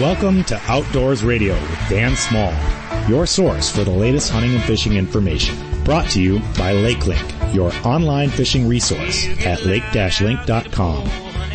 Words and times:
Welcome 0.00 0.42
to 0.46 0.60
Outdoors 0.66 1.22
Radio 1.22 1.54
with 1.54 1.88
Dan 1.88 2.16
Small, 2.16 2.52
your 3.08 3.26
source 3.26 3.70
for 3.70 3.84
the 3.84 3.92
latest 3.92 4.28
hunting 4.28 4.52
and 4.52 4.64
fishing 4.64 4.94
information. 4.94 5.56
Brought 5.84 6.10
to 6.10 6.20
you 6.20 6.40
by 6.58 6.74
LakeLink, 6.74 7.54
your 7.54 7.72
online 7.86 8.28
fishing 8.28 8.66
resource 8.66 9.28
at 9.46 9.64
lake-link.com. 9.64 11.06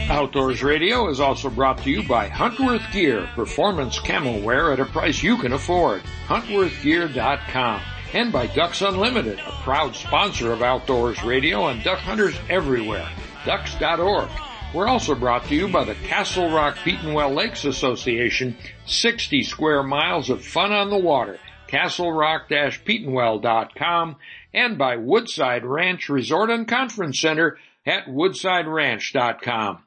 Outdoors 0.09 0.63
Radio 0.63 1.09
is 1.09 1.20
also 1.20 1.49
brought 1.49 1.80
to 1.80 1.89
you 1.89 2.02
by 2.07 2.30
Huntworth 2.30 2.89
Gear, 2.94 3.27
performance 3.36 3.99
camo 3.99 4.40
wear 4.40 4.71
at 4.71 4.80
a 4.80 4.85
price 4.85 5.21
you 5.21 5.35
can 5.38 5.52
afford. 5.52 6.02
HuntworthGear.com. 6.27 7.81
And 8.13 8.31
by 8.31 8.48
Ducks 8.48 8.81
Unlimited, 8.81 9.40
a 9.40 9.52
proud 9.63 9.98
sponsor 9.98 10.53
of 10.53 10.62
Outdoors 10.62 11.21
Radio 11.26 11.67
and 11.67 11.84
duck 11.84 11.99
hunters 11.99 12.40
everywhere. 12.49 13.09
Ducks.org. 13.45 14.30
We're 14.71 14.88
also 14.88 15.15
brought 15.15 15.45
to 15.45 15.55
you 15.55 15.67
by 15.67 15.84
the 15.84 15.95
Castle 15.95 16.52
Rock 16.52 16.75
Petenwell 16.75 17.34
Lakes 17.34 17.66
Association, 17.66 18.55
60 18.85 19.41
square 19.41 19.81
miles 19.81 20.30
of 20.30 20.45
fun 20.45 20.71
on 20.71 20.91
the 20.91 20.98
water, 20.98 21.39
castlerock-petenwell.com, 21.67 24.16
and 24.53 24.77
by 24.77 24.97
Woodside 24.97 25.66
Ranch 25.66 26.08
Resort 26.08 26.52
and 26.52 26.67
Conference 26.67 27.20
Center 27.20 27.58
at 27.84 28.05
woodsideranch.com. 28.05 29.80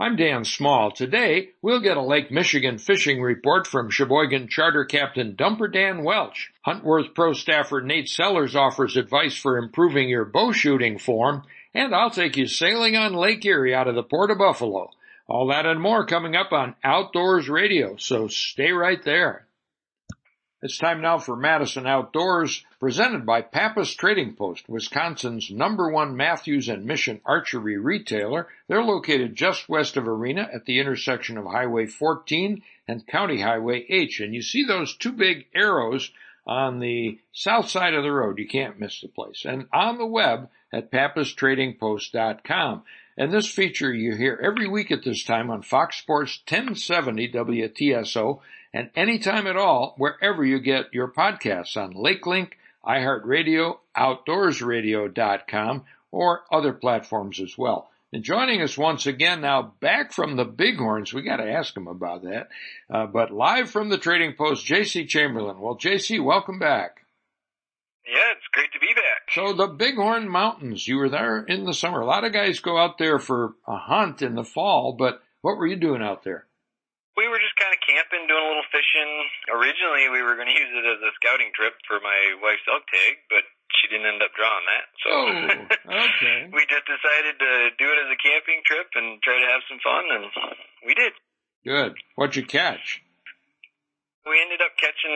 I'm 0.00 0.16
Dan 0.16 0.46
Small. 0.46 0.92
Today, 0.92 1.50
we'll 1.60 1.82
get 1.82 1.98
a 1.98 2.02
Lake 2.02 2.30
Michigan 2.30 2.78
fishing 2.78 3.20
report 3.20 3.66
from 3.66 3.90
Sheboygan 3.90 4.48
Charter 4.48 4.86
Captain 4.86 5.36
Dumper 5.36 5.70
Dan 5.70 6.04
Welsch. 6.04 6.50
Huntworth 6.66 7.14
Pro 7.14 7.34
staffer 7.34 7.82
Nate 7.82 8.08
Sellers 8.08 8.56
offers 8.56 8.96
advice 8.96 9.36
for 9.36 9.58
improving 9.58 10.08
your 10.08 10.24
bow 10.24 10.52
shooting 10.52 10.96
form, 10.98 11.42
and 11.74 11.94
I'll 11.94 12.10
take 12.10 12.36
you 12.36 12.46
sailing 12.46 12.96
on 12.96 13.14
Lake 13.14 13.44
Erie 13.44 13.74
out 13.74 13.88
of 13.88 13.94
the 13.94 14.02
Port 14.02 14.30
of 14.30 14.38
Buffalo. 14.38 14.90
All 15.28 15.46
that 15.48 15.66
and 15.66 15.80
more 15.80 16.04
coming 16.04 16.36
up 16.36 16.52
on 16.52 16.74
Outdoors 16.84 17.48
Radio, 17.48 17.96
so 17.96 18.28
stay 18.28 18.72
right 18.72 19.02
there. 19.02 19.46
It's 20.64 20.78
time 20.78 21.00
now 21.00 21.18
for 21.18 21.34
Madison 21.34 21.88
Outdoors, 21.88 22.64
presented 22.78 23.26
by 23.26 23.42
Pappas 23.42 23.94
Trading 23.94 24.34
Post, 24.36 24.68
Wisconsin's 24.68 25.50
number 25.50 25.90
one 25.90 26.16
Mathews 26.16 26.68
and 26.68 26.84
Mission 26.84 27.20
archery 27.24 27.78
retailer. 27.78 28.46
They're 28.68 28.84
located 28.84 29.34
just 29.34 29.68
west 29.68 29.96
of 29.96 30.06
Arena 30.06 30.48
at 30.54 30.64
the 30.64 30.78
intersection 30.78 31.36
of 31.36 31.46
Highway 31.46 31.86
14 31.86 32.62
and 32.86 33.06
County 33.08 33.40
Highway 33.40 33.84
H. 33.88 34.20
And 34.20 34.32
you 34.32 34.40
see 34.40 34.64
those 34.64 34.96
two 34.96 35.10
big 35.10 35.46
arrows 35.52 36.12
on 36.46 36.78
the 36.78 37.18
south 37.32 37.68
side 37.68 37.94
of 37.94 38.04
the 38.04 38.12
road. 38.12 38.38
You 38.38 38.46
can't 38.46 38.78
miss 38.78 39.00
the 39.00 39.08
place. 39.08 39.44
And 39.44 39.66
on 39.72 39.98
the 39.98 40.06
web 40.06 40.48
at 40.72 40.90
pappastradingpost.com. 40.90 42.82
And 43.16 43.30
this 43.30 43.46
feature 43.46 43.92
you 43.92 44.16
hear 44.16 44.40
every 44.42 44.66
week 44.66 44.90
at 44.90 45.04
this 45.04 45.22
time 45.24 45.50
on 45.50 45.62
Fox 45.62 45.98
Sports 45.98 46.40
1070 46.48 47.30
WTSO 47.32 48.40
and 48.72 48.90
anytime 48.96 49.46
at 49.46 49.56
all 49.56 49.94
wherever 49.98 50.44
you 50.44 50.58
get 50.58 50.94
your 50.94 51.08
podcasts 51.08 51.76
on 51.76 51.92
LakeLink, 51.92 52.52
iHeartRadio, 52.84 53.76
OutdoorsRadio.com, 53.96 55.84
or 56.10 56.42
other 56.50 56.72
platforms 56.72 57.40
as 57.40 57.56
well. 57.58 57.90
And 58.14 58.22
joining 58.22 58.60
us 58.60 58.76
once 58.76 59.06
again 59.06 59.40
now, 59.40 59.74
back 59.80 60.12
from 60.12 60.36
the 60.36 60.44
Bighorns, 60.44 61.14
we 61.14 61.22
got 61.22 61.36
to 61.36 61.50
ask 61.50 61.74
him 61.74 61.88
about 61.88 62.22
that. 62.22 62.48
Uh, 62.90 63.06
but 63.06 63.30
live 63.30 63.70
from 63.70 63.88
the 63.88 63.96
Trading 63.96 64.34
Post, 64.36 64.66
J.C. 64.66 65.06
Chamberlin. 65.06 65.60
Well, 65.60 65.76
J.C., 65.76 66.18
welcome 66.20 66.58
back. 66.58 67.06
Yeah, 68.06 68.32
it's 68.36 68.46
great 68.52 68.72
to 68.72 68.80
be 68.80 68.92
back. 68.94 69.11
So 69.34 69.52
the 69.52 69.66
Bighorn 69.66 70.28
Mountains, 70.28 70.86
you 70.86 70.96
were 70.98 71.08
there 71.08 71.40
in 71.42 71.64
the 71.64 71.72
summer. 71.74 72.00
A 72.00 72.06
lot 72.06 72.24
of 72.24 72.32
guys 72.32 72.60
go 72.60 72.76
out 72.76 72.98
there 72.98 73.18
for 73.18 73.54
a 73.66 73.76
hunt 73.76 74.20
in 74.20 74.34
the 74.34 74.44
fall, 74.44 74.92
but 74.92 75.22
what 75.40 75.56
were 75.56 75.66
you 75.66 75.76
doing 75.76 76.02
out 76.02 76.22
there? 76.22 76.46
We 77.16 77.28
were 77.28 77.40
just 77.40 77.56
kind 77.60 77.72
of 77.72 77.80
camping, 77.80 78.24
doing 78.28 78.44
a 78.44 78.48
little 78.48 78.68
fishing. 78.72 79.10
Originally, 79.52 80.08
we 80.12 80.20
were 80.20 80.36
going 80.36 80.48
to 80.52 80.56
use 80.56 80.72
it 80.72 80.84
as 80.84 81.00
a 81.00 81.12
scouting 81.20 81.48
trip 81.56 81.72
for 81.88 82.00
my 82.00 82.18
wife's 82.44 82.64
elk 82.68 82.84
tag, 82.92 83.24
but 83.32 83.44
she 83.80 83.88
didn't 83.88 84.08
end 84.08 84.20
up 84.20 84.32
drawing 84.36 84.66
that. 84.68 84.86
So 85.00 85.10
Oh, 85.12 86.04
okay. 86.12 86.38
we 86.52 86.64
just 86.68 86.84
decided 86.84 87.36
to 87.40 87.52
do 87.80 87.86
it 87.88 87.98
as 88.04 88.08
a 88.12 88.20
camping 88.20 88.60
trip 88.68 88.88
and 88.96 89.16
try 89.24 89.40
to 89.40 89.48
have 89.48 89.64
some 89.68 89.80
fun, 89.80 90.04
and 90.12 90.24
we 90.84 90.92
did. 90.92 91.12
Good. 91.64 91.96
What'd 92.16 92.36
you 92.36 92.44
catch? 92.44 93.00
We 94.22 94.38
ended 94.38 94.62
up 94.62 94.74
catching 94.78 95.14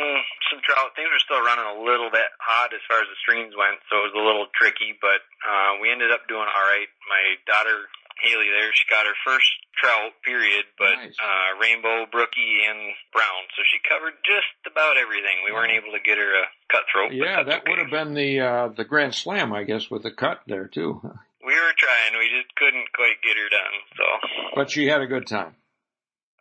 some 0.51 0.59
trout. 0.67 0.95
Things 0.99 1.09
were 1.11 1.23
still 1.23 1.39
running 1.43 1.67
a 1.67 1.79
little 1.87 2.11
bit 2.11 2.27
hot 2.43 2.75
as 2.75 2.83
far 2.91 2.99
as 3.03 3.07
the 3.07 3.19
streams 3.23 3.55
went, 3.55 3.79
so 3.87 4.03
it 4.03 4.11
was 4.11 4.19
a 4.19 4.25
little 4.27 4.51
tricky, 4.59 4.99
but 4.99 5.23
uh, 5.47 5.79
we 5.79 5.95
ended 5.95 6.11
up 6.11 6.27
doing 6.27 6.43
all 6.47 6.67
right. 6.67 6.91
My 7.07 7.39
daughter 7.47 7.87
Haley 8.25 8.49
there, 8.51 8.73
she 8.75 8.89
got 8.91 9.05
her 9.07 9.15
first 9.23 9.47
trout, 9.79 10.11
period, 10.25 10.65
but 10.81 10.97
Nice. 10.99 11.15
uh, 11.23 11.61
rainbow, 11.61 12.09
brookie, 12.11 12.65
and 12.67 12.97
brown. 13.13 13.43
So 13.55 13.63
she 13.71 13.79
covered 13.87 14.17
just 14.27 14.51
about 14.67 14.97
everything. 14.99 15.45
We 15.45 15.53
weren't 15.55 15.71
able 15.77 15.93
to 15.95 16.03
get 16.03 16.17
her 16.19 16.27
a 16.43 16.47
cutthroat. 16.73 17.13
Yeah, 17.15 17.45
that 17.45 17.63
would 17.69 17.79
have 17.79 17.93
been 17.93 18.15
the 18.17 18.41
uh, 18.41 18.67
the 18.75 18.89
Grand 18.89 19.15
Slam, 19.15 19.53
I 19.53 19.63
guess, 19.69 19.87
with 19.91 20.03
the 20.03 20.11
cut 20.11 20.43
there 20.47 20.67
too. 20.67 20.99
We 21.47 21.55
were 21.55 21.79
trying. 21.79 22.19
We 22.19 22.27
just 22.35 22.51
couldn't 22.59 22.91
quite 22.93 23.23
get 23.23 23.39
her 23.39 23.47
done. 23.49 23.75
So, 23.95 24.05
But 24.57 24.69
she 24.69 24.89
had 24.91 25.01
a 25.01 25.07
good 25.07 25.29
time. 25.29 25.55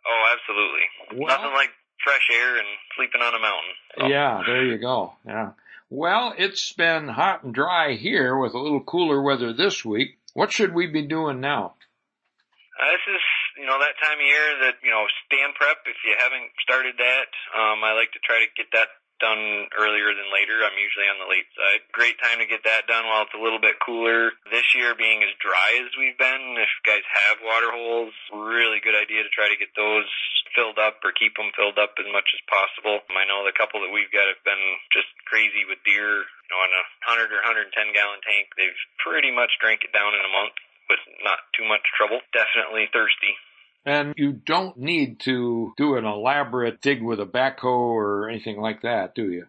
oh, 0.02 0.34
absolutely. 0.34 1.20
Well- 1.22 1.30
Nothing 1.30 1.54
like 1.54 1.70
fresh 2.06 2.30
air 2.32 2.56
and 2.56 2.66
sleeping 2.94 3.20
on 3.20 3.34
a 3.34 3.42
mountain. 3.42 3.74
So. 3.98 4.06
Yeah, 4.06 4.42
there 4.46 4.64
you 4.64 4.78
go. 4.78 5.14
Yeah. 5.26 5.58
Well, 5.90 6.34
it's 6.38 6.72
been 6.72 7.08
hot 7.08 7.42
and 7.42 7.52
dry 7.52 7.94
here 7.94 8.38
with 8.38 8.54
a 8.54 8.62
little 8.62 8.82
cooler 8.82 9.20
weather 9.20 9.52
this 9.52 9.84
week. 9.84 10.18
What 10.34 10.52
should 10.52 10.72
we 10.72 10.86
be 10.86 11.02
doing 11.02 11.40
now? 11.40 11.74
Uh, 12.78 12.90
this 12.92 13.14
is, 13.16 13.24
you 13.58 13.66
know, 13.66 13.78
that 13.78 13.98
time 13.98 14.18
of 14.18 14.26
year 14.26 14.48
that, 14.68 14.76
you 14.84 14.90
know, 14.90 15.06
stand 15.26 15.54
prep, 15.58 15.78
if 15.86 15.96
you 16.04 16.14
haven't 16.18 16.50
started 16.62 16.94
that, 16.98 17.30
um, 17.58 17.82
I 17.82 17.94
like 17.94 18.12
to 18.12 18.20
try 18.22 18.44
to 18.44 18.50
get 18.54 18.70
that 18.72 18.88
done 19.18 19.68
earlier 19.76 20.12
than 20.12 20.28
later. 20.32 20.60
I'm 20.62 20.76
usually 20.76 21.08
on 21.08 21.20
the 21.20 21.30
late 21.30 21.48
side. 21.56 21.82
Great 21.92 22.18
time 22.20 22.38
to 22.40 22.48
get 22.48 22.64
that 22.64 22.88
done 22.88 23.08
while 23.08 23.24
it's 23.24 23.36
a 23.36 23.42
little 23.42 23.60
bit 23.60 23.80
cooler. 23.80 24.36
This 24.52 24.66
year 24.76 24.94
being 24.94 25.24
as 25.24 25.32
dry 25.40 25.80
as 25.82 25.92
we've 25.96 26.18
been, 26.18 26.56
if 26.60 26.70
guys 26.84 27.04
have 27.26 27.44
water 27.44 27.72
holes, 27.72 28.12
really 28.32 28.80
good 28.80 28.96
idea 28.96 29.24
to 29.24 29.32
try 29.32 29.48
to 29.48 29.60
get 29.60 29.72
those 29.76 30.08
filled 30.56 30.80
up 30.80 31.04
or 31.04 31.12
keep 31.12 31.36
them 31.36 31.52
filled 31.52 31.76
up 31.76 31.96
as 32.00 32.08
much 32.08 32.32
as 32.32 32.40
possible. 32.48 33.04
I 33.12 33.28
know 33.28 33.44
the 33.44 33.56
couple 33.56 33.84
that 33.84 33.92
we've 33.92 34.12
got 34.12 34.28
have 34.28 34.40
been 34.44 34.64
just 34.92 35.08
crazy 35.28 35.68
with 35.68 35.84
deer, 35.84 36.24
you 36.24 36.50
know, 36.52 36.62
in 36.64 36.72
a 36.72 36.84
100 37.04 37.28
or 37.32 37.44
110 37.44 37.72
gallon 37.92 38.20
tank. 38.24 38.52
They've 38.56 38.82
pretty 39.00 39.32
much 39.32 39.60
drank 39.60 39.84
it 39.84 39.92
down 39.92 40.16
in 40.16 40.24
a 40.24 40.32
month 40.32 40.56
with 40.88 41.02
not 41.20 41.44
too 41.52 41.68
much 41.68 41.84
trouble. 41.92 42.24
Definitely 42.32 42.88
thirsty. 42.92 43.36
And 43.86 44.14
you 44.18 44.32
don't 44.32 44.76
need 44.76 45.20
to 45.20 45.72
do 45.78 45.94
an 45.94 46.04
elaborate 46.04 46.82
dig 46.82 47.02
with 47.02 47.20
a 47.20 47.26
backhoe 47.26 47.94
or 47.94 48.28
anything 48.28 48.58
like 48.58 48.82
that, 48.82 49.14
do 49.14 49.30
you? 49.30 49.46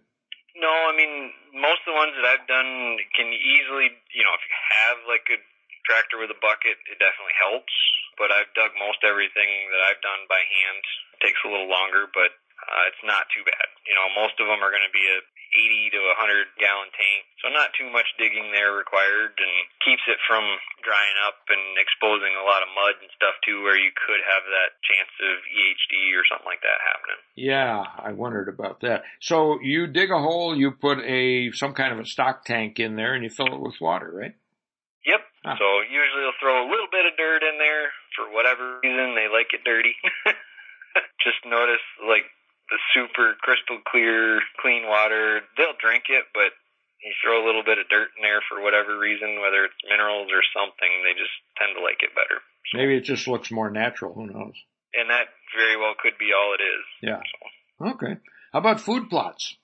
No, 0.55 0.69
I 0.69 0.93
mean 0.95 1.33
most 1.57 1.81
of 1.89 1.93
the 1.93 1.97
ones 1.97 2.13
that 2.13 2.29
I've 2.29 2.45
done 2.45 3.01
can 3.17 3.33
easily, 3.33 3.89
you 4.13 4.21
know, 4.21 4.33
if 4.37 4.43
you 4.45 4.53
have 4.53 4.97
like 5.09 5.25
a 5.33 5.41
tractor 5.89 6.21
with 6.21 6.29
a 6.29 6.37
bucket, 6.37 6.77
it 6.85 7.01
definitely 7.01 7.33
helps. 7.33 7.73
But 8.21 8.29
I've 8.29 8.53
dug 8.53 8.77
most 8.77 9.01
everything 9.01 9.49
that 9.73 9.81
I've 9.89 10.01
done 10.05 10.29
by 10.29 10.41
hand. 10.41 10.81
It 11.17 11.19
takes 11.25 11.41
a 11.41 11.49
little 11.49 11.69
longer, 11.69 12.09
but 12.13 12.33
uh, 12.61 12.89
it's 12.89 13.03
not 13.05 13.29
too 13.33 13.41
bad. 13.45 13.67
You 13.89 13.97
know, 13.97 14.05
most 14.17 14.37
of 14.37 14.45
them 14.45 14.61
are 14.61 14.73
going 14.73 14.85
to 14.85 14.93
be 14.93 15.05
a 15.05 15.21
80 15.53 15.95
to 15.95 16.01
100 16.19 16.59
gallon 16.59 16.91
tank, 16.91 17.21
so 17.39 17.49
not 17.49 17.75
too 17.77 17.87
much 17.89 18.07
digging 18.19 18.51
there 18.51 18.75
required, 18.75 19.35
and 19.37 19.53
keeps 19.83 20.03
it 20.07 20.19
from 20.27 20.43
drying 20.83 21.17
up 21.27 21.39
and 21.47 21.77
exposing 21.79 22.35
a 22.35 22.45
lot 22.45 22.63
of 22.63 22.73
mud 22.73 22.99
and 22.99 23.11
stuff 23.15 23.35
too, 23.43 23.63
where 23.63 23.79
you 23.79 23.91
could 23.95 24.21
have 24.23 24.43
that 24.47 24.77
chance 24.83 25.11
of 25.23 25.35
EHD 25.47 26.15
or 26.17 26.25
something 26.27 26.49
like 26.49 26.63
that 26.63 26.79
happening. 26.83 27.19
Yeah, 27.35 27.83
I 27.83 28.11
wondered 28.11 28.49
about 28.51 28.81
that. 28.81 29.03
So 29.19 29.59
you 29.61 29.87
dig 29.87 30.11
a 30.11 30.19
hole, 30.19 30.55
you 30.55 30.71
put 30.71 30.99
a 31.03 31.51
some 31.51 31.73
kind 31.73 31.93
of 31.93 31.99
a 31.99 32.05
stock 32.05 32.45
tank 32.45 32.79
in 32.79 32.95
there, 32.95 33.13
and 33.13 33.23
you 33.23 33.29
fill 33.29 33.53
it 33.53 33.61
with 33.61 33.79
water, 33.81 34.11
right? 34.11 34.35
Yep. 35.07 35.21
Ah. 35.47 35.55
So 35.55 35.67
usually 35.87 36.21
they'll 36.27 36.41
throw 36.43 36.67
a 36.67 36.67
little 36.67 36.91
bit 36.91 37.07
of 37.07 37.15
dirt 37.15 37.41
in 37.41 37.55
there 37.57 37.95
for 38.15 38.27
whatever 38.27 38.83
reason 38.83 39.15
they 39.15 39.31
like 39.31 39.55
it 39.55 39.63
dirty. 39.63 39.95
Just 41.23 41.39
notice 41.47 41.83
like 42.03 42.27
the 42.69 42.79
super 42.93 43.35
crystal 43.39 43.79
clear, 43.87 44.41
clean 44.59 44.87
water. 44.87 45.41
They'll 45.55 45.77
drink 45.79 46.11
it, 46.11 46.25
but 46.33 46.51
you 47.03 47.13
throw 47.23 47.39
a 47.39 47.45
little 47.45 47.63
bit 47.63 47.77
of 47.77 47.87
dirt 47.87 48.11
in 48.17 48.25
there 48.25 48.43
for 48.49 48.59
whatever 48.59 48.97
reason, 48.97 49.39
whether 49.39 49.63
it's 49.63 49.79
minerals 49.87 50.27
or 50.33 50.43
something, 50.51 50.91
they 51.05 51.15
just 51.15 51.33
tend 51.55 51.77
to 51.77 51.81
like 51.83 52.01
it 52.03 52.11
better. 52.17 52.41
Maybe 52.75 52.97
it 52.97 53.07
just 53.07 53.27
looks 53.29 53.51
more 53.51 53.71
natural. 53.71 54.11
Who 54.11 54.27
knows? 54.27 54.55
And 54.91 55.07
that 55.09 55.31
very 55.55 55.77
well 55.77 55.95
could 55.95 56.17
be 56.19 56.35
all 56.35 56.51
it 56.57 56.63
is. 56.63 56.83
Yeah. 56.99 57.21
Okay. 57.79 58.19
How 58.51 58.59
about 58.59 58.81
food 58.81 59.07
plots? 59.07 59.55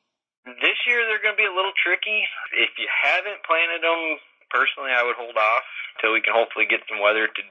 This 0.46 0.80
year 0.88 1.04
they're 1.08 1.24
going 1.24 1.36
to 1.36 1.44
be 1.44 1.48
a 1.48 1.56
little 1.56 1.76
tricky. 1.76 2.24
If 2.56 2.76
you 2.78 2.88
haven't 2.88 3.44
planted 3.48 3.82
them, 3.82 4.20
personally, 4.52 4.92
I 4.92 5.04
would 5.04 5.16
hold 5.16 5.36
off 5.36 5.68
till 6.00 6.14
we 6.14 6.22
can 6.22 6.36
hopefully 6.36 6.68
get 6.68 6.84
some 6.88 7.00
weather 7.00 7.28
to 7.28 7.42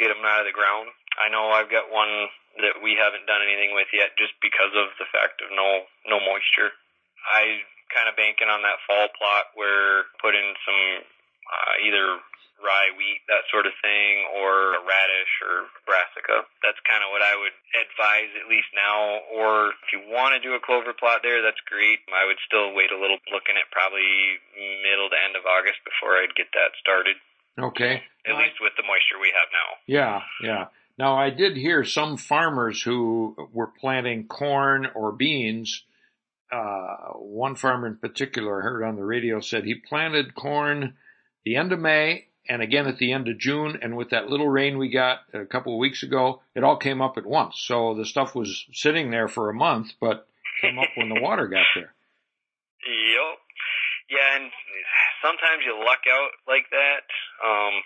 get 0.00 0.08
them 0.12 0.24
out 0.24 0.44
of 0.44 0.48
the 0.48 0.56
ground. 0.56 0.90
I 1.16 1.28
know 1.32 1.52
I've 1.52 1.72
got 1.72 1.92
one 1.92 2.28
that 2.62 2.80
we 2.80 2.96
haven't 2.96 3.28
done 3.28 3.44
anything 3.44 3.76
with 3.76 3.88
yet, 3.92 4.16
just 4.16 4.36
because 4.40 4.72
of 4.72 4.92
the 4.96 5.08
fact 5.12 5.40
of 5.44 5.52
no 5.52 5.84
no 6.08 6.20
moisture. 6.20 6.72
I 7.26 7.66
kind 7.90 8.10
of 8.10 8.18
banking 8.18 8.50
on 8.50 8.62
that 8.66 8.82
fall 8.86 9.08
plot 9.14 9.54
where 9.54 10.10
put 10.18 10.34
in 10.34 10.46
some 10.66 10.82
uh, 11.46 11.74
either 11.86 12.18
rye, 12.60 12.92
wheat, 12.96 13.20
that 13.28 13.44
sort 13.52 13.68
of 13.68 13.74
thing, 13.84 14.24
or 14.40 14.80
a 14.80 14.82
radish 14.82 15.32
or 15.44 15.68
brassica. 15.84 16.48
That's 16.64 16.80
kind 16.88 17.04
of 17.04 17.12
what 17.12 17.20
I 17.20 17.36
would 17.36 17.52
advise 17.76 18.32
at 18.40 18.48
least 18.48 18.72
now, 18.72 19.20
or 19.28 19.76
if 19.76 19.88
you 19.92 20.00
want 20.08 20.34
to 20.34 20.40
do 20.40 20.56
a 20.56 20.62
clover 20.62 20.96
plot 20.96 21.20
there, 21.20 21.44
that's 21.44 21.60
great. 21.68 22.00
I 22.08 22.24
would 22.24 22.40
still 22.48 22.72
wait 22.72 22.90
a 22.92 22.98
little, 22.98 23.20
looking 23.28 23.60
at 23.60 23.68
probably 23.68 24.40
middle 24.56 25.12
to 25.12 25.18
end 25.20 25.36
of 25.36 25.44
August 25.44 25.84
before 25.84 26.16
I'd 26.16 26.32
get 26.32 26.48
that 26.56 26.72
started. 26.80 27.20
Okay. 27.56 28.04
At 28.24 28.36
least 28.36 28.60
with 28.60 28.76
the 28.76 28.84
moisture 28.84 29.20
we 29.20 29.32
have 29.32 29.48
now. 29.52 29.68
Yeah, 29.86 30.16
yeah. 30.42 30.64
Now 30.98 31.16
I 31.16 31.30
did 31.30 31.56
hear 31.56 31.84
some 31.84 32.16
farmers 32.16 32.82
who 32.82 33.36
were 33.52 33.66
planting 33.66 34.26
corn 34.26 34.86
or 34.94 35.12
beans. 35.12 35.84
Uh, 36.50 37.12
one 37.14 37.56
farmer 37.56 37.88
in 37.88 37.96
particular 37.96 38.60
I 38.60 38.62
heard 38.62 38.84
on 38.84 38.96
the 38.96 39.04
radio 39.04 39.40
said 39.40 39.64
he 39.64 39.74
planted 39.74 40.34
corn 40.34 40.94
the 41.44 41.56
end 41.56 41.72
of 41.72 41.80
May 41.80 42.26
and 42.48 42.62
again 42.62 42.86
at 42.86 42.98
the 42.98 43.12
end 43.12 43.28
of 43.28 43.38
June. 43.38 43.78
And 43.82 43.96
with 43.96 44.10
that 44.10 44.28
little 44.28 44.48
rain 44.48 44.78
we 44.78 44.88
got 44.88 45.20
a 45.34 45.44
couple 45.44 45.74
of 45.74 45.80
weeks 45.80 46.02
ago, 46.02 46.40
it 46.54 46.64
all 46.64 46.76
came 46.76 47.02
up 47.02 47.18
at 47.18 47.26
once. 47.26 47.56
So 47.58 47.94
the 47.94 48.06
stuff 48.06 48.34
was 48.34 48.64
sitting 48.72 49.10
there 49.10 49.28
for 49.28 49.50
a 49.50 49.54
month, 49.54 49.92
but 50.00 50.26
came 50.60 50.78
up 50.78 50.88
when 50.96 51.08
the 51.08 51.20
water 51.20 51.48
got 51.48 51.66
there. 51.74 51.92
Yep. 52.86 53.38
Yeah, 54.08 54.36
and 54.38 54.50
sometimes 55.20 55.66
you 55.66 55.74
luck 55.78 56.06
out 56.06 56.30
like 56.46 56.70
that. 56.70 57.04
Um, 57.42 57.82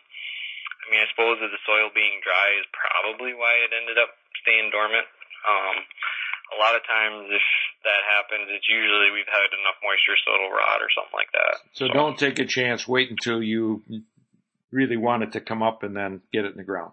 I 0.81 0.87
mean, 0.91 1.01
I 1.01 1.09
suppose 1.13 1.39
that 1.39 1.53
the 1.53 1.63
soil 1.69 1.93
being 1.95 2.19
dry 2.25 2.49
is 2.59 2.67
probably 2.75 3.37
why 3.37 3.61
it 3.63 3.71
ended 3.71 4.01
up 4.01 4.17
staying 4.43 4.73
dormant. 4.73 5.07
Um, 5.47 5.77
a 6.51 6.57
lot 6.59 6.75
of 6.75 6.83
times, 6.83 7.31
if 7.31 7.47
that 7.87 8.03
happens, 8.11 8.51
it's 8.51 8.67
usually 8.67 9.15
we've 9.15 9.31
had 9.31 9.51
enough 9.55 9.79
moisture 9.81 10.19
so 10.19 10.35
it'll 10.35 10.51
rot 10.53 10.83
or 10.83 10.91
something 10.91 11.15
like 11.15 11.31
that. 11.33 11.53
So, 11.79 11.87
so 11.87 11.95
don't 11.95 12.19
take 12.19 12.43
a 12.43 12.49
chance. 12.49 12.89
Wait 12.89 13.09
until 13.09 13.39
you 13.43 13.83
really 14.75 14.99
want 14.99 15.23
it 15.23 15.33
to 15.39 15.41
come 15.41 15.63
up 15.63 15.83
and 15.83 15.95
then 15.95 16.23
get 16.35 16.45
it 16.45 16.53
in 16.53 16.59
the 16.59 16.67
ground. 16.67 16.93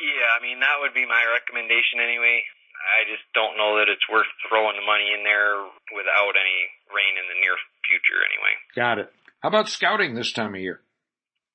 Yeah, 0.00 0.36
I 0.36 0.40
mean 0.44 0.60
that 0.60 0.84
would 0.84 0.92
be 0.92 1.06
my 1.08 1.24
recommendation 1.32 2.00
anyway. 2.02 2.44
I 2.84 3.08
just 3.08 3.24
don't 3.32 3.56
know 3.56 3.80
that 3.80 3.88
it's 3.88 4.04
worth 4.12 4.28
throwing 4.44 4.76
the 4.76 4.84
money 4.84 5.08
in 5.16 5.24
there 5.24 5.64
without 5.96 6.36
any 6.36 6.68
rain 6.92 7.16
in 7.16 7.24
the 7.32 7.40
near 7.40 7.56
future 7.88 8.20
anyway. 8.20 8.54
Got 8.76 9.00
it. 9.00 9.08
How 9.40 9.48
about 9.48 9.72
scouting 9.72 10.14
this 10.14 10.32
time 10.32 10.54
of 10.54 10.60
year? 10.60 10.80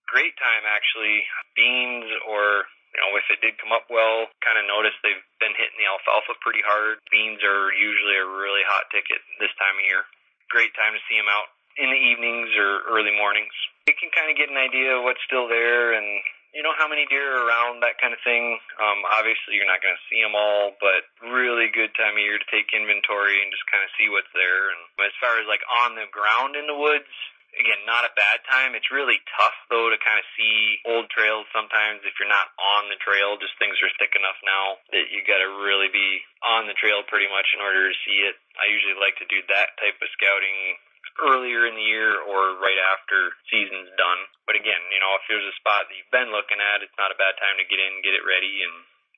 Great 0.09 0.33
time 0.41 0.65
actually. 0.65 1.23
Beans 1.53 2.09
or 2.25 2.65
you 2.89 2.97
know, 3.05 3.13
if 3.21 3.29
it 3.29 3.37
did 3.45 3.61
come 3.61 3.69
up 3.69 3.85
well, 3.93 4.25
kind 4.41 4.57
of 4.57 4.65
noticed 4.65 4.97
they've 5.05 5.29
been 5.37 5.53
hitting 5.53 5.77
the 5.77 5.85
alfalfa 5.85 6.33
pretty 6.41 6.65
hard. 6.65 6.97
Beans 7.13 7.37
are 7.45 7.69
usually 7.69 8.17
a 8.17 8.25
really 8.25 8.65
hot 8.65 8.89
ticket 8.89 9.21
this 9.37 9.53
time 9.61 9.77
of 9.77 9.85
year. 9.85 10.01
Great 10.49 10.73
time 10.73 10.97
to 10.97 11.01
see 11.05 11.13
them 11.13 11.29
out 11.29 11.53
in 11.77 11.93
the 11.93 12.01
evenings 12.01 12.49
or 12.57 12.81
early 12.89 13.13
mornings. 13.13 13.53
You 13.85 13.93
can 13.93 14.09
kind 14.09 14.33
of 14.33 14.35
get 14.35 14.49
an 14.49 14.57
idea 14.57 14.97
of 14.97 15.05
what's 15.05 15.21
still 15.29 15.45
there 15.45 15.93
and 15.93 16.05
you 16.49 16.65
know 16.65 16.73
how 16.73 16.89
many 16.89 17.05
deer 17.05 17.37
are 17.37 17.45
around, 17.45 17.85
that 17.85 18.01
kind 18.01 18.09
of 18.09 18.17
thing. 18.25 18.57
Um, 18.81 19.05
obviously, 19.05 19.53
you're 19.53 19.69
not 19.69 19.85
going 19.85 19.93
to 19.93 20.07
see 20.09 20.17
them 20.17 20.33
all, 20.33 20.73
but 20.81 21.05
really 21.29 21.69
good 21.69 21.93
time 21.93 22.17
of 22.17 22.25
year 22.25 22.41
to 22.41 22.49
take 22.49 22.73
inventory 22.73 23.37
and 23.37 23.53
just 23.53 23.69
kind 23.69 23.85
of 23.85 23.93
see 23.93 24.09
what's 24.09 24.33
there. 24.33 24.73
And 24.73 24.81
as 25.05 25.13
far 25.21 25.37
as 25.37 25.45
like 25.45 25.61
on 25.69 25.93
the 25.93 26.09
ground 26.09 26.57
in 26.57 26.65
the 26.65 26.73
woods, 26.73 27.09
again, 27.57 27.81
not 27.89 28.05
a 28.05 28.13
bad 28.13 28.39
time. 28.45 28.77
It's 28.77 28.93
really 28.93 29.17
tough 29.33 29.57
though 29.71 29.89
to 29.89 29.97
kind 29.97 30.19
of 30.21 30.25
see 30.37 30.81
old 30.85 31.09
trails 31.09 31.49
sometimes 31.49 32.05
if 32.05 32.17
you're 32.21 32.29
not 32.29 32.53
on 32.77 32.91
the 32.91 32.99
trail. 33.01 33.39
Just 33.41 33.57
things 33.57 33.79
are 33.81 33.91
thick 33.97 34.13
enough 34.13 34.37
now 34.45 34.77
that 34.93 35.09
you 35.09 35.25
got 35.25 35.41
to 35.41 35.49
really 35.65 35.89
be 35.89 36.21
on 36.45 36.69
the 36.69 36.77
trail 36.77 37.01
pretty 37.07 37.27
much 37.31 37.49
in 37.55 37.63
order 37.63 37.89
to 37.89 38.01
see 38.05 38.25
it. 38.25 38.37
I 38.59 38.69
usually 38.69 38.97
like 38.99 39.17
to 39.23 39.27
do 39.27 39.41
that 39.49 39.75
type 39.81 39.97
of 39.97 40.09
scouting 40.13 40.77
earlier 41.19 41.67
in 41.67 41.75
the 41.75 41.83
year 41.83 42.15
or 42.21 42.59
right 42.63 42.79
after 42.95 43.35
season's 43.51 43.91
done. 43.99 44.21
But 44.47 44.55
again, 44.55 44.79
you 44.91 44.99
know, 45.03 45.19
if 45.19 45.25
there's 45.27 45.47
a 45.47 45.59
spot 45.59 45.87
that 45.87 45.95
you've 45.95 46.15
been 46.15 46.31
looking 46.31 46.63
at, 46.63 46.83
it's 46.83 46.95
not 46.95 47.11
a 47.11 47.19
bad 47.19 47.35
time 47.39 47.59
to 47.59 47.67
get 47.67 47.81
in, 47.81 48.05
get 48.05 48.15
it 48.15 48.23
ready 48.23 48.63
and 48.63 48.75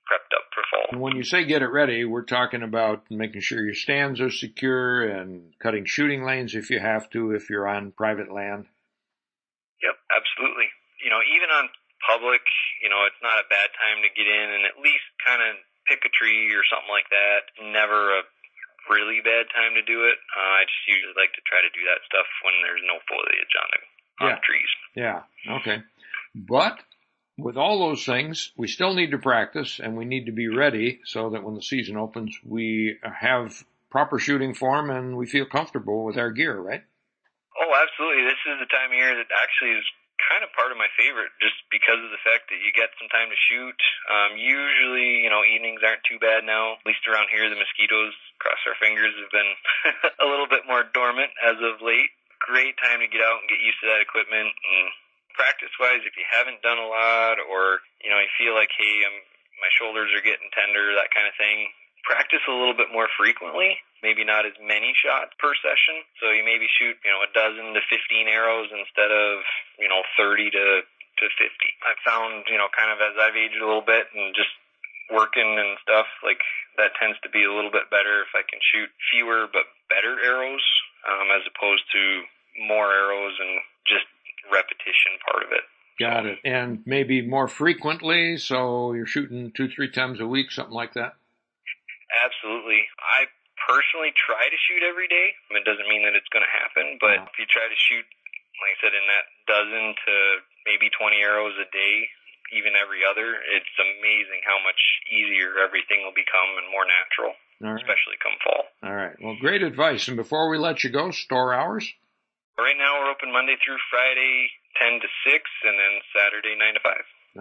prepped 0.09 0.33
up 0.35 0.45
for 0.53 0.63
fall. 0.69 0.99
When 0.99 1.15
you 1.15 1.23
say 1.23 1.45
get 1.45 1.61
it 1.61 1.71
ready, 1.71 2.05
we're 2.05 2.25
talking 2.25 2.63
about 2.63 3.03
making 3.09 3.41
sure 3.41 3.63
your 3.63 3.75
stands 3.75 4.19
are 4.19 4.31
secure 4.31 5.03
and 5.07 5.53
cutting 5.59 5.85
shooting 5.85 6.23
lanes 6.23 6.55
if 6.55 6.69
you 6.69 6.79
have 6.79 7.09
to, 7.11 7.31
if 7.31 7.49
you're 7.49 7.67
on 7.67 7.91
private 7.91 8.31
land. 8.31 8.65
Yep, 9.81 9.97
absolutely. 10.11 10.69
You 11.03 11.09
know, 11.09 11.21
even 11.23 11.49
on 11.49 11.69
public, 12.05 12.41
you 12.81 12.89
know, 12.89 13.05
it's 13.05 13.21
not 13.21 13.41
a 13.41 13.49
bad 13.49 13.69
time 13.77 14.01
to 14.05 14.09
get 14.13 14.27
in 14.29 14.47
and 14.57 14.63
at 14.65 14.81
least 14.81 15.05
kind 15.25 15.41
of 15.41 15.57
pick 15.89 16.05
a 16.05 16.11
tree 16.13 16.53
or 16.53 16.65
something 16.69 16.91
like 16.91 17.09
that. 17.09 17.49
Never 17.61 18.19
a 18.19 18.21
really 18.89 19.21
bad 19.21 19.49
time 19.53 19.77
to 19.77 19.83
do 19.85 20.05
it. 20.05 20.17
Uh, 20.33 20.53
I 20.61 20.65
just 20.65 20.85
usually 20.89 21.17
like 21.17 21.33
to 21.37 21.43
try 21.45 21.61
to 21.61 21.71
do 21.73 21.85
that 21.89 22.01
stuff 22.05 22.27
when 22.45 22.55
there's 22.65 22.83
no 22.85 22.97
foliage 23.05 23.53
on 23.57 23.67
the, 23.69 23.79
on 23.81 24.25
yeah. 24.29 24.35
the 24.37 24.45
trees. 24.45 24.71
Yeah. 24.97 25.19
Okay. 25.61 25.77
But 26.33 26.81
with 27.37 27.57
all 27.57 27.79
those 27.79 28.05
things, 28.05 28.51
we 28.57 28.67
still 28.67 28.93
need 28.93 29.11
to 29.11 29.17
practice 29.17 29.79
and 29.81 29.97
we 29.97 30.05
need 30.05 30.25
to 30.25 30.31
be 30.31 30.47
ready 30.47 30.99
so 31.05 31.29
that 31.31 31.43
when 31.43 31.55
the 31.55 31.61
season 31.61 31.97
opens, 31.97 32.37
we 32.43 32.97
have 33.03 33.63
proper 33.89 34.19
shooting 34.19 34.53
form 34.53 34.89
and 34.89 35.17
we 35.17 35.25
feel 35.25 35.45
comfortable 35.45 36.03
with 36.03 36.17
our 36.17 36.31
gear, 36.31 36.59
right? 36.59 36.83
Oh, 37.59 37.71
absolutely. 37.75 38.23
This 38.23 38.39
is 38.47 38.59
the 38.59 38.71
time 38.71 38.91
of 38.91 38.97
year 38.97 39.15
that 39.15 39.27
actually 39.35 39.75
is 39.75 39.85
kind 40.29 40.45
of 40.45 40.53
part 40.53 40.71
of 40.71 40.77
my 40.77 40.87
favorite 40.95 41.33
just 41.41 41.57
because 41.73 41.99
of 41.99 42.13
the 42.13 42.21
fact 42.21 42.47
that 42.53 42.61
you 42.61 42.71
get 42.71 42.93
some 43.01 43.09
time 43.09 43.27
to 43.27 43.39
shoot. 43.49 43.79
Um, 44.07 44.37
usually, 44.37 45.25
you 45.25 45.31
know, 45.33 45.41
evenings 45.43 45.81
aren't 45.81 46.05
too 46.05 46.21
bad 46.21 46.45
now. 46.45 46.77
At 46.77 46.85
least 46.85 47.03
around 47.09 47.33
here, 47.33 47.49
the 47.49 47.57
mosquitoes, 47.57 48.13
cross 48.37 48.61
our 48.69 48.77
fingers, 48.77 49.11
have 49.17 49.33
been 49.33 49.51
a 50.23 50.27
little 50.29 50.47
bit 50.47 50.63
more 50.69 50.85
dormant 50.93 51.33
as 51.41 51.57
of 51.59 51.81
late. 51.83 52.13
Great 52.39 52.77
time 52.81 53.01
to 53.01 53.09
get 53.09 53.21
out 53.21 53.41
and 53.43 53.49
get 53.49 53.61
used 53.61 53.81
to 53.81 53.89
that 53.91 54.01
equipment 54.01 54.49
and 54.49 54.87
practice 55.33 55.73
wise, 55.79 56.03
if 56.03 56.15
you 56.15 56.25
haven't 56.27 56.61
done 56.61 56.79
a 56.79 56.87
lot 56.87 57.39
or, 57.41 57.83
you 58.03 58.09
know, 58.09 58.19
you 58.19 58.31
feel 58.37 58.53
like, 58.53 58.71
hey, 58.75 59.03
I'm, 59.05 59.17
my 59.61 59.71
shoulders 59.77 60.09
are 60.13 60.25
getting 60.25 60.49
tender, 60.53 60.95
that 60.97 61.13
kind 61.13 61.29
of 61.29 61.35
thing, 61.37 61.69
practice 62.03 62.41
a 62.49 62.55
little 62.55 62.75
bit 62.75 62.89
more 62.89 63.07
frequently. 63.17 63.77
Maybe 64.01 64.25
not 64.25 64.49
as 64.49 64.57
many 64.57 64.97
shots 64.97 65.37
per 65.37 65.53
session. 65.61 66.01
So 66.17 66.33
you 66.33 66.41
maybe 66.41 66.65
shoot, 66.65 66.97
you 67.05 67.11
know, 67.13 67.21
a 67.21 67.29
dozen 67.29 67.77
to 67.77 67.81
15 67.85 68.25
arrows 68.25 68.73
instead 68.73 69.13
of, 69.13 69.45
you 69.77 69.85
know, 69.85 70.01
30 70.17 70.49
to, 70.49 70.65
to 70.81 71.25
50. 71.29 71.37
I've 71.85 72.01
found, 72.01 72.49
you 72.49 72.57
know, 72.57 72.69
kind 72.73 72.89
of 72.89 72.97
as 72.97 73.13
I've 73.21 73.37
aged 73.37 73.61
a 73.61 73.67
little 73.69 73.85
bit 73.85 74.09
and 74.17 74.33
just 74.33 74.49
working 75.13 75.59
and 75.59 75.77
stuff, 75.85 76.09
like 76.25 76.41
that 76.81 76.97
tends 76.97 77.19
to 77.21 77.29
be 77.29 77.45
a 77.45 77.53
little 77.53 77.69
bit 77.69 77.93
better 77.93 78.25
if 78.25 78.33
I 78.33 78.41
can 78.47 78.57
shoot 78.73 78.89
fewer 79.13 79.45
but 79.51 79.69
better 79.91 80.17
arrows, 80.17 80.65
um, 81.05 81.29
as 81.35 81.45
opposed 81.45 81.85
to 81.93 82.25
more 82.65 82.89
arrows 82.89 83.35
and 83.37 83.61
just 83.85 84.07
repetition 84.49 85.19
part 85.21 85.43
of 85.43 85.51
it. 85.51 85.65
Got 85.99 86.25
it. 86.25 86.39
And 86.41 86.81
maybe 86.85 87.21
more 87.21 87.47
frequently, 87.47 88.37
so 88.37 88.93
you're 88.93 89.05
shooting 89.05 89.51
two, 89.55 89.69
three 89.69 89.91
times 89.91 90.19
a 90.19 90.25
week, 90.25 90.49
something 90.49 90.73
like 90.73 90.93
that? 90.97 91.13
Absolutely. 92.25 92.89
I 92.97 93.29
personally 93.69 94.09
try 94.17 94.49
to 94.49 94.59
shoot 94.65 94.81
every 94.81 95.05
day. 95.05 95.37
It 95.53 95.61
doesn't 95.61 95.85
mean 95.85 96.03
that 96.09 96.17
it's 96.17 96.29
going 96.33 96.43
to 96.43 96.49
happen, 96.49 96.97
but 96.97 97.21
if 97.29 97.35
you 97.37 97.45
try 97.45 97.69
to 97.69 97.77
shoot, 97.77 98.01
like 98.01 98.73
I 98.73 98.77
said, 98.81 98.93
in 98.97 99.05
that 99.13 99.25
dozen 99.45 99.83
to 99.93 100.13
maybe 100.65 100.89
20 100.89 101.21
arrows 101.21 101.55
a 101.61 101.69
day, 101.69 102.09
even 102.51 102.75
every 102.75 103.05
other, 103.05 103.39
it's 103.53 103.75
amazing 103.79 104.41
how 104.43 104.59
much 104.65 104.81
easier 105.07 105.61
everything 105.61 106.03
will 106.03 106.17
become 106.17 106.57
and 106.59 106.67
more 106.67 106.83
natural, 106.83 107.31
especially 107.77 108.19
come 108.19 108.35
fall. 108.43 108.65
All 108.83 108.95
right. 108.95 109.15
Well, 109.21 109.37
great 109.39 109.63
advice. 109.63 110.09
And 110.09 110.17
before 110.17 110.49
we 110.49 110.57
let 110.57 110.83
you 110.83 110.89
go, 110.89 111.11
store 111.11 111.53
hours? 111.53 111.87
Right 112.61 112.77
now 112.77 113.01
we're 113.01 113.09
open 113.09 113.33
Monday 113.33 113.57
through 113.65 113.77
Friday, 113.89 114.51
10 114.79 114.99
to 115.01 115.07
6, 115.25 115.49
and 115.65 115.79
then 115.79 115.99
Saturday, 116.13 116.53
9 116.55 116.75
to 116.75 116.79
5. 116.79 116.93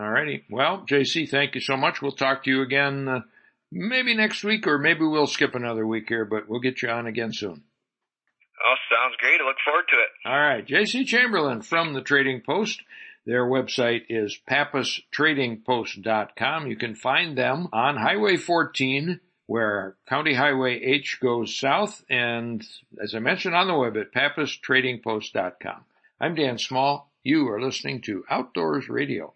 All 0.03 0.11
righty. 0.11 0.45
Well, 0.49 0.87
JC, 0.89 1.29
thank 1.29 1.55
you 1.55 1.61
so 1.61 1.77
much. 1.77 2.01
We'll 2.01 2.13
talk 2.13 2.43
to 2.45 2.51
you 2.51 2.63
again 2.63 3.07
uh, 3.07 3.21
maybe 3.71 4.15
next 4.15 4.45
week, 4.45 4.67
or 4.67 4.79
maybe 4.79 5.05
we'll 5.05 5.27
skip 5.27 5.55
another 5.55 5.87
week 5.87 6.09
here, 6.09 6.25
but 6.25 6.49
we'll 6.49 6.61
get 6.61 6.81
you 6.81 6.89
on 6.89 7.07
again 7.07 7.35
soon. 7.35 7.65
Oh, 8.65 8.77
sounds 8.89 9.17
great. 9.19 9.43
I 9.43 9.45
look 9.45 9.59
forward 9.63 9.85
to 9.91 9.97
it. 9.97 10.09
All 10.25 10.41
right. 10.41 10.67
JC 10.67 11.07
Chamberlin 11.07 11.61
from 11.61 11.93
the 11.93 12.01
Trading 12.01 12.41
Post. 12.41 12.83
Their 13.27 13.45
website 13.45 14.05
is 14.09 14.41
pappastradingpost.com. 14.51 16.67
You 16.67 16.77
can 16.77 16.95
find 16.95 17.37
them 17.37 17.69
on 17.75 17.99
Highway 17.99 18.39
14 18.39 19.21
where 19.51 19.97
County 20.09 20.33
Highway 20.33 20.81
H 20.81 21.19
goes 21.21 21.59
south, 21.59 22.05
and 22.09 22.65
as 23.03 23.17
I 23.17 23.19
mentioned 23.19 23.57
on 23.57 23.67
the 23.67 23.75
web 23.75 23.97
at 23.97 24.13
pappastradingpost.com. 24.13 25.85
I'm 26.21 26.37
Dan 26.37 26.57
Small. 26.57 27.11
You 27.25 27.49
are 27.49 27.61
listening 27.61 28.01
to 28.03 28.23
Outdoors 28.31 28.89
Radio. 28.89 29.35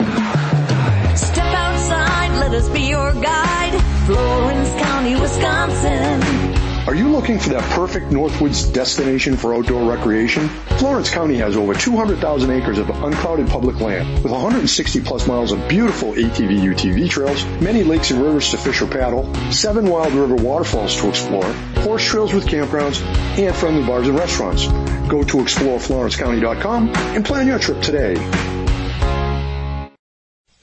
Step 0.00 1.52
outside, 1.52 2.38
let 2.40 2.54
us 2.54 2.70
be 2.70 2.88
your 2.88 3.12
guide. 3.12 3.78
Florence 4.06 4.70
County, 4.82 5.20
Wisconsin. 5.20 6.55
Are 6.86 6.94
you 6.94 7.08
looking 7.08 7.40
for 7.40 7.48
that 7.48 7.64
perfect 7.72 8.10
Northwoods 8.10 8.72
destination 8.72 9.36
for 9.36 9.52
outdoor 9.52 9.90
recreation? 9.90 10.48
Florence 10.78 11.10
County 11.10 11.34
has 11.38 11.56
over 11.56 11.74
200,000 11.74 12.48
acres 12.52 12.78
of 12.78 12.88
uncrowded 12.90 13.48
public 13.48 13.80
land 13.80 14.22
with 14.22 14.30
160 14.30 15.00
plus 15.00 15.26
miles 15.26 15.50
of 15.50 15.68
beautiful 15.68 16.12
ATV 16.12 16.60
UTV 16.60 17.10
trails, 17.10 17.44
many 17.60 17.82
lakes 17.82 18.12
and 18.12 18.22
rivers 18.22 18.50
to 18.52 18.56
fish 18.56 18.80
or 18.82 18.86
paddle, 18.86 19.34
seven 19.50 19.90
wild 19.90 20.12
river 20.12 20.36
waterfalls 20.36 20.94
to 21.00 21.08
explore, 21.08 21.52
horse 21.82 22.04
trails 22.04 22.32
with 22.32 22.46
campgrounds, 22.46 23.02
and 23.36 23.56
friendly 23.56 23.84
bars 23.84 24.06
and 24.06 24.16
restaurants. 24.16 24.68
Go 25.08 25.24
to 25.24 25.38
exploreflorencecounty.com 25.38 26.90
and 26.94 27.24
plan 27.24 27.48
your 27.48 27.58
trip 27.58 27.82
today. 27.82 28.14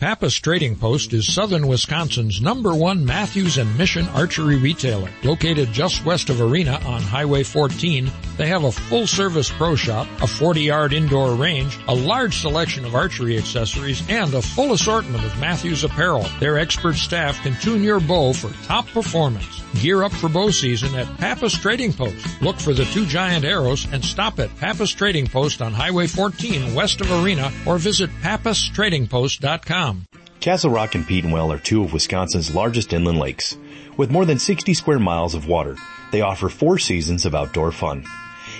Pappas 0.04 0.36
Trading 0.36 0.76
Post 0.76 1.14
is 1.14 1.34
southern 1.34 1.66
Wisconsin's 1.66 2.42
number 2.42 2.76
one 2.76 3.06
Mathews 3.06 3.58
and 3.58 3.78
Mission 3.78 4.06
archery 4.10 4.58
retailer. 4.58 5.10
Located 5.24 5.72
just 5.72 6.04
west 6.04 6.30
of 6.30 6.42
Arena 6.42 6.78
on 6.86 7.02
Highway 7.02 7.44
14, 7.44 8.12
they 8.36 8.48
have 8.48 8.66
a 8.66 8.72
full 8.74 9.08
service 9.08 9.50
pro 9.50 9.78
shop, 9.78 10.06
a 10.22 10.28
40 10.28 10.60
yard 10.60 10.92
indoor 10.92 11.36
range, 11.36 11.80
a 11.88 11.96
large 11.96 12.36
selection 12.36 12.84
of 12.84 12.96
archery 12.96 13.38
accessories, 13.38 14.04
and 14.10 14.34
a 14.34 14.42
full 14.42 14.74
assortment 14.74 15.24
of 15.24 15.40
Mathews 15.40 15.86
apparel. 15.86 16.28
Their 16.42 16.60
expert 16.60 16.96
staff 16.96 17.42
can 17.42 17.56
tune 17.62 17.82
your 17.82 18.02
bow 18.02 18.34
for 18.34 18.52
top 18.66 18.88
performance. 18.88 19.64
Gear 19.82 20.04
up 20.04 20.12
for 20.12 20.28
bow 20.28 20.52
season 20.52 20.94
at 20.96 21.18
Pappas 21.18 21.58
Trading 21.58 21.94
Post. 21.94 22.42
Look 22.42 22.60
for 22.60 22.74
the 22.74 22.86
two 22.86 23.06
giant 23.06 23.46
arrows 23.46 23.88
and 23.94 24.04
stop 24.04 24.38
at 24.40 24.56
Pappas 24.58 24.92
Trading 24.92 25.28
Post 25.28 25.62
on 25.62 25.72
Highway 25.72 26.08
14 26.08 26.76
west 26.76 27.00
of 27.00 27.10
Arena 27.10 27.54
or 27.66 27.78
visit 27.78 28.10
pappastradingpost.com. 28.22 29.93
Castle 30.40 30.72
Rock 30.72 30.96
and 30.96 31.06
Petenwell 31.06 31.54
are 31.54 31.58
two 31.58 31.84
of 31.84 31.94
Wisconsin's 31.94 32.54
largest 32.54 32.92
inland 32.92 33.20
lakes. 33.20 33.58
With 33.96 34.12
more 34.12 34.26
than 34.26 34.40
60 34.40 34.74
square 34.74 35.00
miles 35.00 35.36
of 35.36 35.48
water, 35.48 35.78
they 36.12 36.22
offer 36.22 36.50
four 36.50 36.78
seasons 36.78 37.26
of 37.26 37.34
outdoor 37.34 37.72
fun. 37.72 38.04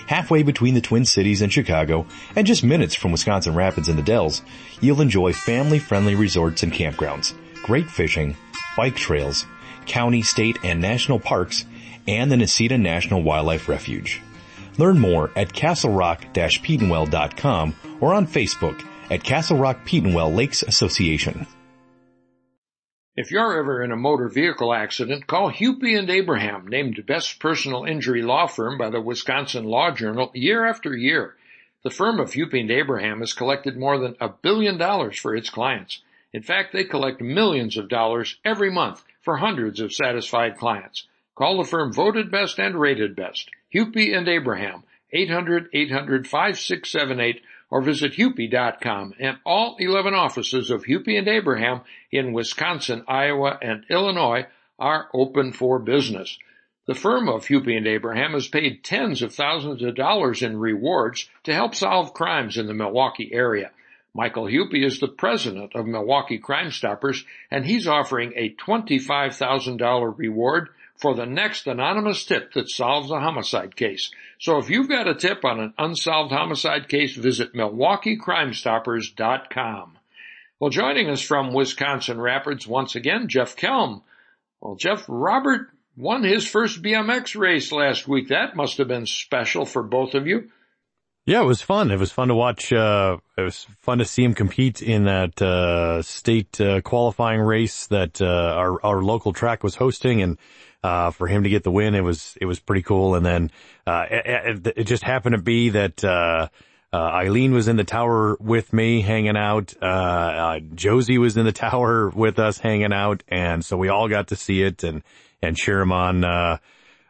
Halfway 0.08 0.44
between 0.44 0.76
the 0.76 0.82
Twin 0.82 1.04
Cities 1.06 1.42
and 1.42 1.52
Chicago, 1.52 2.06
and 2.36 2.48
just 2.48 2.64
minutes 2.64 2.96
from 2.96 3.12
Wisconsin 3.12 3.54
Rapids 3.54 3.90
and 3.90 3.98
the 3.98 4.04
Dells, 4.04 4.42
you'll 4.80 5.02
enjoy 5.02 5.34
family-friendly 5.34 6.16
resorts 6.16 6.64
and 6.64 6.72
campgrounds, 6.72 7.34
great 7.64 7.90
fishing, 7.90 8.38
bike 8.78 8.96
trails, 8.96 9.46
county, 9.86 10.22
state, 10.22 10.58
and 10.64 10.80
national 10.82 11.20
parks, 11.20 11.66
and 12.08 12.32
the 12.32 12.36
Necedah 12.36 12.80
National 12.80 13.24
Wildlife 13.24 13.68
Refuge. 13.68 14.22
Learn 14.78 15.00
more 15.00 15.32
at 15.36 15.54
castlerock-petenwell.com 15.54 17.76
or 18.02 18.14
on 18.14 18.28
Facebook 18.28 18.86
at 19.14 19.24
Castle 19.24 19.60
Rock 19.60 19.86
Petenwell 19.86 20.34
Lakes 20.34 20.64
Association. 20.64 21.46
If 23.16 23.30
you're 23.30 23.60
ever 23.60 23.84
in 23.84 23.92
a 23.92 23.96
motor 23.96 24.28
vehicle 24.28 24.74
accident, 24.74 25.28
call 25.28 25.52
Hupy 25.52 26.00
and 26.00 26.10
Abraham, 26.10 26.68
named 26.68 27.06
best 27.06 27.40
personal 27.40 27.86
injury 27.86 28.24
law 28.24 28.48
firm 28.48 28.80
by 28.80 28.90
the 28.90 29.00
Wisconsin 29.00 29.66
Law 29.66 29.92
Journal 29.92 30.32
year 30.34 30.66
after 30.66 30.98
year. 30.98 31.36
The 31.84 31.92
firm 31.92 32.20
of 32.20 32.32
Hupy 32.32 32.62
and 32.62 32.72
Abraham 32.72 33.20
has 33.20 33.34
collected 33.34 33.78
more 33.78 34.00
than 34.00 34.16
a 34.20 34.30
billion 34.30 34.80
dollars 34.80 35.20
for 35.20 35.36
its 35.36 35.52
clients. 35.52 36.02
In 36.34 36.42
fact, 36.42 36.74
they 36.74 36.84
collect 36.84 37.22
millions 37.22 37.78
of 37.78 37.90
dollars 37.90 38.40
every 38.44 38.72
month 38.72 39.04
for 39.22 39.38
hundreds 39.38 39.80
of 39.80 39.94
satisfied 39.94 40.58
clients. 40.58 41.06
Call 41.36 41.60
the 41.60 41.70
firm 41.70 41.94
voted 41.94 42.32
best 42.32 42.58
and 42.58 42.80
rated 42.80 43.16
best. 43.16 43.48
Hupy 43.72 44.18
and 44.18 44.28
Abraham, 44.28 44.86
800-800-5678 45.14 47.42
or 47.74 47.82
visit 47.82 48.14
Hupy.com 48.14 49.16
and 49.20 49.38
all 49.44 49.78
11 49.80 50.14
offices 50.14 50.70
of 50.70 50.84
Hupy 50.84 51.18
and 51.18 51.28
Abraham 51.28 51.82
in 52.12 52.32
Wisconsin, 52.32 53.04
Iowa, 53.08 53.58
and 53.64 53.84
Illinois 53.90 54.46
are 54.78 55.08
open 55.12 55.52
for 55.54 55.80
business. 55.80 56.38
The 56.86 56.94
firm 56.94 57.28
of 57.28 57.48
Hupy 57.48 57.76
and 57.76 57.88
Abraham 57.88 58.34
has 58.34 58.48
paid 58.48 58.84
tens 58.84 59.24
of 59.24 59.34
thousands 59.34 59.82
of 59.82 59.96
dollars 59.96 60.44
in 60.44 60.60
rewards 60.60 61.28
to 61.46 61.54
help 61.56 61.74
solve 61.74 62.14
crimes 62.14 62.60
in 62.60 62.68
the 62.68 62.76
Milwaukee 62.76 63.32
area. 63.34 63.72
Michael 64.14 64.46
Hupy 64.46 64.86
is 64.86 65.00
the 65.00 65.08
president 65.08 65.72
of 65.74 65.88
Milwaukee 65.88 66.38
Crime 66.38 66.70
Stoppers 66.70 67.26
and 67.50 67.66
he's 67.66 67.88
offering 67.88 68.34
a 68.36 68.54
$25,000 68.54 70.14
reward 70.16 70.70
for 71.04 71.14
the 71.14 71.26
next 71.26 71.68
anonymous 71.68 72.24
tip 72.24 72.54
that 72.54 72.70
solves 72.70 73.12
a 73.12 73.20
homicide 73.20 73.76
case. 73.76 74.10
So 74.40 74.60
if 74.60 74.70
you've 74.70 74.88
got 74.88 75.10
a 75.10 75.14
tip 75.14 75.44
on 75.44 75.60
an 75.60 75.74
unsolved 75.78 76.32
homicide 76.32 76.88
case, 76.88 77.14
visit 77.14 77.54
MilwaukeeCrimeStoppers.com. 77.54 79.98
Well, 80.62 80.70
joining 80.70 81.10
us 81.10 81.20
from 81.20 81.54
Wisconsin 81.54 82.22
Rapids 82.22 82.66
once 82.66 82.96
again, 82.96 83.28
Jeff 83.28 83.58
Kelm. 83.58 84.04
Well, 84.62 84.76
Jeff, 84.76 85.04
Robert 85.10 85.68
won 85.98 86.24
his 86.24 86.48
first 86.48 86.82
BMX 86.82 87.38
race 87.38 87.74
last 87.74 88.08
week. 88.08 88.30
That 88.30 88.56
must 88.56 88.78
have 88.78 88.88
been 88.88 89.06
special 89.06 89.66
for 89.66 89.84
both 89.84 90.14
of 90.14 90.26
you. 90.26 90.52
Yeah, 91.26 91.42
it 91.42 91.46
was 91.46 91.62
fun. 91.62 91.92
It 91.92 92.00
was 92.00 92.14
fun 92.14 92.30
to 92.30 92.36
watch. 92.36 92.72
Uh, 92.72 93.18
it 93.38 93.42
was 93.42 93.68
fun 93.82 93.98
to 93.98 94.06
see 94.06 94.24
him 94.24 94.34
compete 94.34 94.82
in 94.82 95.04
that 95.04 95.42
uh, 95.42 96.02
state 96.02 96.62
uh, 96.62 96.80
qualifying 96.80 97.42
race 97.42 97.88
that 97.88 98.22
uh, 98.22 98.26
our 98.26 98.82
our 98.86 99.02
local 99.02 99.34
track 99.34 99.64
was 99.64 99.76
hosting, 99.76 100.22
and 100.22 100.38
uh, 100.84 101.12
for 101.12 101.28
him 101.28 101.44
to 101.44 101.50
get 101.50 101.64
the 101.64 101.72
win, 101.72 101.96
it 101.96 102.04
was 102.04 102.38
it 102.42 102.46
was 102.46 102.60
pretty 102.60 102.82
cool. 102.82 103.16
And 103.16 103.26
then 103.26 103.52
uh, 103.88 104.06
it, 104.10 104.68
it, 104.76 104.84
just 104.84 105.04
happened 105.04 105.36
to 105.36 105.42
be 105.42 105.70
that 105.70 106.04
uh, 106.04 106.50
uh, 106.92 106.98
Eileen 106.98 107.54
was 107.54 107.68
in 107.68 107.78
the 107.78 107.84
tower 107.84 108.38
with 108.40 108.74
me, 108.74 109.02
hanging 109.02 109.38
out. 109.38 109.74
Uh, 109.82 110.60
Josie 110.76 111.18
was 111.18 111.38
in 111.38 111.46
the 111.46 111.52
tower 111.54 112.10
with 112.10 112.38
us, 112.38 112.58
hanging 112.60 112.94
out, 112.94 113.24
and 113.28 113.64
so 113.64 113.78
we 113.78 113.90
all 113.90 114.10
got 114.10 114.28
to 114.30 114.36
see 114.36 114.62
it 114.62 114.84
and 114.84 115.04
and 115.42 115.56
cheer 115.58 115.80
him 115.80 115.92
on 115.92 116.60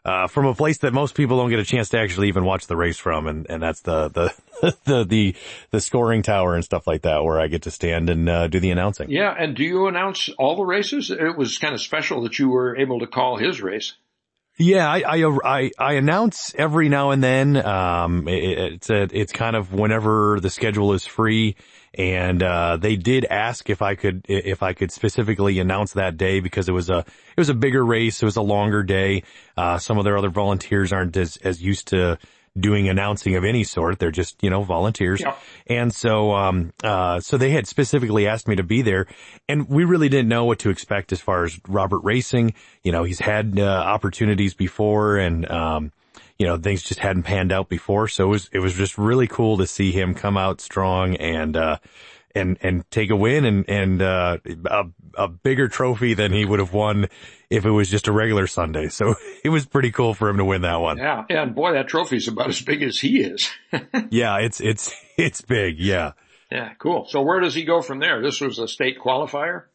uh, 0.06 0.28
from 0.28 0.46
a 0.46 0.54
place 0.54 0.80
that 0.80 0.94
most 0.94 1.16
people 1.16 1.38
don't 1.38 1.50
get 1.50 1.60
a 1.60 1.64
chance 1.64 1.90
to 1.90 2.00
actually 2.00 2.28
even 2.28 2.44
watch 2.44 2.68
the 2.68 2.76
race 2.76 2.98
from, 2.98 3.28
and, 3.28 3.50
and 3.50 3.64
that's 3.64 3.82
the, 3.82 4.10
the, 4.10 4.34
the, 4.86 5.06
the, 5.06 5.36
the 5.72 5.82
scoring 5.82 6.22
tower 6.22 6.56
and 6.56 6.64
stuff 6.64 6.86
like 6.88 7.04
that, 7.04 7.24
where 7.24 7.40
I 7.40 7.48
get 7.48 7.64
to 7.64 7.72
stand 7.72 8.10
and, 8.10 8.28
uh, 8.28 8.48
do 8.48 8.60
the 8.60 8.72
announcing. 8.72 9.10
Yeah, 9.10 9.34
and 9.38 9.56
do 9.56 9.64
you 9.64 9.88
announce 9.88 10.30
all 10.38 10.56
the 10.56 10.66
races? 10.66 11.10
It 11.10 11.38
was 11.38 11.58
kind 11.58 11.74
of 11.74 11.82
special 11.82 12.24
that 12.24 12.38
you 12.38 12.50
were 12.50 12.76
able 12.76 13.00
to 13.00 13.08
call 13.08 13.38
his 13.38 13.62
race. 13.62 13.94
Yeah, 14.58 14.88
I, 14.88 15.04
I, 15.08 15.40
I, 15.44 15.72
I 15.80 15.94
announce 15.94 16.54
every 16.56 16.88
now 16.88 17.10
and 17.10 17.24
then. 17.24 17.58
Um, 17.66 18.28
it, 18.28 18.74
it's 18.74 18.90
a, 18.90 19.08
it's 19.12 19.32
kind 19.32 19.56
of 19.56 19.74
whenever 19.74 20.40
the 20.42 20.50
schedule 20.50 20.94
is 20.94 21.06
free. 21.06 21.56
And, 21.96 22.42
uh, 22.42 22.78
they 22.78 22.96
did 22.96 23.26
ask 23.26 23.70
if 23.70 23.82
I 23.82 23.96
could, 23.96 24.26
if 24.28 24.64
I 24.64 24.74
could 24.74 24.92
specifically 24.92 25.60
announce 25.60 25.94
that 25.94 26.18
day 26.18 26.40
because 26.40 26.68
it 26.68 26.74
was 26.74 26.90
a, 26.90 27.00
it 27.00 27.38
was 27.38 27.50
a 27.50 27.54
bigger 27.54 27.86
race. 27.86 28.22
It 28.22 28.26
was 28.26 28.36
a 28.36 28.42
longer 28.42 28.84
day. 28.84 29.24
Uh, 29.56 29.78
some 29.78 29.98
of 29.98 30.04
their 30.04 30.18
other 30.18 30.30
volunteers 30.30 30.92
aren't 30.92 31.16
as, 31.18 31.38
as 31.38 31.62
used 31.62 31.90
to, 31.90 32.18
doing 32.58 32.88
announcing 32.88 33.36
of 33.36 33.44
any 33.44 33.64
sort. 33.64 33.98
They're 33.98 34.12
just, 34.12 34.44
you 34.44 34.50
know, 34.50 34.64
volunteers. 34.64 35.22
Yep. 35.22 35.40
And 35.68 35.94
so, 35.94 36.34
um, 36.34 36.72
uh, 36.84 37.20
so 37.20 37.38
they 37.38 37.50
had 37.50 37.68
specifically 37.68 38.28
asked 38.28 38.48
me 38.48 38.56
to 38.58 38.64
be 38.64 38.82
there 38.84 39.08
and 39.50 39.68
we 39.68 39.86
really 39.86 40.10
didn't 40.10 40.30
know 40.30 40.46
what 40.46 40.60
to 40.60 40.70
expect 40.70 41.12
as 41.12 41.20
far 41.20 41.46
as 41.46 41.60
Robert 41.68 42.02
racing. 42.04 42.54
You 42.84 42.92
know, 42.92 43.04
he's 43.04 43.20
had, 43.20 43.58
uh, 43.58 43.64
opportunities 43.64 44.54
before 44.54 45.18
and, 45.18 45.50
um, 45.50 45.92
you 46.38 46.46
know, 46.46 46.58
things 46.58 46.84
just 46.84 47.00
hadn't 47.00 47.24
panned 47.24 47.52
out 47.52 47.70
before. 47.70 48.08
So 48.08 48.26
it 48.26 48.30
was, 48.30 48.50
it 48.52 48.60
was 48.60 48.74
just 48.74 48.98
really 48.98 49.28
cool 49.28 49.58
to 49.58 49.68
see 49.68 49.92
him 49.92 50.14
come 50.14 50.38
out 50.38 50.62
strong 50.62 51.16
and, 51.16 51.56
uh, 51.56 51.78
and, 52.36 52.58
and 52.62 52.90
take 52.90 53.12
a 53.12 53.16
win 53.16 53.46
and, 53.46 53.70
and, 53.70 54.02
uh, 54.02 54.38
a, 54.66 54.86
a 55.16 55.28
bigger 55.28 55.68
trophy 55.68 56.16
than 56.16 56.34
he 56.34 56.46
would 56.46 56.60
have 56.60 56.74
won 56.74 57.08
if 57.50 57.66
it 57.66 57.70
was 57.70 57.90
just 57.90 58.08
a 58.08 58.12
regular 58.12 58.48
Sunday. 58.48 58.90
So 58.90 59.16
it 59.44 59.50
was 59.50 59.66
pretty 59.66 59.92
cool 59.92 60.14
for 60.14 60.30
him 60.30 60.38
to 60.38 60.46
win 60.46 60.64
that 60.64 60.82
one. 60.82 60.98
Yeah. 60.98 61.24
And 61.30 61.54
boy, 61.54 61.74
that 61.74 61.88
trophy's 61.88 62.28
about 62.28 62.50
as 62.50 62.62
big 62.62 62.82
as 62.82 63.00
he 63.00 63.22
is. 63.22 63.50
yeah. 64.10 64.40
It's, 64.40 64.60
it's, 64.60 64.94
it's 65.18 65.42
big. 65.42 65.80
Yeah. 65.80 66.14
Yeah. 66.52 66.74
Cool. 66.80 67.06
So 67.08 67.22
where 67.22 67.40
does 67.40 67.54
he 67.54 67.64
go 67.64 67.82
from 67.82 68.00
there? 68.00 68.22
This 68.22 68.42
was 68.42 68.60
a 68.60 68.68
state 68.68 68.98
qualifier? 69.00 69.66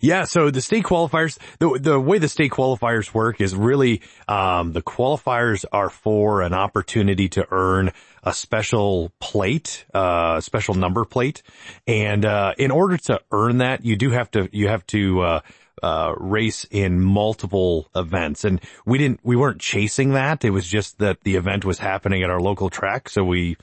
Yeah, 0.00 0.24
so 0.24 0.50
the 0.50 0.60
state 0.60 0.84
qualifiers, 0.84 1.38
the 1.58 1.78
the 1.80 2.00
way 2.00 2.18
the 2.18 2.28
state 2.28 2.52
qualifiers 2.52 3.12
work 3.12 3.40
is 3.40 3.54
really 3.54 4.02
um, 4.28 4.72
the 4.72 4.82
qualifiers 4.82 5.64
are 5.72 5.90
for 5.90 6.42
an 6.42 6.54
opportunity 6.54 7.28
to 7.30 7.46
earn 7.50 7.92
a 8.22 8.32
special 8.32 9.12
plate, 9.20 9.84
uh, 9.94 10.40
special 10.40 10.74
number 10.74 11.04
plate, 11.04 11.42
and 11.86 12.24
uh, 12.24 12.54
in 12.58 12.70
order 12.70 12.96
to 12.96 13.20
earn 13.30 13.58
that, 13.58 13.84
you 13.84 13.96
do 13.96 14.10
have 14.10 14.30
to 14.32 14.48
you 14.52 14.68
have 14.68 14.86
to 14.86 15.20
uh, 15.20 15.40
uh, 15.82 16.14
race 16.18 16.66
in 16.70 17.00
multiple 17.00 17.88
events, 17.94 18.44
and 18.44 18.60
we 18.84 18.98
didn't 18.98 19.20
we 19.22 19.36
weren't 19.36 19.60
chasing 19.60 20.12
that. 20.12 20.44
It 20.44 20.50
was 20.50 20.66
just 20.66 20.98
that 20.98 21.20
the 21.22 21.36
event 21.36 21.64
was 21.64 21.78
happening 21.78 22.22
at 22.22 22.30
our 22.30 22.40
local 22.40 22.70
track, 22.70 23.08
so 23.08 23.24
we, 23.24 23.56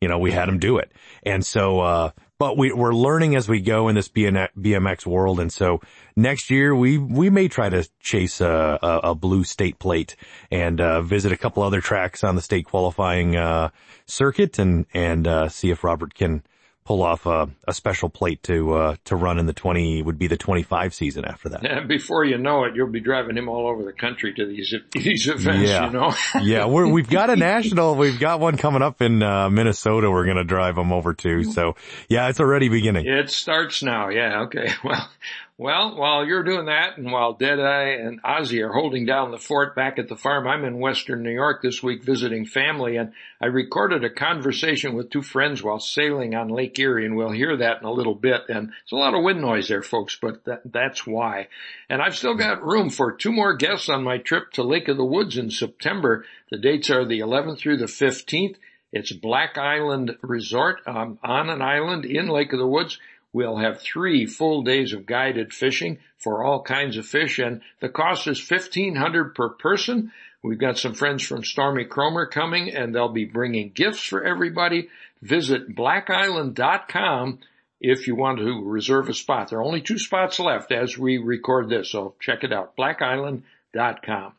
you 0.00 0.08
know, 0.08 0.18
we 0.18 0.32
had 0.32 0.48
them 0.48 0.58
do 0.58 0.78
it, 0.78 0.92
and 1.22 1.44
so 1.44 1.80
uh, 1.80 2.10
but 2.38 2.56
we, 2.56 2.72
we're 2.72 2.92
learning 2.94 3.34
as 3.34 3.48
we 3.48 3.60
go 3.60 3.88
in 3.88 3.94
this 3.94 4.08
BMX 4.08 5.06
world. 5.06 5.40
And 5.40 5.52
so 5.52 5.80
next 6.16 6.50
year 6.50 6.74
we, 6.74 6.98
we 6.98 7.30
may 7.30 7.48
try 7.48 7.68
to 7.68 7.88
chase 8.00 8.40
a, 8.40 8.78
a, 8.82 9.10
a 9.10 9.14
blue 9.14 9.44
state 9.44 9.78
plate 9.78 10.16
and, 10.50 10.80
uh, 10.80 11.02
visit 11.02 11.32
a 11.32 11.36
couple 11.36 11.62
other 11.62 11.80
tracks 11.80 12.22
on 12.24 12.36
the 12.36 12.42
state 12.42 12.66
qualifying, 12.66 13.36
uh, 13.36 13.70
circuit 14.06 14.58
and, 14.58 14.86
and, 14.92 15.26
uh, 15.26 15.48
see 15.48 15.70
if 15.70 15.82
Robert 15.82 16.14
can, 16.14 16.42
pull 16.86 17.02
off 17.02 17.26
a, 17.26 17.50
a 17.66 17.74
special 17.74 18.08
plate 18.08 18.42
to 18.44 18.72
uh, 18.74 18.96
to 19.04 19.16
run 19.16 19.38
in 19.38 19.46
the 19.46 19.52
20 19.52 20.02
would 20.02 20.18
be 20.18 20.28
the 20.28 20.36
25 20.36 20.94
season 20.94 21.24
after 21.24 21.48
that. 21.50 21.66
And 21.66 21.88
before 21.96 22.24
you 22.24 22.38
know 22.38 22.64
it, 22.64 22.74
you'll 22.74 22.86
be 22.86 23.00
driving 23.00 23.36
him 23.36 23.48
all 23.48 23.66
over 23.66 23.82
the 23.82 23.92
country 23.92 24.32
to 24.34 24.46
these 24.46 24.72
these 24.92 25.28
events. 25.28 25.68
Yeah. 25.68 25.86
You 25.86 25.92
know. 25.92 26.14
yeah, 26.40 26.66
we're, 26.66 26.86
we've 26.86 27.10
got 27.10 27.28
a 27.28 27.36
national. 27.36 27.96
We've 27.96 28.18
got 28.18 28.40
one 28.40 28.56
coming 28.56 28.82
up 28.82 29.02
in 29.02 29.22
uh, 29.22 29.50
Minnesota. 29.50 30.10
We're 30.10 30.24
going 30.24 30.36
to 30.36 30.44
drive 30.44 30.78
him 30.78 30.92
over 30.92 31.12
to. 31.12 31.44
So 31.44 31.74
yeah, 32.08 32.28
it's 32.28 32.40
already 32.40 32.68
beginning. 32.68 33.06
It 33.06 33.30
starts 33.30 33.82
now. 33.82 34.08
Yeah. 34.08 34.42
Okay. 34.42 34.70
Well. 34.82 35.10
Well, 35.58 35.96
while 35.96 36.26
you're 36.26 36.42
doing 36.42 36.66
that 36.66 36.98
and 36.98 37.10
while 37.10 37.32
Deadeye 37.32 37.92
and 37.92 38.22
Ozzy 38.22 38.62
are 38.62 38.74
holding 38.74 39.06
down 39.06 39.30
the 39.30 39.38
fort 39.38 39.74
back 39.74 39.98
at 39.98 40.06
the 40.06 40.14
farm, 40.14 40.46
I'm 40.46 40.66
in 40.66 40.80
western 40.80 41.22
New 41.22 41.30
York 41.30 41.62
this 41.62 41.82
week 41.82 42.04
visiting 42.04 42.44
family 42.44 42.98
and 42.98 43.14
I 43.40 43.46
recorded 43.46 44.04
a 44.04 44.10
conversation 44.10 44.92
with 44.94 45.08
two 45.08 45.22
friends 45.22 45.62
while 45.62 45.80
sailing 45.80 46.34
on 46.34 46.48
Lake 46.48 46.78
Erie 46.78 47.06
and 47.06 47.16
we'll 47.16 47.30
hear 47.30 47.56
that 47.56 47.80
in 47.80 47.86
a 47.86 47.90
little 47.90 48.14
bit. 48.14 48.42
And 48.50 48.70
it's 48.82 48.92
a 48.92 48.96
lot 48.96 49.14
of 49.14 49.24
wind 49.24 49.40
noise 49.40 49.68
there, 49.68 49.80
folks, 49.80 50.18
but 50.20 50.44
that, 50.44 50.60
that's 50.66 51.06
why. 51.06 51.48
And 51.88 52.02
I've 52.02 52.18
still 52.18 52.34
got 52.34 52.62
room 52.62 52.90
for 52.90 53.10
two 53.10 53.32
more 53.32 53.56
guests 53.56 53.88
on 53.88 54.04
my 54.04 54.18
trip 54.18 54.52
to 54.52 54.62
Lake 54.62 54.88
of 54.88 54.98
the 54.98 55.06
Woods 55.06 55.38
in 55.38 55.50
September. 55.50 56.26
The 56.50 56.58
dates 56.58 56.90
are 56.90 57.06
the 57.06 57.20
11th 57.20 57.60
through 57.60 57.78
the 57.78 57.86
15th. 57.86 58.56
It's 58.92 59.12
Black 59.12 59.56
Island 59.56 60.18
Resort 60.20 60.80
um, 60.86 61.18
on 61.22 61.48
an 61.48 61.62
island 61.62 62.04
in 62.04 62.28
Lake 62.28 62.52
of 62.52 62.58
the 62.58 62.66
Woods. 62.66 62.98
We'll 63.36 63.58
have 63.58 63.82
three 63.82 64.24
full 64.24 64.62
days 64.62 64.94
of 64.94 65.04
guided 65.04 65.52
fishing 65.52 65.98
for 66.16 66.42
all 66.42 66.62
kinds 66.62 66.96
of 66.96 67.04
fish 67.04 67.38
and 67.38 67.60
the 67.80 67.90
cost 67.90 68.26
is 68.26 68.40
1500 68.40 69.34
per 69.34 69.50
person. 69.50 70.10
We've 70.42 70.58
got 70.58 70.78
some 70.78 70.94
friends 70.94 71.22
from 71.22 71.44
Stormy 71.44 71.84
Kromer 71.84 72.30
coming 72.30 72.70
and 72.70 72.94
they'll 72.94 73.12
be 73.12 73.26
bringing 73.26 73.72
gifts 73.72 74.00
for 74.00 74.24
everybody. 74.24 74.88
Visit 75.20 75.76
blackisland.com 75.76 77.40
if 77.78 78.06
you 78.06 78.14
want 78.16 78.38
to 78.38 78.64
reserve 78.64 79.10
a 79.10 79.12
spot. 79.12 79.50
There 79.50 79.58
are 79.58 79.64
only 79.64 79.82
two 79.82 79.98
spots 79.98 80.40
left 80.40 80.72
as 80.72 80.96
we 80.96 81.18
record 81.18 81.68
this, 81.68 81.90
so 81.90 82.14
check 82.18 82.42
it 82.42 82.54
out. 82.54 82.74
blackisland.com. 82.74 84.32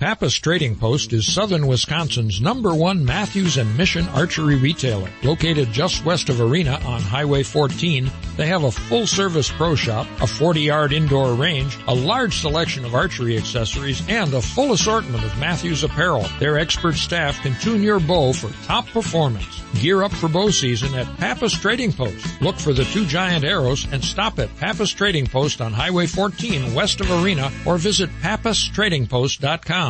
Pappas 0.00 0.34
Trading 0.34 0.76
Post 0.76 1.12
is 1.12 1.30
southern 1.30 1.66
Wisconsin's 1.66 2.40
number 2.40 2.74
one 2.74 3.04
Mathews 3.04 3.58
and 3.58 3.76
Mission 3.76 4.08
archery 4.08 4.56
retailer. 4.56 5.10
Located 5.22 5.72
just 5.72 6.06
west 6.06 6.30
of 6.30 6.40
Arena 6.40 6.80
on 6.86 7.02
Highway 7.02 7.42
14, 7.42 8.10
they 8.38 8.46
have 8.46 8.64
a 8.64 8.70
full 8.70 9.06
service 9.06 9.52
pro 9.52 9.74
shop, 9.74 10.06
a 10.22 10.26
40 10.26 10.62
yard 10.62 10.94
indoor 10.94 11.34
range, 11.34 11.76
a 11.86 11.94
large 11.94 12.38
selection 12.38 12.86
of 12.86 12.94
archery 12.94 13.36
accessories, 13.36 14.02
and 14.08 14.32
a 14.32 14.40
full 14.40 14.72
assortment 14.72 15.22
of 15.22 15.38
Mathews 15.38 15.84
apparel. 15.84 16.24
Their 16.38 16.58
expert 16.58 16.94
staff 16.94 17.38
can 17.42 17.54
tune 17.60 17.82
your 17.82 18.00
bow 18.00 18.32
for 18.32 18.48
top 18.64 18.86
performance. 18.86 19.62
Gear 19.80 20.02
up 20.02 20.12
for 20.12 20.28
bow 20.28 20.48
season 20.48 20.94
at 20.94 21.14
Pappas 21.18 21.52
Trading 21.52 21.92
Post. 21.92 22.40
Look 22.40 22.56
for 22.56 22.72
the 22.72 22.84
two 22.84 23.04
giant 23.04 23.44
arrows 23.44 23.86
and 23.92 24.02
stop 24.02 24.38
at 24.38 24.54
Pappas 24.56 24.92
Trading 24.92 25.26
Post 25.26 25.60
on 25.60 25.74
Highway 25.74 26.06
14 26.06 26.72
west 26.72 27.02
of 27.02 27.10
Arena 27.10 27.52
or 27.66 27.76
visit 27.76 28.08
pappastradingpost.com. 28.22 29.89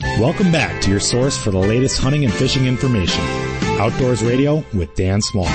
Welcome 0.00 0.52
back 0.52 0.80
to 0.82 0.90
your 0.90 1.00
source 1.00 1.36
for 1.36 1.50
the 1.50 1.58
latest 1.58 1.98
hunting 1.98 2.24
and 2.24 2.32
fishing 2.32 2.66
information. 2.66 3.20
Outdoors 3.80 4.22
Radio 4.22 4.64
with 4.72 4.94
Dan 4.94 5.20
Small. 5.20 5.48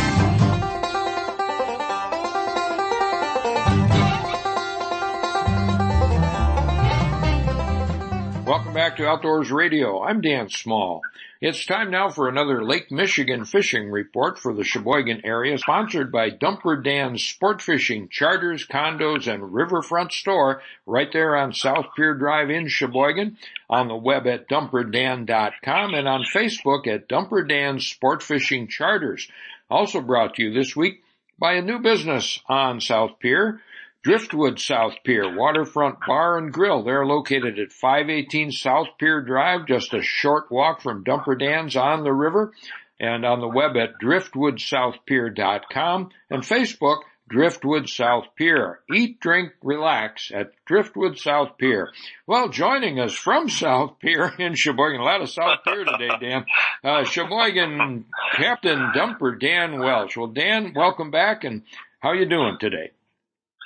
Welcome 8.46 8.74
back 8.74 8.98
to 8.98 9.08
Outdoors 9.08 9.54
Radio. 9.54 10.04
I'm 10.04 10.20
Dan 10.20 10.50
Small. 10.50 11.02
It's 11.40 11.66
time 11.66 11.92
now 11.92 12.10
for 12.10 12.28
another 12.28 12.62
Lake 12.62 12.92
Michigan 12.92 13.46
fishing 13.46 13.90
report 13.90 14.38
for 14.38 14.54
the 14.54 14.66
Sheboygan 14.66 15.22
area, 15.24 15.58
sponsored 15.58 16.12
by 16.12 16.30
Dumper 16.30 16.84
Dan's 16.84 17.24
Sport 17.24 17.62
Fishing 17.62 18.10
Charters, 18.10 18.68
Condos, 18.68 19.34
and 19.34 19.54
Riverfront 19.54 20.12
Store 20.12 20.62
right 20.86 21.08
there 21.14 21.38
on 21.38 21.54
South 21.54 21.86
Pier 21.96 22.16
Drive 22.16 22.50
in 22.50 22.68
Sheboygan, 22.68 23.38
on 23.70 23.88
the 23.88 23.96
web 23.96 24.28
at 24.28 24.50
dumperdan.com, 24.50 25.94
and 25.94 26.08
on 26.10 26.26
Facebook 26.26 26.86
at 26.86 27.08
Dumper 27.08 27.48
Dan's 27.48 27.88
Sport 27.88 28.22
Fishing 28.22 28.68
Charters. 28.68 29.30
Also 29.70 30.02
brought 30.02 30.36
to 30.36 30.44
you 30.44 30.54
this 30.54 30.76
week 30.76 31.02
by 31.40 31.54
a 31.54 31.62
new 31.62 31.80
business 31.80 32.40
on 32.48 32.82
South 32.82 33.20
Pier, 33.20 33.62
Driftwood 34.04 34.60
South 34.60 34.96
Pier, 35.06 35.34
Waterfront 35.34 36.00
Bar 36.06 36.38
and 36.38 36.52
Grill. 36.52 36.84
They're 36.84 37.06
located 37.06 37.58
at 37.58 37.72
518 37.72 38.52
South 38.52 38.90
Pier 39.00 39.22
Drive, 39.22 39.66
just 39.66 39.94
a 39.94 40.02
short 40.02 40.52
walk 40.52 40.82
from 40.82 41.06
Dumper 41.06 41.40
Dan's 41.40 41.78
on 41.78 42.04
the 42.04 42.12
river, 42.12 42.52
and 43.00 43.26
on 43.26 43.40
the 43.40 43.48
web 43.48 43.78
at 43.78 44.02
driftwoodsouthpier.com 44.04 46.10
and 46.30 46.44
Facebook, 46.44 47.04
Driftwood 47.30 47.88
South 47.88 48.26
Pier. 48.36 48.82
Eat, 48.94 49.22
drink, 49.22 49.54
relax 49.64 50.34
at 50.36 50.52
Driftwood 50.66 51.18
South 51.18 51.58
Pier. 51.58 51.90
Well, 52.28 52.50
joining 52.50 53.00
us 53.00 53.14
from 53.14 53.48
South 53.48 54.00
Pier 54.00 54.34
in 54.38 54.56
Sheboygan, 54.56 55.00
a 55.00 55.06
lot 55.06 55.22
of 55.22 55.30
South 55.30 55.60
Pier 55.64 55.86
today, 55.86 56.10
Dan, 56.20 56.44
uh, 56.84 57.06
Sheboygan 57.06 58.04
Captain 58.36 58.92
Dumper 58.94 59.40
Dan 59.40 59.80
Welsch. 59.80 60.18
Well, 60.18 60.28
Dan, 60.28 60.74
welcome 60.76 61.10
back, 61.10 61.46
and 61.46 61.62
how 62.02 62.12
you 62.12 62.26
doing 62.26 62.58
today? 62.60 62.92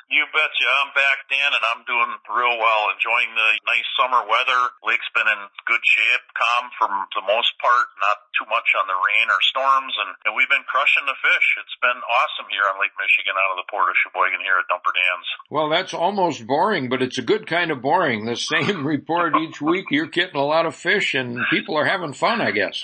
You 0.08 0.24
betcha. 0.32 0.67
I'm 0.72 0.96
back, 0.96 1.28
Dan, 1.28 1.52
and 1.52 1.65
I'm 1.67 1.84
doing 1.84 2.08
real 2.32 2.56
well, 2.56 2.96
enjoying 2.96 3.28
the 3.36 3.60
nice 3.67 3.84
summer 4.00 4.24
weather. 4.24 4.72
Lake's 4.80 5.12
been 5.12 5.28
in 5.28 5.41
good 5.67 5.84
shape, 5.84 6.24
calm 6.32 6.72
for 6.80 6.88
the 7.12 7.28
most 7.28 7.52
part, 7.60 7.91
not 8.00 8.24
too 8.32 8.48
much 8.48 8.72
on 8.80 8.88
the 8.88 8.96
rain 8.96 9.28
or 9.28 9.41
storms, 9.43 9.91
and, 10.00 10.15
and 10.24 10.32
we've 10.32 10.48
been 10.48 10.63
crushing 10.63 11.04
the 11.04 11.20
fish. 11.20 11.48
It's 11.60 11.76
been 11.84 12.00
awesome 12.00 12.48
here 12.48 12.63
on 12.72 12.80
Lake 12.80 12.96
Michigan 12.96 13.36
out 13.36 13.52
of 13.52 13.60
the 13.60 13.67
port 13.67 13.91
of 13.91 14.00
Sheboygan 14.00 14.39
here 14.48 14.56
at 14.56 14.72
Dumper 14.72 14.96
Dan's. 14.96 15.28
Well, 15.52 15.67
that's 15.67 15.91
almost 15.91 16.48
boring, 16.48 16.88
but 16.88 17.04
it's 17.04 17.20
a 17.20 17.28
good 17.28 17.43
kind 17.43 17.67
of 17.67 17.84
boring. 17.84 18.24
The 18.24 18.39
same 18.54 18.88
report 18.88 19.36
each 19.36 19.60
week. 19.60 19.91
You're 19.91 20.08
getting 20.08 20.39
a 20.39 20.48
lot 20.48 20.63
of 20.63 20.72
fish, 20.72 21.20
and 21.20 21.36
people 21.52 21.76
are 21.76 21.84
having 21.84 22.15
fun, 22.15 22.39
I 22.39 22.56
guess. 22.56 22.80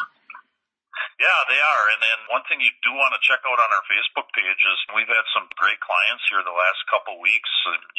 Yeah, 1.21 1.39
they 1.45 1.61
are. 1.61 1.85
And 1.93 2.01
then 2.01 2.19
one 2.33 2.43
thing 2.49 2.57
you 2.57 2.73
do 2.81 2.89
want 2.93 3.13
to 3.13 3.21
check 3.21 3.45
out 3.45 3.59
on 3.61 3.69
our 3.69 3.85
Facebook 3.85 4.27
page 4.33 4.61
is 4.65 4.77
we've 4.97 5.09
had 5.09 5.27
some 5.33 5.45
great 5.61 5.77
clients 5.77 6.25
here 6.29 6.41
the 6.41 6.53
last 6.53 6.81
couple 6.89 7.21
weeks, 7.21 7.51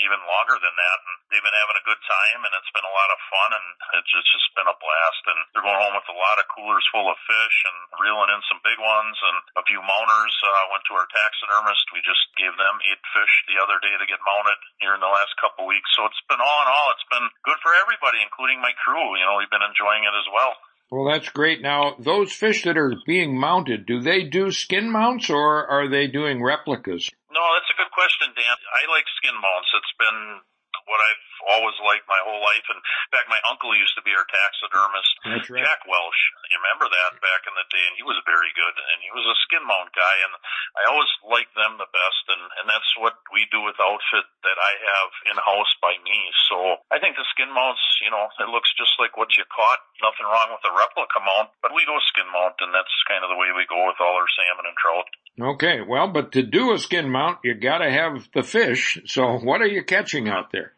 even 0.03 0.18
longer 0.27 0.59
than 0.59 0.74
that. 0.74 0.98
And 1.07 1.14
they've 1.31 1.44
been 1.44 1.62
having 1.62 1.79
a 1.79 1.88
good 1.88 2.03
time 2.03 2.40
and 2.42 2.53
it's 2.59 2.74
been 2.74 2.87
a 2.87 2.96
lot 2.96 3.11
of 3.14 3.18
fun 3.31 3.50
and 3.55 3.66
it's 4.03 4.11
just, 4.11 4.31
been 4.55 4.70
a 4.70 4.79
blast. 4.79 5.24
And 5.35 5.38
they're 5.50 5.66
going 5.66 5.83
home 5.83 5.98
with 5.98 6.07
a 6.07 6.14
lot 6.14 6.38
of 6.38 6.46
coolers 6.55 6.87
full 6.94 7.11
of 7.11 7.18
fish 7.27 7.59
and 7.66 7.79
reeling 7.98 8.31
in 8.31 8.38
some 8.46 8.62
big 8.62 8.79
ones 8.79 9.18
and 9.18 9.38
a 9.59 9.66
few 9.66 9.83
mounters. 9.83 10.35
Uh, 10.46 10.70
went 10.70 10.87
to 10.87 10.94
our 10.94 11.11
taxidermist. 11.11 11.90
We 11.90 11.98
just 12.07 12.22
gave 12.38 12.55
them 12.55 12.79
eight 12.87 13.03
fish 13.11 13.35
the 13.50 13.59
other 13.59 13.83
day 13.83 13.94
to 13.98 14.07
get 14.07 14.22
mounted 14.22 14.59
here 14.79 14.94
in 14.94 15.03
the 15.03 15.11
last 15.11 15.35
couple 15.42 15.66
weeks. 15.66 15.90
So 15.98 16.07
it's 16.07 16.22
been 16.31 16.38
all 16.38 16.61
in 16.62 16.70
all, 16.70 16.88
it's 16.94 17.09
been 17.11 17.27
good 17.42 17.59
for 17.66 17.74
everybody, 17.83 18.22
including 18.22 18.62
my 18.62 18.70
crew. 18.79 19.18
You 19.18 19.27
know, 19.27 19.42
we've 19.42 19.50
been 19.50 19.66
enjoying 19.66 20.07
it 20.07 20.14
as 20.14 20.29
well. 20.31 20.55
Well, 20.94 21.11
that's 21.11 21.28
great. 21.30 21.61
Now, 21.61 21.96
those 21.98 22.30
fish 22.30 22.62
that 22.62 22.78
are 22.78 22.94
being 23.04 23.37
mounted, 23.37 23.85
do 23.85 23.98
they 23.98 24.22
do 24.22 24.52
skin 24.52 24.92
mounts 24.92 25.28
or 25.28 25.66
are 25.66 25.90
they 25.90 26.07
doing 26.07 26.40
replicas? 26.40 27.11
No, 27.35 27.42
that's 27.59 27.66
a 27.66 27.78
good 27.83 27.90
question, 27.90 28.30
Dan. 28.30 28.54
I 28.54 28.87
like 28.94 29.02
skin 29.18 29.35
mounts. 29.35 29.74
It's 29.74 29.94
been 29.98 30.38
what 30.85 31.01
I've 31.01 31.25
always 31.59 31.77
liked 31.85 32.07
my 32.09 32.20
whole 32.25 32.40
life. 32.40 32.66
And 32.70 32.79
in 32.81 33.11
fact, 33.12 33.29
my 33.33 33.40
uncle 33.49 33.73
used 33.77 33.97
to 33.97 34.05
be 34.05 34.14
our 34.14 34.27
taxidermist, 34.27 35.12
That's 35.25 35.49
right. 35.51 35.64
Jack 35.64 35.85
Welsch. 35.88 36.23
You 36.53 36.61
remember 36.61 36.87
that 36.88 37.18
back 37.20 37.42
in 37.49 37.55
the 37.57 37.66
day, 37.68 37.85
and 37.88 37.97
he 37.99 38.05
was 38.07 38.20
very 38.25 38.53
good. 38.55 38.75
And 38.79 38.99
he 39.03 39.11
was 39.12 39.27
a 39.27 39.37
skin 39.49 39.64
mount 39.64 39.90
guy, 39.92 40.16
and 40.25 40.33
I 40.79 40.83
always 40.92 41.11
liked 41.25 41.55
them 41.57 41.77
the 41.81 41.90
best. 41.90 42.25
And 42.31 42.42
and 42.61 42.66
that's 42.68 42.92
what 42.97 43.16
we 43.33 43.44
do 43.51 43.61
with 43.64 43.77
outfit 43.81 44.27
that 44.44 44.59
I 44.59 44.73
have 44.81 45.11
in 45.33 45.37
house 45.40 45.73
by 45.81 45.97
me. 46.01 46.18
So 46.49 46.81
I 46.92 47.01
think 47.01 47.16
the 47.16 47.27
skin 47.35 47.51
mounts, 47.53 47.83
you 48.05 48.12
know, 48.12 48.29
it 48.40 48.49
looks 48.53 48.70
just 48.77 48.97
like 49.01 49.16
what 49.16 49.35
you 49.37 49.44
caught. 49.49 49.81
Nothing 50.01 50.29
wrong 50.29 50.53
with 50.53 50.62
the 50.64 50.73
replica 50.73 51.20
mount, 51.20 51.53
but 51.61 51.75
we 51.75 51.85
go 51.88 51.97
skin 52.12 52.29
mount, 52.31 52.57
and 52.61 52.73
that's 52.73 52.92
kind 53.09 53.25
of 53.25 53.33
the 53.33 53.40
way 53.40 53.53
we 53.53 53.68
go 53.68 53.85
with 53.88 53.99
all 54.01 54.16
our 54.16 54.31
salmon 54.37 54.68
and 54.68 54.77
trout. 54.79 55.09
Okay, 55.40 55.81
well, 55.81 56.09
but 56.09 56.33
to 56.33 56.42
do 56.42 56.73
a 56.73 56.79
skin 56.79 57.11
mount, 57.11 57.38
you 57.42 57.55
gotta 57.55 57.90
have 57.90 58.29
the 58.35 58.42
fish. 58.42 59.01
So 59.07 59.38
what 59.42 59.61
are 59.62 59.66
you 59.66 59.83
catching 59.83 60.29
out 60.29 60.53
there? 60.53 60.73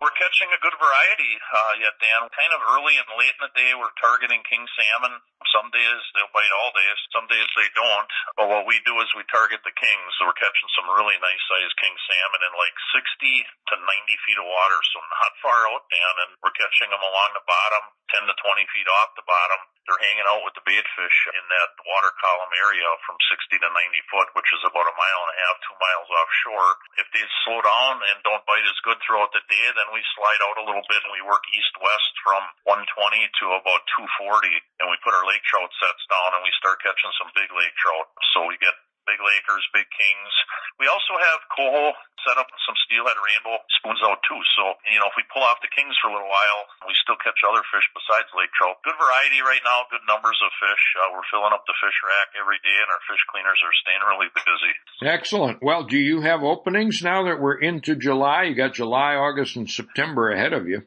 We're 0.00 0.16
catching 0.16 0.48
a 0.48 0.64
good 0.64 0.72
variety 0.80 1.36
uh, 1.36 1.72
yet, 1.76 1.92
Dan. 2.00 2.24
Kind 2.32 2.52
of 2.56 2.64
early 2.72 2.96
and 2.96 3.20
late 3.20 3.36
in 3.36 3.44
the 3.44 3.52
day, 3.52 3.76
we're 3.76 3.92
targeting 4.00 4.40
king 4.48 4.64
salmon. 4.72 5.20
Some 5.52 5.68
days 5.68 6.00
they'll 6.16 6.32
bite 6.32 6.56
all 6.56 6.72
days, 6.72 6.98
some 7.12 7.28
days 7.28 7.44
they 7.52 7.68
don't. 7.76 8.08
But 8.40 8.48
what 8.48 8.64
we 8.64 8.80
do 8.88 8.96
is 9.04 9.12
we 9.12 9.28
target 9.28 9.60
the 9.60 9.76
kings. 9.76 10.08
So 10.16 10.24
we're 10.24 10.40
catching 10.40 10.72
some 10.72 10.88
really 10.96 11.20
nice 11.20 11.44
sized 11.52 11.76
king 11.84 11.92
salmon 11.92 12.40
in 12.48 12.52
like 12.56 12.76
60 12.96 13.44
to 13.44 13.74
90 13.76 14.24
feet 14.24 14.40
of 14.40 14.48
water, 14.48 14.80
so 14.88 15.04
not 15.04 15.36
far 15.44 15.60
out, 15.68 15.84
Dan. 15.92 16.14
And 16.24 16.32
we're 16.40 16.56
catching 16.56 16.88
them 16.88 17.04
along 17.04 17.36
the 17.36 17.44
bottom, 17.44 17.84
10 18.24 18.24
to 18.24 18.34
20 18.40 18.72
feet 18.72 18.88
off 18.88 19.12
the 19.20 19.28
bottom. 19.28 19.60
They're 19.84 20.06
hanging 20.06 20.28
out 20.28 20.46
with 20.46 20.54
the 20.54 20.64
bait 20.64 20.86
fish 20.96 21.18
in 21.34 21.44
that 21.50 21.70
water 21.82 22.12
column 22.22 22.54
area 22.62 22.88
from 23.04 23.18
60 23.26 23.58
to 23.58 23.68
90 23.68 24.10
foot, 24.12 24.28
which 24.38 24.48
is 24.54 24.62
about 24.62 24.86
a 24.86 24.94
mile 24.94 25.22
and 25.26 25.34
a 25.34 25.40
half, 25.44 25.56
two 25.66 25.76
miles 25.76 26.08
offshore. 26.14 26.70
If 27.04 27.08
they 27.10 27.24
slow 27.42 27.58
down 27.58 27.98
and 27.98 28.22
don't 28.22 28.46
bite 28.46 28.70
as 28.70 28.80
good 28.86 29.02
throughout 29.02 29.34
the 29.34 29.42
day, 29.50 29.66
then 29.74 29.89
we 29.94 30.02
slide 30.14 30.42
out 30.46 30.62
a 30.62 30.66
little 30.66 30.86
bit 30.86 31.00
and 31.02 31.12
we 31.14 31.22
work 31.26 31.42
east-west 31.54 32.12
from 32.22 32.42
120 32.66 32.86
to 32.86 33.44
about 33.58 33.82
240 34.22 34.50
and 34.82 34.86
we 34.90 34.96
put 35.02 35.14
our 35.14 35.26
lake 35.26 35.42
trout 35.46 35.70
sets 35.78 36.04
down 36.10 36.38
and 36.38 36.42
we 36.46 36.52
start 36.58 36.82
catching 36.82 37.12
some 37.18 37.30
big 37.34 37.50
lake 37.54 37.74
trout. 37.78 38.08
So 38.34 38.46
we 38.46 38.58
get 38.58 38.74
big 39.08 39.20
lakers, 39.20 39.64
big 39.72 39.88
kings. 39.92 40.32
We 40.78 40.88
also 40.88 41.14
have 41.16 41.40
coho 41.52 41.92
set 42.24 42.36
up 42.36 42.48
with 42.48 42.62
some 42.68 42.76
steelhead 42.84 43.16
rainbow 43.16 43.60
spoons 43.80 44.00
out 44.04 44.20
too. 44.28 44.40
So, 44.56 44.76
you 44.92 45.00
know, 45.00 45.08
if 45.08 45.16
we 45.16 45.24
pull 45.32 45.44
off 45.44 45.60
the 45.64 45.72
kings 45.72 45.96
for 46.00 46.12
a 46.12 46.14
little 46.16 46.28
while, 46.28 46.60
we 46.84 46.92
still 47.00 47.16
catch 47.20 47.40
other 47.44 47.64
fish 47.72 47.84
besides 47.96 48.28
lake 48.36 48.52
trout. 48.56 48.80
Good 48.84 48.96
variety 48.96 49.40
right 49.40 49.62
now, 49.64 49.88
good 49.88 50.04
numbers 50.04 50.36
of 50.44 50.52
fish. 50.60 50.84
Uh, 51.00 51.16
we're 51.16 51.26
filling 51.32 51.52
up 51.52 51.64
the 51.64 51.76
fish 51.80 51.98
rack 52.04 52.36
every 52.36 52.60
day 52.60 52.76
and 52.76 52.90
our 52.92 53.02
fish 53.08 53.22
cleaners 53.32 53.60
are 53.64 53.76
staying 53.84 54.04
really 54.04 54.30
busy. 54.36 54.74
Excellent. 55.04 55.64
Well, 55.64 55.88
do 55.88 55.96
you 55.96 56.20
have 56.24 56.44
openings 56.44 57.00
now 57.00 57.28
that 57.28 57.40
we're 57.40 57.60
into 57.60 57.96
July? 57.96 58.52
You 58.52 58.56
got 58.56 58.76
July, 58.76 59.16
August, 59.16 59.56
and 59.56 59.68
September 59.68 60.32
ahead 60.32 60.52
of 60.52 60.68
you. 60.68 60.84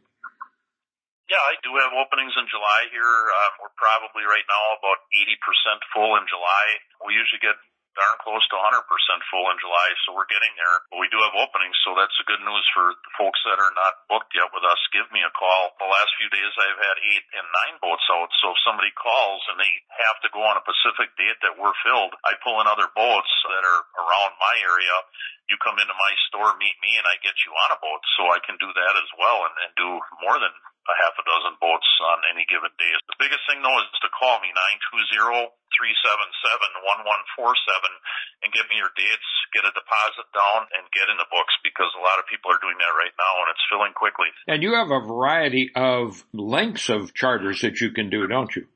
Yeah, 1.32 1.40
I 1.40 1.56
do 1.66 1.72
have 1.82 1.96
openings 1.98 2.36
in 2.36 2.46
July 2.52 2.94
here. 2.94 3.02
Um, 3.08 3.52
we're 3.64 3.74
probably 3.80 4.28
right 4.28 4.46
now 4.46 4.78
about 4.78 5.02
80% 5.10 5.82
full 5.96 6.14
in 6.20 6.28
July. 6.30 6.66
We 7.08 7.16
usually 7.16 7.42
get 7.42 7.58
darn 7.94 8.18
close 8.22 8.44
to 8.50 8.58
100% 8.58 8.86
full 9.30 9.48
in 9.54 9.58
July, 9.62 9.88
so 10.04 10.18
we're 10.18 10.30
getting 10.30 10.54
there. 10.58 10.78
But 10.90 11.02
we 11.02 11.10
do 11.14 11.22
have 11.22 11.38
openings, 11.38 11.78
so 11.86 11.94
that's 11.94 12.14
the 12.18 12.30
good 12.30 12.42
news 12.42 12.66
for 12.74 12.94
the 12.94 13.14
folks 13.18 13.42
that 13.46 13.62
are 13.62 13.74
not 13.78 14.06
booked 14.10 14.34
yet 14.34 14.50
with 14.54 14.66
us. 14.66 14.82
Give 14.94 15.06
me 15.14 15.22
a 15.22 15.34
call. 15.34 15.74
The 15.78 15.90
last 15.90 16.12
few 16.18 16.30
days 16.34 16.52
I've 16.58 16.82
had 16.82 16.98
eight 17.02 17.26
and 17.38 17.46
nine 17.46 17.76
boats 17.82 18.06
out, 18.10 18.30
so 18.42 18.54
if 18.54 18.60
somebody 18.66 18.90
calls 18.98 19.42
and 19.54 19.58
they 19.62 19.72
have 20.06 20.18
to 20.26 20.34
go 20.34 20.42
on 20.42 20.58
a 20.58 20.66
Pacific 20.66 21.14
date 21.18 21.40
that 21.46 21.58
we're 21.58 21.76
filled, 21.86 22.14
I 22.26 22.38
pull 22.42 22.62
in 22.62 22.68
other 22.70 22.90
boats 22.94 23.34
that 23.50 23.64
are 23.64 23.84
around 24.02 24.34
my 24.42 24.56
area. 24.66 24.96
You 25.52 25.60
come 25.62 25.78
into 25.78 25.94
my 25.94 26.14
store, 26.32 26.56
meet 26.58 26.78
me, 26.82 26.98
and 26.98 27.06
I 27.06 27.20
get 27.22 27.36
you 27.46 27.52
on 27.54 27.76
a 27.76 27.82
boat, 27.84 28.02
so 28.18 28.32
I 28.32 28.42
can 28.42 28.58
do 28.58 28.72
that 28.72 28.94
as 28.98 29.10
well 29.20 29.46
and, 29.46 29.56
and 29.68 29.72
do 29.78 29.90
more 30.24 30.40
than 30.40 30.54
a 30.84 30.96
half 31.00 31.16
a 31.16 31.24
dozen 31.24 31.56
boats 31.64 31.88
on 32.12 32.20
any 32.34 32.44
given 32.52 32.72
day. 32.76 32.92
The 33.08 33.20
biggest 33.20 33.44
thing 33.48 33.64
though 33.64 33.80
is 33.80 33.88
to 34.04 34.12
call 34.12 34.44
me 34.44 34.52
920-377-1147 34.92 35.48
and 38.44 38.52
give 38.52 38.68
me 38.68 38.76
your 38.80 38.92
dates, 38.96 39.30
get 39.56 39.64
a 39.64 39.72
deposit 39.72 40.28
down 40.36 40.68
and 40.76 40.84
get 40.92 41.08
in 41.08 41.16
the 41.16 41.30
books 41.32 41.56
because 41.64 41.88
a 41.96 42.04
lot 42.04 42.20
of 42.20 42.28
people 42.28 42.52
are 42.52 42.60
doing 42.60 42.76
that 42.84 42.92
right 43.00 43.16
now 43.16 43.34
and 43.44 43.48
it's 43.56 43.64
filling 43.72 43.96
quickly. 43.96 44.28
And 44.48 44.60
you 44.60 44.76
have 44.76 44.92
a 44.92 45.00
variety 45.00 45.72
of 45.72 46.28
lengths 46.36 46.92
of 46.92 47.16
charters 47.16 47.64
that 47.64 47.80
you 47.80 47.96
can 47.96 48.12
do, 48.12 48.28
don't 48.28 48.52
you? 48.56 48.68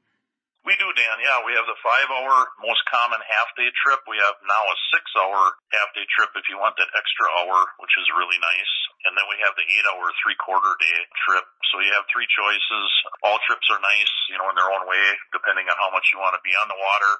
We 0.67 0.75
do, 0.75 0.91
Dan. 0.99 1.15
Yeah, 1.23 1.47
we 1.47 1.55
have 1.55 1.63
the 1.63 1.79
five 1.79 2.11
hour 2.11 2.51
most 2.59 2.83
common 2.91 3.23
half 3.23 3.55
day 3.55 3.71
trip. 3.71 4.03
We 4.03 4.19
have 4.19 4.35
now 4.43 4.63
a 4.67 4.75
six 4.91 5.07
hour 5.15 5.55
half 5.71 5.95
day 5.95 6.03
trip 6.11 6.35
if 6.35 6.43
you 6.51 6.59
want 6.59 6.75
that 6.75 6.91
extra 6.91 7.23
hour, 7.39 7.71
which 7.79 7.95
is 7.95 8.03
really 8.19 8.35
nice. 8.35 8.73
And 9.07 9.15
then 9.15 9.23
we 9.31 9.39
have 9.47 9.55
the 9.55 9.63
eight 9.63 9.87
hour 9.87 10.11
three 10.19 10.35
quarter 10.35 10.75
day 10.75 10.99
trip. 11.23 11.47
So 11.71 11.79
you 11.79 11.95
have 11.95 12.03
three 12.11 12.27
choices. 12.27 12.87
All 13.23 13.39
trips 13.47 13.63
are 13.71 13.79
nice, 13.79 14.11
you 14.27 14.35
know, 14.35 14.51
in 14.51 14.59
their 14.59 14.67
own 14.67 14.83
way, 14.91 15.07
depending 15.31 15.71
on 15.71 15.79
how 15.79 15.87
much 15.95 16.11
you 16.11 16.19
want 16.19 16.35
to 16.35 16.43
be 16.43 16.51
on 16.59 16.67
the 16.67 16.75
water. 16.75 17.13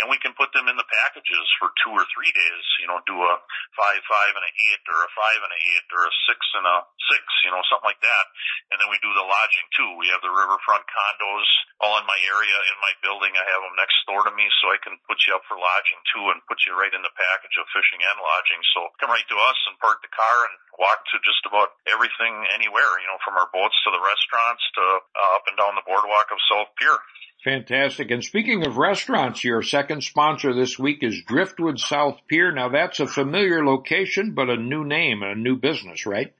And 0.00 0.08
we 0.08 0.16
can 0.16 0.32
put 0.32 0.56
them 0.56 0.72
in 0.72 0.80
the 0.80 0.88
packages 0.88 1.44
for 1.60 1.76
two 1.84 1.92
or 1.92 2.08
three 2.08 2.32
days, 2.32 2.64
you 2.80 2.88
know, 2.88 3.04
do 3.04 3.20
a 3.20 3.34
five, 3.76 4.00
five 4.08 4.32
and 4.32 4.48
a 4.48 4.52
eight 4.72 4.80
or 4.88 5.04
a 5.04 5.10
five 5.12 5.44
and 5.44 5.52
a 5.52 5.60
eight 5.60 5.86
or 5.92 6.08
a 6.08 6.12
six 6.24 6.40
and 6.56 6.64
a 6.64 6.76
six, 7.12 7.20
you 7.44 7.52
know, 7.52 7.60
something 7.68 7.84
like 7.84 8.00
that. 8.00 8.24
And 8.72 8.80
then 8.80 8.88
we 8.88 8.96
do 9.04 9.12
the 9.12 9.28
lodging 9.28 9.68
too. 9.76 9.92
We 10.00 10.08
have 10.08 10.24
the 10.24 10.32
riverfront 10.32 10.88
condos 10.88 11.48
all 11.84 12.00
in 12.00 12.08
my 12.08 12.16
area 12.24 12.56
in 12.72 12.76
my 12.80 12.93
building. 13.00 13.34
I 13.34 13.44
have 13.46 13.62
them 13.64 13.74
next 13.78 13.98
door 14.06 14.22
to 14.26 14.32
me 14.34 14.46
so 14.60 14.70
I 14.70 14.78
can 14.78 15.00
put 15.08 15.22
you 15.26 15.34
up 15.34 15.42
for 15.48 15.56
lodging 15.58 16.00
too 16.12 16.30
and 16.30 16.44
put 16.46 16.62
you 16.68 16.76
right 16.76 16.92
in 16.92 17.02
the 17.02 17.14
package 17.14 17.56
of 17.58 17.66
fishing 17.74 18.02
and 18.02 18.18
lodging. 18.20 18.60
So 18.76 18.92
come 19.00 19.10
right 19.10 19.26
to 19.26 19.38
us 19.38 19.58
and 19.70 19.80
park 19.80 20.04
the 20.04 20.12
car 20.12 20.36
and 20.50 20.54
walk 20.78 21.02
to 21.10 21.16
just 21.24 21.42
about 21.46 21.74
everything 21.90 22.34
anywhere, 22.54 22.90
you 23.00 23.08
know, 23.10 23.18
from 23.24 23.38
our 23.38 23.50
boats 23.50 23.78
to 23.86 23.90
the 23.90 24.02
restaurants 24.02 24.64
to 24.78 24.84
uh, 25.14 25.36
up 25.38 25.44
and 25.50 25.56
down 25.58 25.78
the 25.78 25.86
boardwalk 25.86 26.30
of 26.30 26.38
South 26.46 26.70
Pier. 26.78 26.98
Fantastic. 27.44 28.10
And 28.10 28.24
speaking 28.24 28.64
of 28.64 28.80
restaurants, 28.80 29.44
your 29.44 29.60
second 29.60 30.02
sponsor 30.02 30.54
this 30.56 30.78
week 30.78 31.04
is 31.04 31.22
Driftwood 31.28 31.78
South 31.78 32.16
Pier. 32.26 32.50
Now 32.52 32.70
that's 32.72 33.00
a 33.00 33.06
familiar 33.06 33.64
location, 33.64 34.32
but 34.32 34.48
a 34.48 34.56
new 34.56 34.82
name, 34.82 35.22
and 35.22 35.36
a 35.36 35.40
new 35.40 35.56
business, 35.56 36.06
right? 36.06 36.32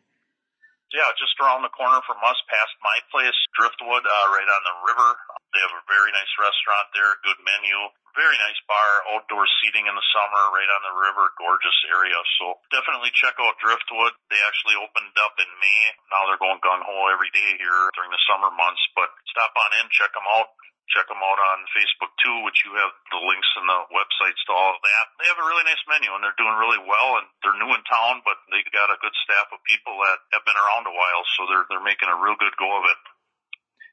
Yeah, 0.95 1.11
just 1.19 1.35
around 1.43 1.67
the 1.67 1.75
corner 1.75 2.01
from 2.07 2.23
us, 2.23 2.39
past 2.47 2.75
my 2.81 2.97
place, 3.11 3.37
Driftwood, 3.59 4.07
uh, 4.07 4.27
right 4.31 4.47
on 4.49 4.63
the 4.63 4.77
river. 4.87 5.11
They 5.55 5.63
have 5.63 5.79
a 5.79 5.87
very 5.87 6.11
nice 6.11 6.35
restaurant 6.35 6.91
there, 6.91 7.15
good 7.23 7.39
menu, 7.47 7.79
very 8.19 8.35
nice 8.43 8.59
bar, 8.67 8.91
outdoor 9.15 9.47
seating 9.63 9.87
in 9.87 9.95
the 9.95 10.09
summer, 10.11 10.43
right 10.51 10.71
on 10.71 10.83
the 10.83 10.99
river, 10.99 11.31
gorgeous 11.39 11.79
area. 11.95 12.19
So 12.43 12.59
definitely 12.75 13.15
check 13.15 13.39
out 13.39 13.59
Driftwood. 13.63 14.15
They 14.31 14.43
actually 14.47 14.79
opened 14.79 15.15
up 15.23 15.39
in 15.39 15.51
May. 15.63 15.83
Now 16.11 16.27
they're 16.27 16.43
going 16.43 16.63
gung 16.63 16.83
ho 16.83 17.11
every 17.15 17.31
day 17.31 17.55
here 17.59 17.83
during 17.95 18.11
the 18.11 18.27
summer 18.27 18.51
months, 18.51 18.83
but 18.99 19.15
stop 19.31 19.55
on 19.55 19.71
in, 19.83 19.87
check 19.95 20.11
them 20.11 20.27
out. 20.27 20.51
Check 20.93 21.09
them 21.09 21.23
out 21.23 21.41
on 21.41 21.65
Facebook 21.73 22.13
too, 22.21 22.45
which 22.45 22.61
you 22.61 22.77
have 22.77 22.93
the 23.09 23.17
links 23.25 23.49
and 23.57 23.65
the 23.65 23.81
websites 23.89 24.37
to 24.47 24.53
all 24.53 24.77
of 24.77 24.85
that. 24.85 25.05
They 25.17 25.27
have 25.33 25.41
a 25.41 25.49
really 25.49 25.65
nice 25.65 25.81
menu 25.89 26.13
and 26.13 26.21
they're 26.21 26.37
doing 26.37 26.55
really 26.61 26.83
well 26.85 27.19
and 27.19 27.27
they're 27.41 27.57
new 27.57 27.73
in 27.73 27.81
town, 27.89 28.21
but 28.21 28.37
they 28.53 28.61
got 28.69 28.93
a 28.93 29.01
good 29.01 29.17
staff 29.25 29.49
of 29.49 29.65
people 29.65 29.97
that 30.05 30.21
have 30.37 30.45
been 30.45 30.61
around 30.61 30.85
a 30.85 30.93
while, 30.93 31.25
so 31.35 31.49
they're 31.49 31.67
they're 31.73 31.89
making 31.89 32.13
a 32.13 32.21
real 32.21 32.37
good 32.37 32.53
go 32.61 32.69
of 32.69 32.85
it. 32.85 33.01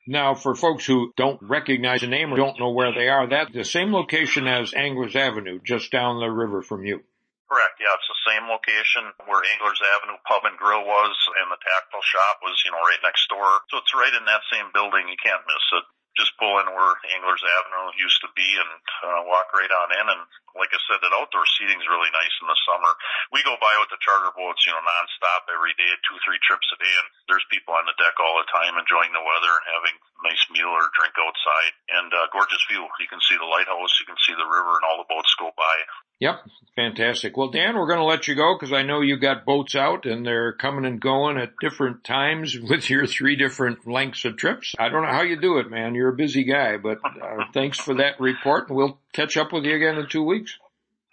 Now, 0.07 0.33
for 0.33 0.55
folks 0.55 0.85
who 0.85 1.13
don't 1.15 1.41
recognize 1.41 2.01
the 2.01 2.07
name 2.07 2.33
or 2.33 2.37
don't 2.37 2.59
know 2.59 2.71
where 2.71 2.93
they 2.93 3.07
are, 3.07 3.29
that's 3.29 3.53
the 3.53 3.63
same 3.63 3.93
location 3.93 4.47
as 4.47 4.73
Anglers 4.73 5.15
Avenue, 5.15 5.59
just 5.63 5.91
down 5.91 6.19
the 6.19 6.29
river 6.29 6.61
from 6.61 6.83
you. 6.85 7.05
Correct. 7.45 7.77
Yeah, 7.77 7.93
it's 7.99 8.09
the 8.09 8.31
same 8.31 8.47
location 8.47 9.11
where 9.27 9.43
Anglers 9.43 9.81
Avenue 9.99 10.17
Pub 10.25 10.47
and 10.47 10.57
Grill 10.57 10.87
was, 10.87 11.15
and 11.37 11.51
the 11.51 11.59
tactile 11.61 12.01
shop 12.01 12.39
was, 12.41 12.57
you 12.65 12.71
know, 12.71 12.81
right 12.81 13.03
next 13.03 13.27
door. 13.29 13.61
So 13.69 13.77
it's 13.77 13.93
right 13.93 14.13
in 14.15 14.25
that 14.25 14.41
same 14.49 14.71
building. 14.73 15.05
You 15.11 15.19
can't 15.21 15.43
miss 15.45 15.65
it 15.77 15.85
just 16.19 16.35
pull 16.35 16.59
in 16.59 16.67
where 16.67 16.93
Anglers 17.15 17.39
Avenue 17.39 17.95
used 17.95 18.19
to 18.21 18.29
be 18.35 18.45
and 18.59 18.71
uh, 19.07 19.21
walk 19.27 19.47
right 19.55 19.71
on 19.71 19.95
in. 19.95 20.07
And 20.11 20.23
like 20.59 20.71
I 20.75 20.79
said, 20.83 20.99
that 20.99 21.15
outdoor 21.15 21.47
seating 21.55 21.79
is 21.79 21.87
really 21.87 22.11
nice 22.11 22.35
in 22.43 22.51
the 22.51 22.59
summer. 22.67 22.91
We 23.31 23.47
go 23.47 23.55
by 23.55 23.71
with 23.79 23.91
the 23.95 24.01
charter 24.03 24.31
boats, 24.35 24.67
you 24.67 24.75
know, 24.75 24.83
nonstop 24.83 25.47
every 25.47 25.71
day, 25.79 25.91
two, 26.03 26.19
three 26.27 26.39
trips 26.43 26.67
a 26.75 26.77
day, 26.83 26.95
and 26.99 27.07
there's 27.31 27.47
people 27.47 27.71
on 27.73 27.87
the 27.87 27.95
deck 27.95 28.19
all 28.19 28.35
the 28.43 28.51
time 28.51 28.75
enjoying 28.75 29.15
the 29.15 29.23
weather 29.23 29.53
and 29.55 29.67
having 29.71 29.95
a 29.95 30.21
nice 30.27 30.43
meal 30.51 30.71
or 30.71 30.91
drink 30.99 31.15
outside. 31.15 31.73
And 31.95 32.09
uh, 32.11 32.27
gorgeous 32.35 32.63
view. 32.67 32.83
You 32.99 33.07
can 33.07 33.23
see 33.23 33.39
the 33.39 33.47
lighthouse, 33.47 33.95
you 34.03 34.07
can 34.07 34.19
see 34.19 34.35
the 34.35 34.47
river, 34.47 34.75
and 34.79 34.85
all 34.85 34.99
the 34.99 35.07
boats 35.07 35.31
go 35.39 35.55
by. 35.55 35.75
Yep, 36.21 36.47
fantastic. 36.75 37.35
Well, 37.35 37.49
Dan, 37.49 37.75
we're 37.75 37.87
going 37.87 37.97
to 37.97 38.05
let 38.05 38.27
you 38.27 38.35
go 38.35 38.55
because 38.55 38.71
I 38.71 38.83
know 38.83 39.01
you 39.01 39.17
got 39.17 39.43
boats 39.43 39.75
out 39.75 40.05
and 40.05 40.23
they're 40.23 40.53
coming 40.53 40.85
and 40.85 41.01
going 41.01 41.39
at 41.39 41.53
different 41.59 42.03
times 42.03 42.55
with 42.69 42.91
your 42.91 43.07
three 43.07 43.35
different 43.35 43.87
lengths 43.87 44.23
of 44.23 44.37
trips. 44.37 44.75
I 44.77 44.89
don't 44.89 45.01
know 45.01 45.11
how 45.11 45.23
you 45.23 45.41
do 45.41 45.57
it, 45.57 45.71
man. 45.71 45.95
You're 45.95 46.13
a 46.13 46.15
busy 46.15 46.43
guy, 46.43 46.77
but 46.77 46.99
uh, 47.03 47.45
thanks 47.55 47.79
for 47.79 47.95
that 47.95 48.19
report 48.19 48.69
and 48.69 48.77
we'll 48.77 48.99
catch 49.13 49.35
up 49.35 49.51
with 49.51 49.65
you 49.65 49.75
again 49.75 49.97
in 49.97 50.07
two 50.07 50.21
weeks. 50.21 50.55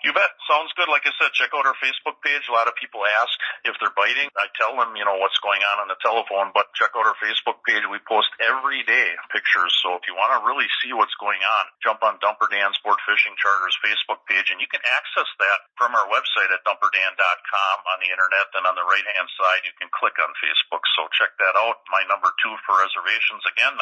You 0.06 0.14
bet. 0.14 0.30
Sounds 0.46 0.70
good. 0.78 0.86
Like 0.86 1.02
I 1.02 1.12
said, 1.18 1.34
check 1.34 1.50
out 1.50 1.66
our 1.66 1.74
Facebook 1.82 2.22
page. 2.22 2.46
A 2.46 2.54
lot 2.54 2.70
of 2.70 2.78
people 2.78 3.02
ask 3.18 3.34
if 3.66 3.74
they're 3.82 3.92
biting. 3.98 4.30
I 4.38 4.46
tell 4.54 4.78
them, 4.78 4.94
you 4.94 5.02
know, 5.02 5.18
what's 5.18 5.42
going 5.42 5.58
on 5.74 5.82
on 5.82 5.90
the 5.90 5.98
telephone, 5.98 6.54
but 6.54 6.70
check 6.78 6.94
out 6.94 7.02
our 7.02 7.18
Facebook 7.18 7.58
page. 7.66 7.82
We 7.90 7.98
post 8.06 8.30
every 8.38 8.86
day 8.86 9.18
pictures. 9.34 9.74
So 9.82 9.98
if 9.98 10.06
you 10.06 10.14
want 10.14 10.38
to 10.38 10.46
really 10.46 10.70
see 10.78 10.94
what's 10.94 11.18
going 11.18 11.42
on, 11.42 11.64
jump 11.82 12.06
on 12.06 12.22
Dumper 12.22 12.46
Dan 12.46 12.70
Sport 12.78 13.02
Fishing 13.10 13.34
Charters 13.42 13.74
Facebook 13.82 14.22
page 14.30 14.54
and 14.54 14.62
you 14.62 14.70
can 14.70 14.86
access 14.86 15.26
that 15.42 15.58
from 15.74 15.90
our 15.98 16.06
website 16.06 16.54
at 16.54 16.62
dumperdan.com 16.62 17.76
on 17.90 17.98
the 17.98 18.06
internet. 18.14 18.54
And 18.54 18.70
on 18.70 18.78
the 18.78 18.86
right 18.86 19.06
hand 19.18 19.26
side, 19.34 19.66
you 19.66 19.74
can 19.82 19.90
click 19.90 20.14
on 20.22 20.30
Facebook. 20.38 20.86
So 20.94 21.10
check 21.10 21.34
that 21.42 21.58
out. 21.58 21.82
My 21.90 22.06
number 22.06 22.30
two 22.38 22.54
for 22.62 22.78
reservations 22.78 23.42
again, 23.50 23.74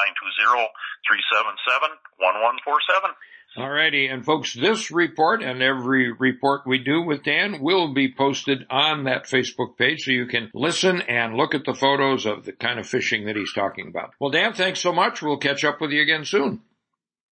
920-377-1147. 2.25 3.13
Alrighty, 3.57 4.13
and 4.13 4.23
folks, 4.23 4.53
this 4.53 4.91
report 4.91 5.43
and 5.43 5.63
every 5.63 6.13
report 6.13 6.67
we 6.67 6.77
do 6.77 7.01
with 7.01 7.25
Dan 7.25 7.63
will 7.63 7.95
be 7.95 8.13
posted 8.13 8.67
on 8.69 9.05
that 9.05 9.25
Facebook 9.25 9.79
page 9.79 10.05
so 10.05 10.11
you 10.11 10.27
can 10.27 10.51
listen 10.53 11.01
and 11.01 11.37
look 11.37 11.55
at 11.55 11.65
the 11.65 11.73
photos 11.73 12.27
of 12.27 12.45
the 12.45 12.53
kind 12.53 12.79
of 12.79 12.87
fishing 12.87 13.25
that 13.25 13.37
he's 13.37 13.55
talking 13.55 13.89
about. 13.89 14.11
Well, 14.21 14.31
Dan, 14.31 14.53
thanks 14.53 14.81
so 14.81 14.93
much. 14.93 15.23
We'll 15.23 15.39
catch 15.39 15.65
up 15.65 15.81
with 15.81 15.91
you 15.91 16.03
again 16.03 16.27
soon. 16.27 16.61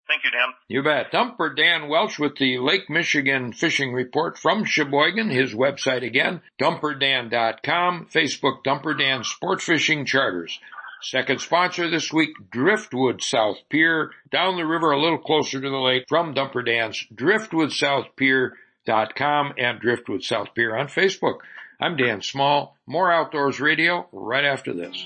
Thank 0.06 0.24
you, 0.24 0.30
Dan. 0.30 0.54
You 0.68 0.82
bet. 0.82 1.12
Dumper 1.12 1.54
Dan 1.54 1.88
Welsch 1.88 2.18
with 2.18 2.36
the 2.36 2.58
Lake 2.58 2.88
Michigan 2.88 3.52
Fishing 3.52 3.92
Report 3.92 4.38
from 4.38 4.64
Sheboygan. 4.64 5.30
His 5.30 5.54
website 5.54 6.04
again, 6.06 6.40
dumperdan.com, 6.60 8.08
Facebook 8.12 8.64
Dumper 8.66 8.98
Dan 8.98 9.24
Sport 9.24 9.60
Fishing 9.60 10.04
Charters. 10.06 10.58
Second 11.04 11.40
sponsor 11.42 11.90
this 11.90 12.10
week, 12.10 12.30
Driftwood 12.50 13.22
South 13.22 13.58
Pier, 13.68 14.10
down 14.32 14.56
the 14.56 14.64
river 14.64 14.90
a 14.90 14.98
little 15.00 15.18
closer 15.18 15.60
to 15.60 15.68
the 15.68 15.76
lake 15.76 16.06
from 16.08 16.34
Dumper 16.34 16.64
Dan's 16.64 17.04
driftwoodsouthpier.com 17.14 19.52
and 19.58 19.80
Driftwood 19.80 20.22
South 20.22 20.54
Pier 20.54 20.74
on 20.74 20.86
Facebook. 20.86 21.40
I'm 21.78 21.98
Dan 21.98 22.22
Small. 22.22 22.78
More 22.86 23.12
Outdoors 23.12 23.60
Radio 23.60 24.08
right 24.12 24.46
after 24.46 24.72
this. 24.72 25.04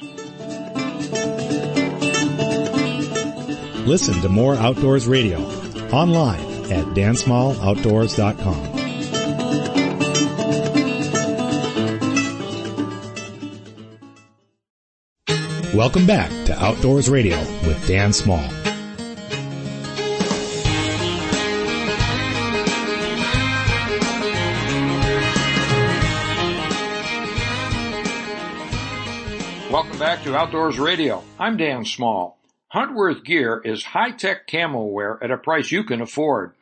Listen 3.84 4.20
to 4.20 4.28
more 4.28 4.54
Outdoors 4.54 5.08
Radio 5.08 5.40
online 5.90 6.38
at 6.70 6.84
dansmalloutdoors.com. 6.94 8.67
Welcome 15.78 16.08
back 16.08 16.30
to 16.46 16.60
Outdoors 16.60 17.08
Radio 17.08 17.38
with 17.64 17.86
Dan 17.86 18.12
Small. 18.12 18.42
Welcome 29.70 30.00
back 30.00 30.24
to 30.24 30.34
Outdoors 30.34 30.80
Radio. 30.80 31.22
I'm 31.38 31.56
Dan 31.56 31.84
Small. 31.84 32.40
Huntworth 32.74 33.22
Gear 33.22 33.62
is 33.64 33.84
high-tech 33.84 34.48
camo 34.48 34.82
wear 34.82 35.22
at 35.22 35.30
a 35.30 35.36
price 35.36 35.70
you 35.70 35.84
can 35.84 36.00
afford. 36.00 36.54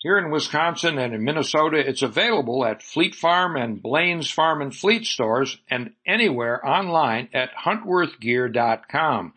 Here 0.00 0.16
in 0.16 0.30
Wisconsin 0.30 0.96
and 0.96 1.12
in 1.12 1.24
Minnesota, 1.24 1.78
it's 1.78 2.02
available 2.02 2.64
at 2.64 2.84
Fleet 2.84 3.16
Farm 3.16 3.56
and 3.56 3.82
Blaine's 3.82 4.30
Farm 4.30 4.62
and 4.62 4.72
Fleet 4.72 5.04
stores 5.04 5.58
and 5.68 5.92
anywhere 6.06 6.64
online 6.64 7.28
at 7.34 7.50
huntworthgear.com. 7.52 9.32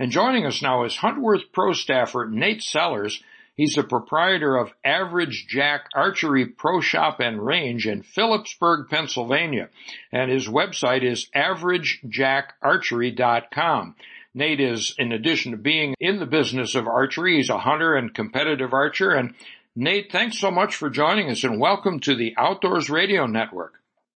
And 0.00 0.10
joining 0.10 0.46
us 0.46 0.62
now 0.62 0.82
is 0.82 0.96
Huntworth 0.96 1.52
Pro 1.52 1.74
staffer 1.74 2.28
Nate 2.28 2.60
Sellers. 2.60 3.22
He's 3.54 3.76
the 3.76 3.84
proprietor 3.84 4.56
of 4.56 4.72
Average 4.84 5.46
Jack 5.48 5.84
Archery 5.94 6.46
Pro 6.46 6.80
Shop 6.80 7.20
and 7.20 7.46
Range 7.46 7.86
in 7.86 8.02
Philipsburg, 8.02 8.88
Pennsylvania. 8.90 9.68
And 10.10 10.28
his 10.28 10.48
website 10.48 11.04
is 11.04 11.28
averagejackarchery.com. 11.36 13.94
Nate 14.32 14.60
is, 14.60 14.94
in 14.98 15.10
addition 15.12 15.52
to 15.52 15.58
being 15.58 15.94
in 16.00 16.18
the 16.18 16.26
business 16.26 16.74
of 16.74 16.88
archery, 16.88 17.36
he's 17.36 17.50
a 17.50 17.58
hunter 17.58 17.94
and 17.94 18.14
competitive 18.14 18.72
archer 18.72 19.10
and 19.10 19.34
Nate, 19.76 20.10
thanks 20.10 20.38
so 20.38 20.50
much 20.50 20.74
for 20.74 20.90
joining 20.90 21.30
us 21.30 21.44
and 21.44 21.60
welcome 21.60 22.00
to 22.00 22.16
the 22.16 22.34
Outdoors 22.36 22.90
Radio 22.90 23.26
Network. 23.26 23.74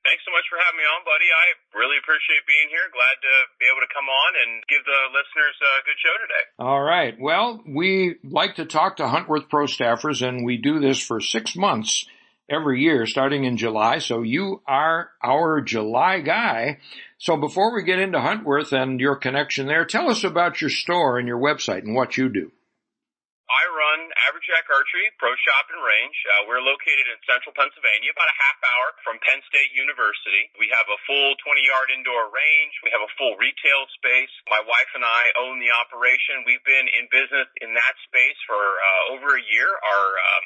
Thanks 0.05 0.23
so 0.25 0.31
much 0.31 0.45
for 0.49 0.57
having 0.65 0.79
me 0.79 0.85
on, 0.85 1.03
buddy. 1.05 1.27
I 1.27 1.77
really 1.77 1.99
appreciate 1.99 2.47
being 2.47 2.69
here. 2.71 2.87
Glad 2.93 3.17
to 3.21 3.35
be 3.59 3.67
able 3.67 3.83
to 3.83 3.93
come 3.93 4.07
on 4.07 4.33
and 4.47 4.63
give 4.69 4.85
the 4.87 5.01
listeners 5.11 5.57
a 5.61 5.85
good 5.85 5.99
show 5.99 6.17
today. 6.23 6.45
All 6.59 6.81
right. 6.81 7.17
Well, 7.21 7.63
we 7.67 8.17
like 8.23 8.55
to 8.57 8.65
talk 8.65 8.97
to 8.97 9.09
Huntworth 9.09 9.51
Pro 9.51 9.67
staffers 9.67 10.27
and 10.27 10.47
we 10.47 10.57
do 10.57 10.79
this 10.79 11.03
for 11.05 11.21
six 11.21 11.57
months 11.57 12.07
every 12.49 12.81
year 12.81 13.05
starting 13.07 13.43
in 13.43 13.57
July. 13.57 13.99
So 13.99 14.23
you 14.23 14.63
are 14.67 15.11
our 15.23 15.61
July 15.61 16.21
guy. 16.21 16.79
So 17.19 17.37
before 17.37 17.75
we 17.75 17.83
get 17.83 17.99
into 17.99 18.19
Huntworth 18.19 18.73
and 18.73 19.01
your 19.01 19.17
connection 19.17 19.67
there, 19.67 19.85
tell 19.85 20.11
us 20.11 20.23
about 20.23 20.61
your 20.61 20.71
store 20.71 21.19
and 21.19 21.27
your 21.27 21.39
website 21.41 21.83
and 21.83 21.95
what 21.95 22.17
you 22.17 22.29
do. 22.29 22.53
I 23.51 23.67
run 23.75 24.01
Average 24.31 24.47
Jack 24.47 24.71
Archery 24.71 25.11
Pro 25.19 25.35
Shop 25.35 25.67
and 25.75 25.83
Range. 25.83 26.15
Uh, 26.39 26.47
we're 26.47 26.63
located 26.63 27.03
in 27.11 27.19
central 27.27 27.51
Pennsylvania, 27.51 28.15
about 28.15 28.31
a 28.31 28.39
half 28.39 28.59
hour 28.63 28.87
from 29.03 29.19
Penn 29.27 29.43
State 29.51 29.75
University. 29.75 30.55
We 30.55 30.71
have 30.71 30.87
a 30.87 30.99
full 31.03 31.35
20 31.43 31.59
yard 31.67 31.91
indoor 31.91 32.31
range. 32.31 32.75
We 32.87 32.95
have 32.95 33.03
a 33.03 33.11
full 33.19 33.35
retail 33.43 33.91
space. 33.99 34.31
My 34.47 34.63
wife 34.63 34.91
and 34.95 35.03
I 35.03 35.35
own 35.43 35.59
the 35.59 35.75
operation. 35.75 36.47
We've 36.47 36.63
been 36.63 36.87
in 36.95 37.11
business 37.11 37.51
in 37.59 37.75
that 37.75 37.95
space 38.07 38.39
for 38.47 38.55
uh, 38.55 39.19
over 39.19 39.35
a 39.35 39.43
year. 39.43 39.67
Our 39.67 40.07
um, 40.15 40.43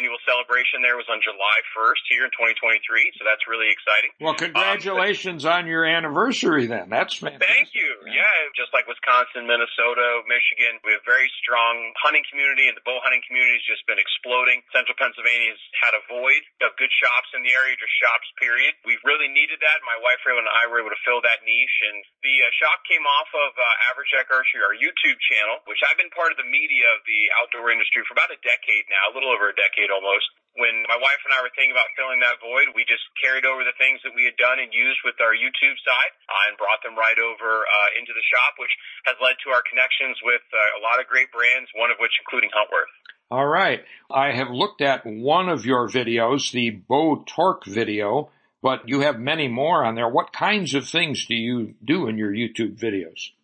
annual 0.00 0.16
celebration 0.24 0.80
there 0.80 0.96
was 0.96 1.12
on 1.12 1.20
July 1.20 1.60
1st 1.76 2.02
here 2.08 2.24
in 2.24 2.32
2023, 2.32 2.80
so 3.20 3.28
that's 3.28 3.44
really 3.44 3.68
exciting. 3.68 4.16
Well, 4.16 4.32
congratulations 4.32 5.44
um, 5.44 5.60
on 5.60 5.62
your 5.68 5.84
anniversary 5.84 6.64
then. 6.64 6.88
That's 6.88 7.20
fantastic. 7.20 7.44
Thank 7.44 7.76
you. 7.76 8.00
Yeah. 8.08 8.24
yeah, 8.24 8.56
just 8.56 8.72
like 8.72 8.88
Wisconsin, 8.88 9.44
Minnesota, 9.44 10.24
Michigan, 10.24 10.80
we 10.88 10.96
have 10.96 11.04
very 11.04 11.28
strong 11.44 11.92
hunting 12.00 12.24
community 12.32 12.45
community 12.46 12.70
and 12.70 12.78
the 12.78 12.86
bow 12.86 13.02
hunting 13.02 13.18
community 13.26 13.58
has 13.58 13.66
just 13.66 13.82
been 13.90 13.98
exploding. 13.98 14.62
Central 14.70 14.94
Pennsylvania 14.94 15.50
has 15.50 15.58
had 15.82 15.98
a 15.98 16.02
void 16.06 16.42
of 16.62 16.78
good 16.78 16.94
shops 16.94 17.34
in 17.34 17.42
the 17.42 17.50
area, 17.50 17.74
just 17.74 17.90
shops, 17.98 18.22
period. 18.38 18.70
We 18.86 18.94
really 19.02 19.26
needed 19.26 19.58
that. 19.66 19.82
My 19.82 19.98
wife 19.98 20.22
Raylan 20.22 20.46
and 20.46 20.54
I 20.54 20.70
were 20.70 20.78
able 20.78 20.94
to 20.94 21.02
fill 21.02 21.18
that 21.26 21.42
niche. 21.42 21.78
And 21.90 22.06
the 22.22 22.46
uh, 22.46 22.54
shop 22.62 22.86
came 22.86 23.02
off 23.02 23.26
of 23.34 23.50
uh, 23.58 23.90
Average 23.90 24.14
Jack 24.14 24.30
Archery, 24.30 24.62
our 24.62 24.78
YouTube 24.78 25.18
channel, 25.26 25.58
which 25.66 25.82
I've 25.82 25.98
been 25.98 26.14
part 26.14 26.30
of 26.30 26.38
the 26.38 26.46
media 26.46 26.86
of 26.94 27.02
the 27.02 27.22
outdoor 27.42 27.74
industry 27.74 28.06
for 28.06 28.14
about 28.14 28.30
a 28.30 28.38
decade 28.46 28.86
now, 28.86 29.10
a 29.10 29.12
little 29.18 29.34
over 29.34 29.50
a 29.50 29.56
decade 29.58 29.90
almost 29.90 30.30
when 30.56 30.88
my 30.88 30.96
wife 30.96 31.20
and 31.24 31.32
I 31.36 31.44
were 31.44 31.52
thinking 31.52 31.76
about 31.76 31.92
filling 31.96 32.20
that 32.24 32.40
void, 32.40 32.72
we 32.72 32.88
just 32.88 33.04
carried 33.20 33.44
over 33.44 33.60
the 33.60 33.76
things 33.76 34.00
that 34.04 34.16
we 34.16 34.24
had 34.24 34.36
done 34.40 34.56
and 34.56 34.72
used 34.72 35.04
with 35.04 35.20
our 35.20 35.36
YouTube 35.36 35.76
side 35.84 36.12
uh, 36.28 36.48
and 36.48 36.56
brought 36.56 36.80
them 36.80 36.96
right 36.96 37.16
over 37.20 37.64
uh, 37.64 37.88
into 38.00 38.16
the 38.16 38.24
shop, 38.24 38.56
which 38.56 38.72
has 39.04 39.16
led 39.20 39.36
to 39.44 39.52
our 39.52 39.60
connections 39.68 40.16
with 40.24 40.44
uh, 40.52 40.78
a 40.78 40.80
lot 40.80 40.96
of 40.96 41.04
great 41.08 41.28
brands, 41.28 41.68
one 41.76 41.92
of 41.92 42.00
which 42.00 42.16
including 42.24 42.48
Huntworth. 42.56 42.92
All 43.28 43.46
right. 43.46 43.84
I 44.08 44.32
have 44.32 44.48
looked 44.50 44.80
at 44.80 45.04
one 45.04 45.48
of 45.48 45.66
your 45.66 45.88
videos, 45.88 46.52
the 46.52 46.70
Bow 46.70 47.24
Torque 47.26 47.66
video, 47.66 48.30
but 48.62 48.88
you 48.88 49.00
have 49.00 49.20
many 49.20 49.48
more 49.48 49.84
on 49.84 49.94
there. 49.94 50.08
What 50.08 50.32
kinds 50.32 50.74
of 50.74 50.88
things 50.88 51.26
do 51.26 51.34
you 51.34 51.74
do 51.84 52.08
in 52.08 52.16
your 52.16 52.32
YouTube 52.32 52.78
videos? 52.78 53.34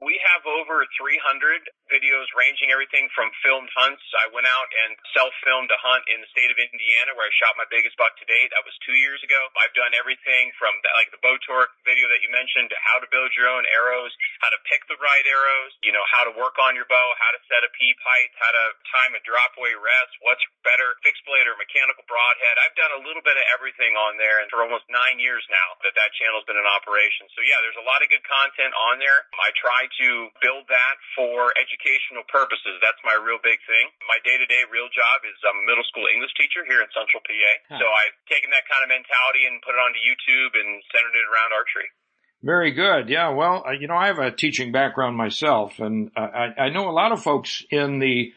We 0.00 0.20
have 0.22 0.46
over 0.46 0.84
300 0.96 1.60
videos 1.90 2.30
ranging 2.38 2.70
everything 2.70 3.10
from 3.12 3.28
filmed 3.42 3.68
hunts. 3.74 4.02
I 4.16 4.30
went 4.30 4.46
out 4.46 4.70
and 4.86 4.96
self-filmed 5.12 5.68
a 5.68 5.80
hunt 5.82 6.06
in 6.08 6.22
the 6.22 6.30
state 6.30 6.48
of 6.48 6.56
Indiana 6.56 7.12
where 7.18 7.26
I 7.26 7.34
shot 7.36 7.58
my 7.58 7.66
biggest 7.68 7.98
buck 7.98 8.14
to 8.16 8.26
date. 8.26 8.54
That 8.54 8.64
was 8.64 8.74
two 8.86 8.96
years 9.02 9.20
ago. 9.26 9.38
I've 9.58 9.74
done 9.74 9.92
everything 9.98 10.54
from 10.56 10.72
the, 10.80 10.90
like 10.94 11.10
the 11.10 11.20
bow 11.20 11.36
torque 11.44 11.74
video 11.82 12.06
that 12.08 12.22
you 12.22 12.30
mentioned 12.30 12.70
to 12.70 12.78
how 12.80 13.02
to 13.02 13.10
build 13.10 13.34
your 13.34 13.50
own 13.50 13.66
arrows, 13.68 14.14
how 14.40 14.54
to 14.54 14.60
pick 14.70 14.86
the 14.86 14.96
right 15.02 15.26
arrows, 15.26 15.74
you 15.82 15.90
know, 15.90 16.02
how 16.14 16.24
to 16.24 16.32
work 16.38 16.56
on 16.62 16.78
your 16.78 16.86
bow, 16.86 17.06
how 17.18 17.30
to 17.34 17.40
set 17.50 17.66
a 17.66 17.70
peep 17.74 17.98
height, 18.00 18.30
how 18.38 18.52
to 18.54 18.64
time 18.94 19.12
a 19.18 19.20
drop 19.26 19.52
away 19.58 19.74
rest, 19.74 20.14
what's 20.22 20.42
better, 20.62 20.94
fixed 21.02 21.26
blade 21.26 21.50
or 21.50 21.58
mechanical 21.58 22.06
broadhead. 22.06 22.56
I've 22.62 22.78
done 22.78 22.94
a 22.94 23.02
little 23.02 23.24
bit 23.26 23.34
of 23.34 23.44
everything 23.52 23.98
on 23.98 24.14
there 24.16 24.38
and 24.38 24.46
for 24.48 24.62
almost 24.62 24.86
nine 24.86 25.18
years 25.18 25.42
now 25.50 25.68
that 25.82 25.94
that 25.98 26.14
channel's 26.16 26.46
been 26.46 26.60
in 26.60 26.68
operation. 26.68 27.26
So 27.34 27.42
yeah, 27.42 27.58
there's 27.66 27.80
a 27.80 27.86
lot 27.86 28.00
of 28.00 28.08
good 28.08 28.22
content 28.22 28.72
on 28.90 29.02
there. 29.02 29.26
I 29.34 29.50
try 29.58 29.82
to 30.06 30.08
build 30.38 30.64
that 30.70 30.96
for 31.18 31.50
educational 31.80 32.24
purposes. 32.28 32.76
That's 32.84 33.00
my 33.04 33.16
real 33.16 33.40
big 33.40 33.56
thing. 33.64 33.86
My 34.04 34.20
day-to-day 34.20 34.68
real 34.68 34.92
job 34.92 35.24
is 35.24 35.32
I'm 35.40 35.56
a 35.56 35.66
middle 35.66 35.84
school 35.88 36.04
English 36.12 36.36
teacher 36.36 36.60
here 36.68 36.84
in 36.84 36.88
Central 36.92 37.24
PA. 37.24 37.52
Huh. 37.72 37.80
So 37.80 37.86
I've 37.88 38.16
taken 38.28 38.52
that 38.52 38.68
kind 38.68 38.84
of 38.84 38.92
mentality 38.92 39.48
and 39.48 39.64
put 39.64 39.72
it 39.72 39.80
onto 39.80 40.00
YouTube 40.00 40.52
and 40.60 40.68
centered 40.92 41.16
it 41.16 41.26
around 41.26 41.50
archery. 41.56 41.88
Very 42.42 42.72
good. 42.72 43.08
Yeah. 43.08 43.32
Well, 43.32 43.64
uh, 43.66 43.72
you 43.72 43.88
know, 43.88 43.96
I 43.96 44.08
have 44.08 44.20
a 44.20 44.32
teaching 44.32 44.72
background 44.72 45.16
myself 45.16 45.80
and 45.80 46.12
uh, 46.16 46.20
I, 46.20 46.68
I 46.68 46.70
know 46.70 46.88
a 46.88 46.96
lot 46.96 47.12
of 47.12 47.22
folks 47.24 47.64
in 47.70 47.98
the 47.98 48.32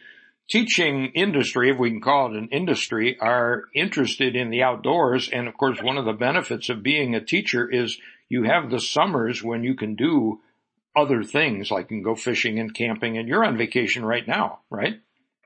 teaching 0.49 1.11
industry, 1.15 1.71
if 1.71 1.79
we 1.79 1.89
can 1.89 2.01
call 2.01 2.31
it 2.31 2.37
an 2.37 2.49
industry, 2.51 3.17
are 3.19 3.63
interested 3.73 4.35
in 4.35 4.49
the 4.49 4.63
outdoors. 4.63 5.29
And 5.31 5.47
of 5.47 5.55
course, 5.55 5.81
one 5.81 5.97
of 5.97 6.05
the 6.05 6.13
benefits 6.13 6.69
of 6.69 6.83
being 6.83 7.15
a 7.15 7.23
teacher 7.23 7.69
is 7.69 7.97
you 8.27 8.43
have 8.43 8.69
the 8.69 8.79
summers 8.79 9.41
when 9.43 9.63
you 9.63 9.75
can 9.75 9.95
do 9.95 10.41
other 10.95 11.23
things 11.23 11.71
like 11.71 11.85
you 11.91 11.97
can 11.97 12.03
go 12.03 12.15
fishing 12.15 12.59
and 12.59 12.73
camping 12.73 13.17
and 13.17 13.27
you're 13.27 13.45
on 13.45 13.57
vacation 13.57 14.05
right 14.05 14.27
now, 14.27 14.59
right? 14.69 14.99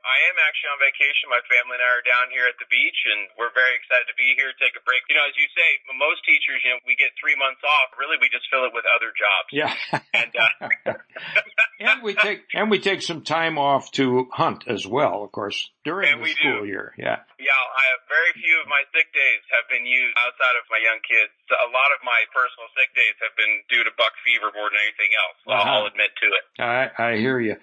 I 0.08 0.18
am 0.32 0.36
actually 0.48 0.72
on 0.72 0.80
vacation. 0.80 1.28
My 1.28 1.44
family 1.52 1.76
and 1.76 1.84
I 1.84 1.92
are 2.00 2.06
down 2.08 2.32
here 2.32 2.48
at 2.48 2.56
the 2.58 2.70
beach, 2.72 2.96
and 3.12 3.28
we're 3.36 3.52
very 3.52 3.76
excited 3.76 4.08
to 4.08 4.16
be 4.16 4.32
here, 4.40 4.56
take 4.56 4.74
a 4.80 4.84
break. 4.88 5.04
You 5.12 5.20
know, 5.20 5.28
as 5.28 5.36
you 5.36 5.46
say, 5.52 5.68
most 6.00 6.24
teachers, 6.24 6.64
you 6.64 6.72
know, 6.72 6.80
we 6.88 6.96
get 6.96 7.12
three 7.20 7.36
months 7.36 7.60
off. 7.62 7.92
Really, 8.00 8.16
we 8.24 8.32
just 8.32 8.48
fill 8.48 8.64
it 8.64 8.72
with 8.72 8.88
other 8.88 9.12
jobs. 9.12 9.50
Yeah. 9.52 9.72
And 10.16 10.32
uh, 10.34 10.96
and 11.84 11.98
we 12.02 12.16
take 12.16 12.48
and 12.56 12.72
we 12.72 12.80
take 12.80 13.04
some 13.04 13.22
time 13.28 13.60
off 13.60 13.92
to 14.00 14.32
hunt 14.32 14.64
as 14.72 14.88
well, 14.88 15.28
of 15.28 15.32
course, 15.36 15.70
during 15.84 16.08
And 16.08 16.24
the 16.24 16.32
school 16.32 16.64
do. 16.64 16.72
year. 16.72 16.96
Yeah. 16.98 17.22
yeah, 17.38 17.52
I 17.54 17.84
have 17.92 18.02
very 18.08 18.32
few 18.40 18.56
of 18.64 18.68
my 18.72 18.82
sick 18.96 19.12
days 19.14 19.42
have 19.54 19.68
been 19.70 19.86
used 19.86 20.16
outside 20.18 20.56
of 20.58 20.66
my 20.72 20.80
young 20.80 21.04
kids. 21.04 21.30
A 21.52 21.70
lot 21.70 21.92
of 21.92 22.00
my 22.08 22.24
personal 22.32 22.72
sick 22.74 22.90
days 22.96 23.16
have 23.20 23.36
been 23.36 23.62
due 23.70 23.84
to 23.84 23.92
buck 24.00 24.16
fever 24.24 24.50
more 24.56 24.72
than 24.72 24.80
anything 24.82 25.12
else. 25.14 25.38
Uh-huh. 25.46 25.68
I'll 25.68 25.88
admit 25.92 26.12
to 26.24 26.28
it. 26.32 26.44
I, 26.58 26.90
I 26.96 27.10
hear 27.20 27.40
you. 27.40 27.60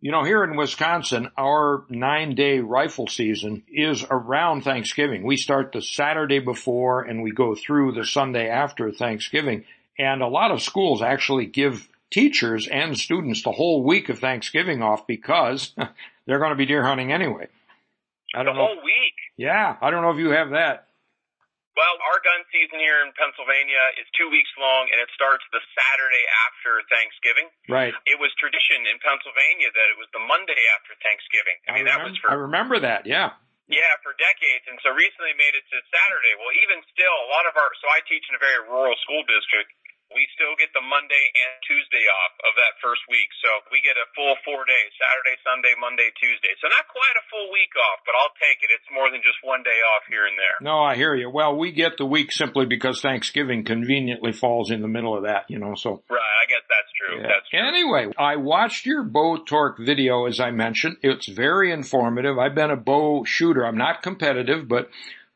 You 0.00 0.12
know, 0.12 0.22
here 0.22 0.44
in 0.44 0.56
Wisconsin, 0.56 1.28
our 1.36 1.84
nine 1.88 2.34
day 2.36 2.60
rifle 2.60 3.08
season 3.08 3.64
is 3.68 4.04
around 4.08 4.62
Thanksgiving. 4.62 5.24
We 5.24 5.36
start 5.36 5.72
the 5.72 5.82
Saturday 5.82 6.38
before 6.38 7.02
and 7.02 7.22
we 7.22 7.32
go 7.32 7.54
through 7.56 7.92
the 7.92 8.04
Sunday 8.04 8.48
after 8.48 8.92
Thanksgiving. 8.92 9.64
And 9.98 10.22
a 10.22 10.28
lot 10.28 10.52
of 10.52 10.62
schools 10.62 11.02
actually 11.02 11.46
give 11.46 11.88
teachers 12.12 12.68
and 12.68 12.96
students 12.96 13.42
the 13.42 13.50
whole 13.52 13.82
week 13.82 14.08
of 14.08 14.20
Thanksgiving 14.20 14.82
off 14.82 15.06
because 15.08 15.74
they're 16.26 16.38
going 16.38 16.50
to 16.50 16.56
be 16.56 16.66
deer 16.66 16.84
hunting 16.84 17.12
anyway. 17.12 17.48
I 18.34 18.38
The 18.38 18.44
don't 18.44 18.54
know. 18.56 18.66
whole 18.66 18.76
week. 18.76 19.14
Yeah, 19.36 19.76
I 19.80 19.90
don't 19.90 20.02
know 20.02 20.10
if 20.10 20.18
you 20.18 20.30
have 20.30 20.50
that. 20.50 20.87
Well, 21.78 21.94
our 22.10 22.18
gun 22.26 22.42
season 22.50 22.82
here 22.82 23.06
in 23.06 23.14
Pennsylvania 23.14 23.78
is 24.02 24.06
two 24.18 24.26
weeks 24.34 24.50
long, 24.58 24.90
and 24.90 24.98
it 24.98 25.06
starts 25.14 25.46
the 25.54 25.62
Saturday 25.62 26.26
after 26.50 26.82
Thanksgiving. 26.90 27.46
Right. 27.70 27.94
It 28.02 28.18
was 28.18 28.34
tradition 28.34 28.82
in 28.90 28.98
Pennsylvania 28.98 29.70
that 29.70 29.86
it 29.94 29.94
was 29.94 30.10
the 30.10 30.18
Monday 30.26 30.58
after 30.74 30.98
Thanksgiving. 30.98 31.54
I 31.70 31.78
mean, 31.78 31.86
that 31.86 32.02
was 32.02 32.18
remember, 32.18 32.34
I 32.34 32.34
remember 32.34 32.76
that. 32.82 33.06
Yeah. 33.06 33.30
yeah 33.70 33.94
for 34.02 34.10
decades, 34.18 34.66
and 34.66 34.82
so 34.82 34.90
recently 34.90 35.38
made 35.38 35.54
it 35.54 35.62
to 35.70 35.78
Saturday. 35.86 36.34
Well, 36.42 36.50
even 36.66 36.82
still, 36.90 37.14
a 37.14 37.30
lot 37.30 37.46
of 37.46 37.54
our 37.54 37.70
so 37.78 37.86
I 37.94 38.02
teach 38.10 38.26
in 38.26 38.34
a 38.34 38.42
very 38.42 38.58
rural 38.66 38.98
school 39.06 39.22
district. 39.30 39.70
We 40.08 40.24
still 40.32 40.56
get 40.56 40.72
the 40.72 40.80
Monday 40.80 41.24
and 41.36 41.52
Tuesday 41.68 42.08
off 42.08 42.32
of 42.48 42.56
that 42.56 42.80
first 42.80 43.04
week, 43.12 43.28
so 43.44 43.48
we 43.68 43.84
get 43.84 43.92
a 44.00 44.08
full 44.16 44.40
four 44.40 44.64
days: 44.64 44.90
Saturday, 44.96 45.36
Sunday, 45.44 45.74
Monday, 45.76 46.08
Tuesday. 46.16 46.56
So 46.64 46.72
not 46.72 46.88
quite 46.88 47.16
a 47.20 47.24
full 47.28 47.52
week 47.52 47.68
off, 47.76 48.00
but 48.08 48.16
I'll 48.16 48.32
take 48.40 48.64
it. 48.64 48.72
It's 48.72 48.88
more 48.88 49.12
than 49.12 49.20
just 49.20 49.36
one 49.44 49.60
day 49.60 49.76
off 49.84 50.08
here 50.08 50.24
and 50.24 50.36
there. 50.40 50.56
No, 50.64 50.80
I 50.80 50.96
hear 50.96 51.12
you. 51.12 51.28
Well, 51.28 51.60
we 51.60 51.76
get 51.76 52.00
the 52.00 52.08
week 52.08 52.32
simply 52.32 52.64
because 52.64 53.04
Thanksgiving 53.04 53.68
conveniently 53.68 54.32
falls 54.32 54.72
in 54.72 54.80
the 54.80 54.88
middle 54.88 55.12
of 55.12 55.28
that, 55.28 55.44
you 55.52 55.60
know, 55.60 55.76
so. 55.76 56.00
Right, 56.08 56.36
I 56.40 56.46
guess 56.48 56.64
that's 56.64 56.92
true. 56.96 57.20
Yeah. 57.20 57.28
That's 57.28 57.48
true. 57.52 57.60
Anyway, 57.60 58.08
I 58.16 58.36
watched 58.36 58.86
your 58.86 59.04
bow 59.04 59.44
torque 59.44 59.78
video, 59.78 60.24
as 60.24 60.40
I 60.40 60.50
mentioned. 60.50 60.96
It's 61.02 61.28
very 61.28 61.70
informative. 61.70 62.38
I've 62.38 62.54
been 62.54 62.70
a 62.70 62.76
bow 62.76 63.24
shooter. 63.24 63.64
I'm 63.64 63.78
not 63.78 64.02
competitive, 64.02 64.68
but 64.68 64.88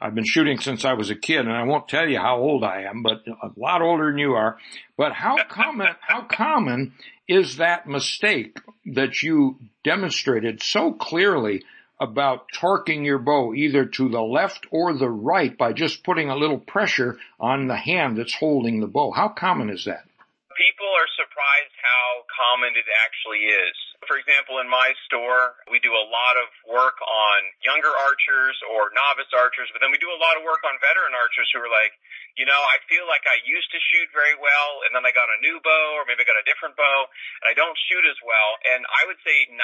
I've 0.02 0.14
been 0.16 0.24
shooting 0.24 0.58
since 0.58 0.84
I 0.84 0.94
was 0.94 1.10
a 1.10 1.14
kid, 1.14 1.40
and 1.40 1.52
I 1.52 1.62
won't 1.62 1.88
tell 1.88 2.08
you 2.08 2.18
how 2.18 2.38
old 2.38 2.64
I 2.64 2.82
am, 2.82 3.02
but 3.02 3.22
a 3.26 3.50
lot 3.56 3.82
older 3.82 4.10
than 4.10 4.18
you 4.18 4.32
are. 4.34 4.58
But 4.96 5.12
how 5.12 5.42
common, 5.48 5.88
how 6.00 6.22
common 6.22 6.94
is 7.28 7.58
that 7.58 7.86
mistake 7.86 8.58
that 8.86 9.22
you 9.22 9.58
demonstrated 9.84 10.60
so 10.60 10.92
clearly 10.92 11.62
about 12.00 12.50
torquing 12.52 13.04
your 13.04 13.18
bow 13.18 13.54
either 13.54 13.84
to 13.84 14.08
the 14.08 14.20
left 14.20 14.66
or 14.72 14.92
the 14.92 15.08
right 15.08 15.56
by 15.56 15.72
just 15.72 16.02
putting 16.02 16.30
a 16.30 16.36
little 16.36 16.58
pressure 16.58 17.18
on 17.38 17.68
the 17.68 17.76
hand 17.76 18.18
that's 18.18 18.34
holding 18.34 18.80
the 18.80 18.88
bow? 18.88 19.12
How 19.12 19.28
common 19.28 19.70
is 19.70 19.84
that? 19.84 20.04
people 20.56 20.90
are 20.94 21.10
surprised 21.18 21.74
how 21.80 22.22
common 22.30 22.72
it 22.76 22.88
actually 23.02 23.50
is. 23.50 23.76
For 24.10 24.18
example, 24.18 24.58
in 24.58 24.66
my 24.66 24.92
store, 25.06 25.54
we 25.70 25.78
do 25.78 25.94
a 25.94 26.06
lot 26.10 26.34
of 26.34 26.50
work 26.66 26.98
on 26.98 27.38
younger 27.62 27.90
archers 28.02 28.58
or 28.66 28.90
novice 28.90 29.30
archers, 29.30 29.70
but 29.70 29.78
then 29.78 29.94
we 29.94 29.98
do 30.02 30.10
a 30.10 30.18
lot 30.18 30.34
of 30.34 30.42
work 30.42 30.66
on 30.66 30.74
veteran 30.82 31.14
archers 31.14 31.46
who 31.54 31.62
are 31.62 31.70
like, 31.70 31.94
you 32.36 32.48
know, 32.48 32.56
I 32.56 32.80
feel 32.88 33.04
like 33.04 33.24
I 33.28 33.36
used 33.44 33.68
to 33.76 33.80
shoot 33.92 34.08
very 34.16 34.36
well 34.40 34.70
and 34.88 34.96
then 34.96 35.04
I 35.04 35.12
got 35.12 35.28
a 35.28 35.38
new 35.44 35.60
bow 35.60 36.00
or 36.00 36.08
maybe 36.08 36.24
I 36.24 36.28
got 36.28 36.40
a 36.40 36.48
different 36.48 36.74
bow 36.80 36.98
and 37.44 37.46
I 37.48 37.54
don't 37.54 37.76
shoot 37.88 38.04
as 38.08 38.16
well. 38.24 38.50
And 38.72 38.84
I 38.88 39.04
would 39.08 39.20
say 39.20 39.48
90% 39.52 39.58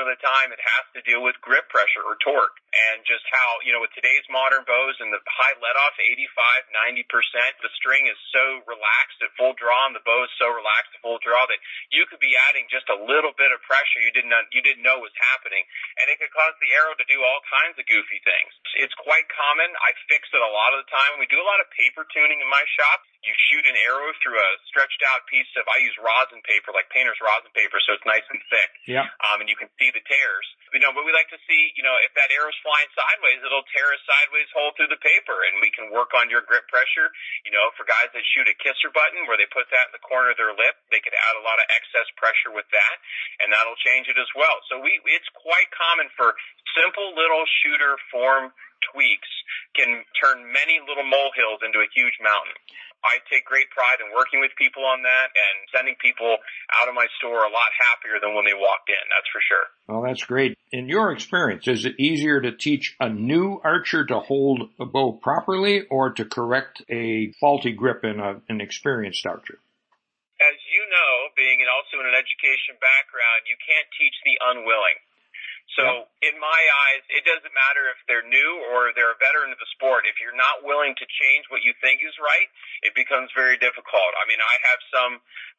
of 0.00 0.08
the 0.08 0.18
time 0.20 0.52
it 0.52 0.60
has 0.60 0.84
to 0.96 1.00
deal 1.04 1.20
with 1.20 1.36
grip 1.44 1.68
pressure 1.68 2.00
or 2.04 2.16
torque 2.24 2.56
and 2.72 3.04
just 3.04 3.24
how, 3.28 3.48
you 3.64 3.72
know, 3.76 3.80
with 3.84 3.92
today's 3.92 4.24
modern 4.32 4.64
bows 4.64 4.96
and 5.00 5.12
the 5.12 5.20
high 5.28 5.56
let 5.60 5.76
off, 5.84 5.96
85, 6.00 6.24
90%, 6.72 7.64
the 7.64 7.72
string 7.76 8.08
is 8.08 8.18
so 8.32 8.64
relaxed 8.64 9.20
at 9.20 9.32
full 9.36 9.52
draw 9.56 9.88
and 9.88 9.96
the 9.96 10.04
bow 10.04 10.24
is 10.24 10.32
so 10.40 10.48
relaxed 10.48 10.96
at 10.96 11.04
full 11.04 11.20
draw 11.20 11.44
that 11.48 11.60
you 11.92 12.08
could 12.08 12.20
be 12.20 12.32
adding 12.48 12.68
just 12.72 12.88
a 12.88 12.98
little 12.98 13.36
bit 13.36 13.52
of 13.52 13.60
pressure 13.68 14.00
you 14.00 14.12
didn't, 14.16 14.32
you 14.52 14.64
didn't 14.64 14.84
know 14.84 15.00
was 15.00 15.14
happening 15.32 15.64
and 16.00 16.08
it 16.08 16.16
could 16.18 16.32
cause 16.32 16.56
the 16.60 16.72
arrow 16.72 16.96
to 16.96 17.06
do 17.06 17.20
all 17.20 17.40
kinds 17.48 17.76
of 17.76 17.84
goofy 17.84 18.20
things. 18.24 18.52
It's 18.80 18.94
quite 18.96 19.28
common. 19.30 19.70
I 19.76 19.92
fix 20.10 20.28
it 20.32 20.40
a 20.40 20.52
lot 20.52 20.72
of 20.72 20.84
the 20.84 20.90
time. 20.90 21.20
We 21.20 21.30
do 21.30 21.40
a 21.40 21.46
lot 21.46 21.60
of 21.62 21.68
paper 21.74 21.97
tuning 22.10 22.38
in 22.38 22.48
my 22.50 22.64
shop. 22.78 23.06
You 23.26 23.34
shoot 23.50 23.66
an 23.66 23.74
arrow 23.74 24.14
through 24.22 24.38
a 24.38 24.50
stretched 24.70 25.02
out 25.10 25.26
piece 25.26 25.50
of, 25.58 25.66
I 25.66 25.82
use 25.82 25.94
rosin 25.98 26.38
paper, 26.46 26.70
like 26.70 26.86
painter's 26.94 27.18
rosin 27.18 27.50
paper, 27.50 27.82
so 27.82 27.98
it's 27.98 28.06
nice 28.06 28.24
and 28.30 28.38
thick. 28.46 28.70
Yeah. 28.86 29.10
Um, 29.26 29.42
and 29.42 29.50
you 29.50 29.58
can 29.58 29.68
see 29.74 29.90
the 29.90 30.02
tears. 30.06 30.46
You 30.70 30.84
know, 30.84 30.92
but 30.94 31.02
we 31.02 31.10
like 31.10 31.32
to 31.34 31.40
see, 31.48 31.74
you 31.74 31.82
know, 31.82 31.96
if 32.04 32.14
that 32.14 32.30
arrow's 32.30 32.56
flying 32.62 32.88
sideways, 32.94 33.40
it'll 33.42 33.66
tear 33.74 33.88
a 33.90 33.98
sideways 34.04 34.48
hole 34.54 34.70
through 34.78 34.92
the 34.92 35.00
paper 35.00 35.34
and 35.48 35.58
we 35.64 35.72
can 35.74 35.90
work 35.90 36.14
on 36.14 36.30
your 36.30 36.44
grip 36.44 36.68
pressure. 36.70 37.10
You 37.42 37.50
know, 37.50 37.72
for 37.74 37.88
guys 37.88 38.12
that 38.12 38.24
shoot 38.36 38.46
a 38.46 38.54
kisser 38.60 38.92
button 38.92 39.26
where 39.26 39.40
they 39.40 39.48
put 39.50 39.66
that 39.72 39.90
in 39.90 39.96
the 39.96 40.04
corner 40.04 40.30
of 40.30 40.38
their 40.38 40.54
lip, 40.54 40.76
they 40.94 41.02
could 41.02 41.16
add 41.16 41.34
a 41.40 41.44
lot 41.44 41.58
of 41.58 41.66
excess 41.72 42.06
pressure 42.20 42.54
with 42.54 42.68
that 42.70 42.96
and 43.42 43.50
that'll 43.50 43.78
change 43.82 44.06
it 44.06 44.18
as 44.18 44.30
well. 44.36 44.60
So 44.70 44.78
we, 44.78 45.00
it's 45.10 45.28
quite 45.34 45.68
common 45.74 46.12
for 46.14 46.36
simple 46.76 47.16
little 47.16 47.44
shooter 47.62 47.96
form 48.12 48.52
tweaks 48.92 49.30
can 49.76 50.02
turn 50.18 50.42
many 50.50 50.80
little 50.82 51.06
molehills 51.06 51.62
into 51.62 51.78
a 51.78 51.88
huge 51.94 52.16
mountain. 52.22 52.54
I 53.04 53.22
take 53.30 53.46
great 53.46 53.70
pride 53.70 54.02
in 54.02 54.10
working 54.10 54.40
with 54.42 54.50
people 54.58 54.82
on 54.82 55.06
that 55.06 55.30
and 55.30 55.56
sending 55.70 55.94
people 56.02 56.34
out 56.82 56.88
of 56.90 56.94
my 56.98 57.06
store 57.18 57.46
a 57.46 57.52
lot 57.52 57.70
happier 57.78 58.18
than 58.18 58.34
when 58.34 58.44
they 58.44 58.58
walked 58.58 58.90
in, 58.90 59.04
that's 59.06 59.30
for 59.30 59.38
sure. 59.38 59.66
Well, 59.86 60.02
that's 60.02 60.24
great. 60.26 60.58
In 60.72 60.90
your 60.90 61.12
experience, 61.12 61.68
is 61.68 61.86
it 61.86 61.94
easier 61.98 62.40
to 62.42 62.50
teach 62.50 62.96
a 62.98 63.08
new 63.08 63.60
archer 63.62 64.04
to 64.06 64.18
hold 64.18 64.70
a 64.80 64.86
bow 64.86 65.12
properly 65.12 65.86
or 65.86 66.10
to 66.18 66.24
correct 66.24 66.82
a 66.90 67.32
faulty 67.38 67.72
grip 67.72 68.02
in 68.02 68.18
a, 68.18 68.42
an 68.48 68.60
experienced 68.60 69.24
archer? 69.26 69.62
As 70.38 70.58
you 70.70 70.82
know, 70.90 71.34
being 71.34 71.62
also 71.70 72.02
in 72.02 72.06
an 72.06 72.18
education 72.18 72.78
background, 72.82 73.46
you 73.46 73.58
can't 73.62 73.86
teach 73.94 74.14
the 74.26 74.38
unwilling. 74.42 74.98
So 75.78 76.10
in 76.26 76.34
my 76.42 76.60
eyes, 76.90 77.02
it 77.14 77.22
doesn't 77.22 77.54
matter 77.54 77.82
if 77.94 77.98
they're 78.10 78.26
new 78.26 78.50
or 78.74 78.90
they're 78.98 79.14
a 79.14 79.20
veteran 79.22 79.54
of 79.54 79.60
the 79.62 79.70
sport. 79.78 80.10
If 80.10 80.18
you're 80.18 80.34
not 80.34 80.66
willing 80.66 80.98
to 80.98 81.06
change 81.06 81.46
what 81.54 81.62
you 81.62 81.70
think 81.78 82.02
is 82.02 82.14
right, 82.18 82.50
it 82.82 82.98
becomes 82.98 83.30
very 83.38 83.54
difficult. 83.62 84.10
I 84.18 84.26
mean, 84.26 84.42
I 84.42 84.54
have 84.66 84.80
some 84.90 85.12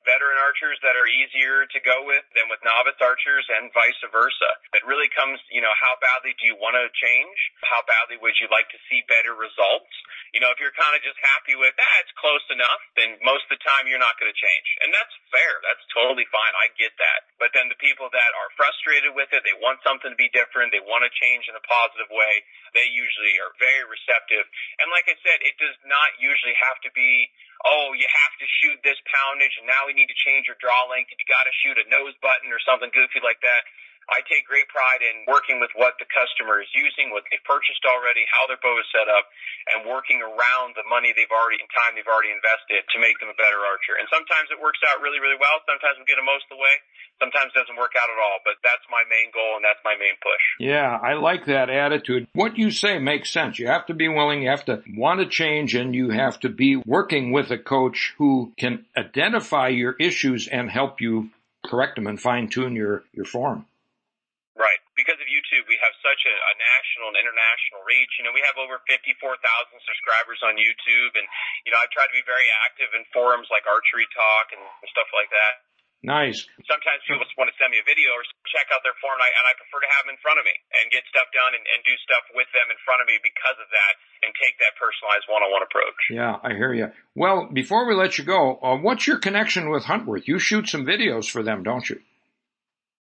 veteran 0.03 0.39
archers 0.39 0.79
that 0.83 0.95
are 0.95 1.07
easier 1.07 1.67
to 1.67 1.79
go 1.83 2.03
with 2.03 2.23
than 2.35 2.47
with 2.51 2.59
novice 2.63 2.99
archers 2.99 3.47
and 3.47 3.71
vice 3.71 3.99
versa. 4.11 4.51
It 4.75 4.83
really 4.83 5.11
comes, 5.11 5.39
you 5.51 5.63
know, 5.63 5.71
how 5.79 5.95
badly 5.99 6.35
do 6.39 6.43
you 6.47 6.55
want 6.59 6.75
to 6.75 6.87
change? 6.91 7.37
How 7.63 7.83
badly 7.87 8.19
would 8.19 8.35
you 8.39 8.47
like 8.51 8.67
to 8.71 8.79
see 8.91 9.03
better 9.07 9.35
results? 9.35 9.91
You 10.35 10.39
know, 10.43 10.51
if 10.53 10.61
you're 10.61 10.75
kind 10.75 10.93
of 10.93 11.01
just 11.01 11.17
happy 11.19 11.57
with, 11.57 11.73
ah, 11.73 11.95
it's 12.03 12.13
close 12.19 12.43
enough, 12.53 12.81
then 12.95 13.17
most 13.25 13.49
of 13.49 13.57
the 13.57 13.63
time 13.65 13.89
you're 13.89 14.01
not 14.01 14.15
going 14.21 14.29
to 14.29 14.37
change. 14.37 14.67
And 14.85 14.93
that's 14.93 15.11
fair. 15.33 15.53
That's 15.65 15.83
totally 15.89 16.27
fine. 16.29 16.53
I 16.53 16.69
get 16.77 16.93
that. 17.01 17.19
But 17.41 17.51
then 17.57 17.67
the 17.67 17.79
people 17.81 18.07
that 18.13 18.31
are 18.37 18.49
frustrated 18.53 19.17
with 19.17 19.33
it, 19.33 19.41
they 19.41 19.57
want 19.57 19.81
something 19.81 20.08
to 20.13 20.19
be 20.19 20.29
different, 20.33 20.73
they 20.73 20.83
want 20.83 21.05
to 21.05 21.11
change 21.13 21.45
in 21.49 21.55
a 21.55 21.63
positive 21.65 22.09
way, 22.09 22.33
they 22.73 22.85
usually 22.89 23.37
are 23.41 23.53
very 23.57 23.85
receptive. 23.85 24.45
And 24.81 24.89
like 24.89 25.09
I 25.09 25.17
said, 25.21 25.41
it 25.41 25.57
does 25.57 25.77
not 25.85 26.17
usually 26.21 26.55
have 26.57 26.77
to 26.85 26.91
be, 26.93 27.29
oh, 27.65 27.93
you 27.97 28.05
have 28.05 28.33
to 28.41 28.47
shoot 28.61 28.77
this 28.81 28.99
poundage 29.09 29.55
and 29.57 29.65
now 29.69 29.89
we 29.89 29.97
need 29.97 30.11
to 30.11 30.17
change 30.17 30.49
your 30.49 30.59
draw 30.61 30.89
length 30.89 31.13
and 31.13 31.17
you 31.17 31.27
got 31.29 31.45
to 31.45 31.53
shoot 31.61 31.77
a 31.77 31.85
nose 31.89 32.15
button 32.21 32.49
or 32.53 32.61
something 32.61 32.89
goofy 32.93 33.21
like 33.21 33.41
that. 33.41 33.63
I 34.09 34.25
take 34.25 34.49
great 34.49 34.65
pride 34.69 35.01
in 35.05 35.25
working 35.29 35.61
with 35.61 35.69
what 35.77 35.97
the 36.01 36.09
customer 36.09 36.59
is 36.59 36.69
using, 36.73 37.13
what 37.13 37.25
they've 37.29 37.43
purchased 37.45 37.85
already, 37.85 38.25
how 38.29 38.49
their 38.49 38.59
bow 38.61 38.75
is 38.81 38.87
set 38.89 39.05
up, 39.05 39.29
and 39.73 39.85
working 39.85 40.19
around 40.21 40.73
the 40.73 40.85
money 40.89 41.13
they've 41.13 41.29
already 41.29 41.61
and 41.61 41.69
time 41.69 41.93
they've 41.93 42.09
already 42.09 42.33
invested 42.33 42.81
to 42.89 42.97
make 42.97 43.21
them 43.21 43.29
a 43.29 43.37
better 43.37 43.61
archer. 43.61 43.97
And 44.01 44.09
sometimes 44.09 44.49
it 44.49 44.57
works 44.57 44.81
out 44.89 45.01
really, 45.05 45.21
really 45.21 45.37
well. 45.37 45.61
Sometimes 45.69 46.01
we 46.01 46.09
get 46.09 46.17
them 46.17 46.25
most 46.25 46.49
of 46.49 46.57
the 46.57 46.61
way. 46.61 46.75
Sometimes 47.21 47.53
it 47.53 47.57
doesn't 47.61 47.77
work 47.77 47.93
out 47.93 48.09
at 48.09 48.19
all. 48.19 48.41
But 48.41 48.57
that's 48.65 48.85
my 48.89 49.05
main 49.07 49.29
goal 49.29 49.59
and 49.59 49.63
that's 49.63 49.81
my 49.85 49.93
main 49.99 50.17
push. 50.19 50.45
Yeah, 50.57 50.89
I 50.89 51.13
like 51.19 51.45
that 51.45 51.69
attitude. 51.69 52.27
What 52.33 52.57
you 52.57 52.71
say 52.71 52.97
makes 52.97 53.29
sense. 53.29 53.59
You 53.59 53.67
have 53.67 53.85
to 53.87 53.95
be 53.95 54.09
willing, 54.09 54.41
you 54.41 54.49
have 54.49 54.65
to 54.65 54.81
want 54.95 55.21
to 55.21 55.27
change, 55.27 55.75
and 55.75 55.93
you 55.93 56.09
have 56.09 56.39
to 56.41 56.49
be 56.49 56.75
working 56.77 57.31
with 57.31 57.51
a 57.51 57.57
coach 57.57 58.15
who 58.17 58.53
can 58.57 58.85
identify 58.97 59.69
your 59.69 59.93
issues 59.99 60.47
and 60.47 60.69
help 60.69 61.01
you 61.01 61.29
correct 61.65 61.95
them 61.95 62.07
and 62.07 62.19
fine 62.19 62.47
tune 62.49 62.75
your, 62.75 63.03
your 63.13 63.25
form. 63.25 63.65
Right. 64.59 64.75
Because 64.91 65.15
of 65.23 65.27
YouTube, 65.31 65.63
we 65.71 65.79
have 65.79 65.95
such 66.03 66.27
a, 66.27 66.35
a 66.35 66.53
national 66.59 67.15
and 67.15 67.17
international 67.23 67.79
reach. 67.87 68.11
You 68.19 68.27
know, 68.27 68.35
we 68.35 68.43
have 68.43 68.59
over 68.59 68.83
54,000 68.91 69.39
subscribers 69.87 70.43
on 70.43 70.59
YouTube. 70.59 71.15
And, 71.15 71.23
you 71.63 71.71
know, 71.71 71.79
I 71.79 71.87
try 71.95 72.03
to 72.03 72.11
be 72.11 72.19
very 72.27 72.43
active 72.67 72.91
in 72.91 73.07
forums 73.15 73.47
like 73.47 73.63
Archery 73.63 74.03
Talk 74.11 74.51
and, 74.51 74.59
stuff 74.91 75.07
like 75.15 75.31
that. 75.31 75.63
Nice. 76.03 76.43
Sometimes 76.67 76.99
people 77.07 77.23
just 77.23 77.35
want 77.39 77.47
to 77.47 77.55
send 77.55 77.71
me 77.71 77.79
a 77.79 77.87
video 77.87 78.11
or 78.15 78.23
check 78.49 78.67
out 78.73 78.81
their 78.87 78.95
forum, 79.03 79.19
and 79.19 79.27
I, 79.27 79.29
and 79.35 79.45
I 79.47 79.53
prefer 79.59 79.79
to 79.83 79.91
have 79.95 80.03
them 80.07 80.15
in 80.15 80.19
front 80.23 80.39
of 80.41 80.47
me 80.47 80.55
and 80.79 80.87
get 80.89 81.03
stuff 81.11 81.27
done 81.29 81.51
and, 81.53 81.61
and 81.61 81.79
do 81.83 81.93
stuff 82.03 82.23
with 82.33 82.47
them 82.55 82.67
in 82.71 82.79
front 82.87 83.03
of 83.03 83.07
me 83.11 83.19
because 83.19 83.59
of 83.59 83.67
that 83.69 83.93
and 84.25 84.31
take 84.39 84.55
that 84.63 84.79
personalized 84.79 85.27
one-on-one 85.27 85.63
approach. 85.63 85.99
Yeah, 86.09 86.39
I 86.41 86.55
hear 86.55 86.71
you. 86.71 86.89
Well, 87.15 87.51
before 87.51 87.85
we 87.85 87.93
let 87.99 88.17
you 88.17 88.25
go, 88.25 88.57
uh, 88.59 88.79
what's 88.79 89.05
your 89.05 89.19
connection 89.19 89.69
with 89.69 89.85
Huntworth? 89.85 90.25
You 90.25 90.39
shoot 90.39 90.71
some 90.71 90.87
videos 90.87 91.29
for 91.29 91.43
them, 91.43 91.61
don't 91.67 91.85
you? 91.85 91.99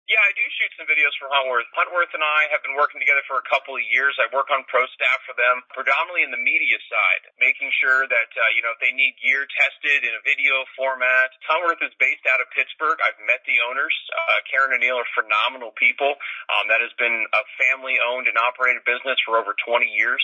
Yeah, 0.08 0.24
I 0.24 0.32
do 0.40 0.46
shoot 0.56 0.72
some 0.80 0.88
videos 0.88 1.12
for 1.20 1.28
Huntworth. 1.28 1.68
Huntworth 1.76 2.16
and 2.16 2.24
I 2.24 2.48
have 2.56 2.64
been 2.64 2.80
working 2.80 3.04
together 3.04 3.20
for 3.28 3.44
a 3.44 3.48
couple 3.52 3.76
of 3.76 3.84
years. 3.92 4.16
I 4.16 4.32
work 4.32 4.48
on 4.48 4.64
pro 4.72 4.88
staff 4.96 5.20
for 5.28 5.36
them, 5.36 5.68
predominantly 5.76 6.24
in 6.24 6.32
the 6.32 6.40
media 6.40 6.80
side, 6.88 7.28
making 7.44 7.68
sure 7.84 8.08
that, 8.08 8.32
uh, 8.32 8.50
you 8.56 8.64
know, 8.64 8.72
if 8.72 8.80
they 8.80 8.96
need 8.96 9.20
gear 9.20 9.44
tested 9.44 10.08
in 10.08 10.16
a 10.16 10.24
video 10.24 10.64
format. 10.80 11.36
Huntworth 11.52 11.84
is 11.84 11.92
based 12.00 12.24
out 12.32 12.40
of 12.40 12.48
Pittsburgh. 12.56 12.96
I've 13.04 13.20
met 13.28 13.44
the 13.44 13.60
owners. 13.68 13.92
Uh, 14.16 14.40
Karen 14.48 14.72
and 14.72 14.80
Neil 14.80 14.96
are 14.96 15.12
phenomenal 15.12 15.76
people. 15.76 16.16
Um, 16.56 16.72
that 16.72 16.80
has 16.80 16.96
been 16.96 17.28
a 17.36 17.44
family 17.68 18.00
owned 18.00 18.32
and 18.32 18.40
operated 18.40 18.88
business 18.88 19.20
for 19.28 19.36
over 19.36 19.60
20 19.60 19.92
years. 19.92 20.24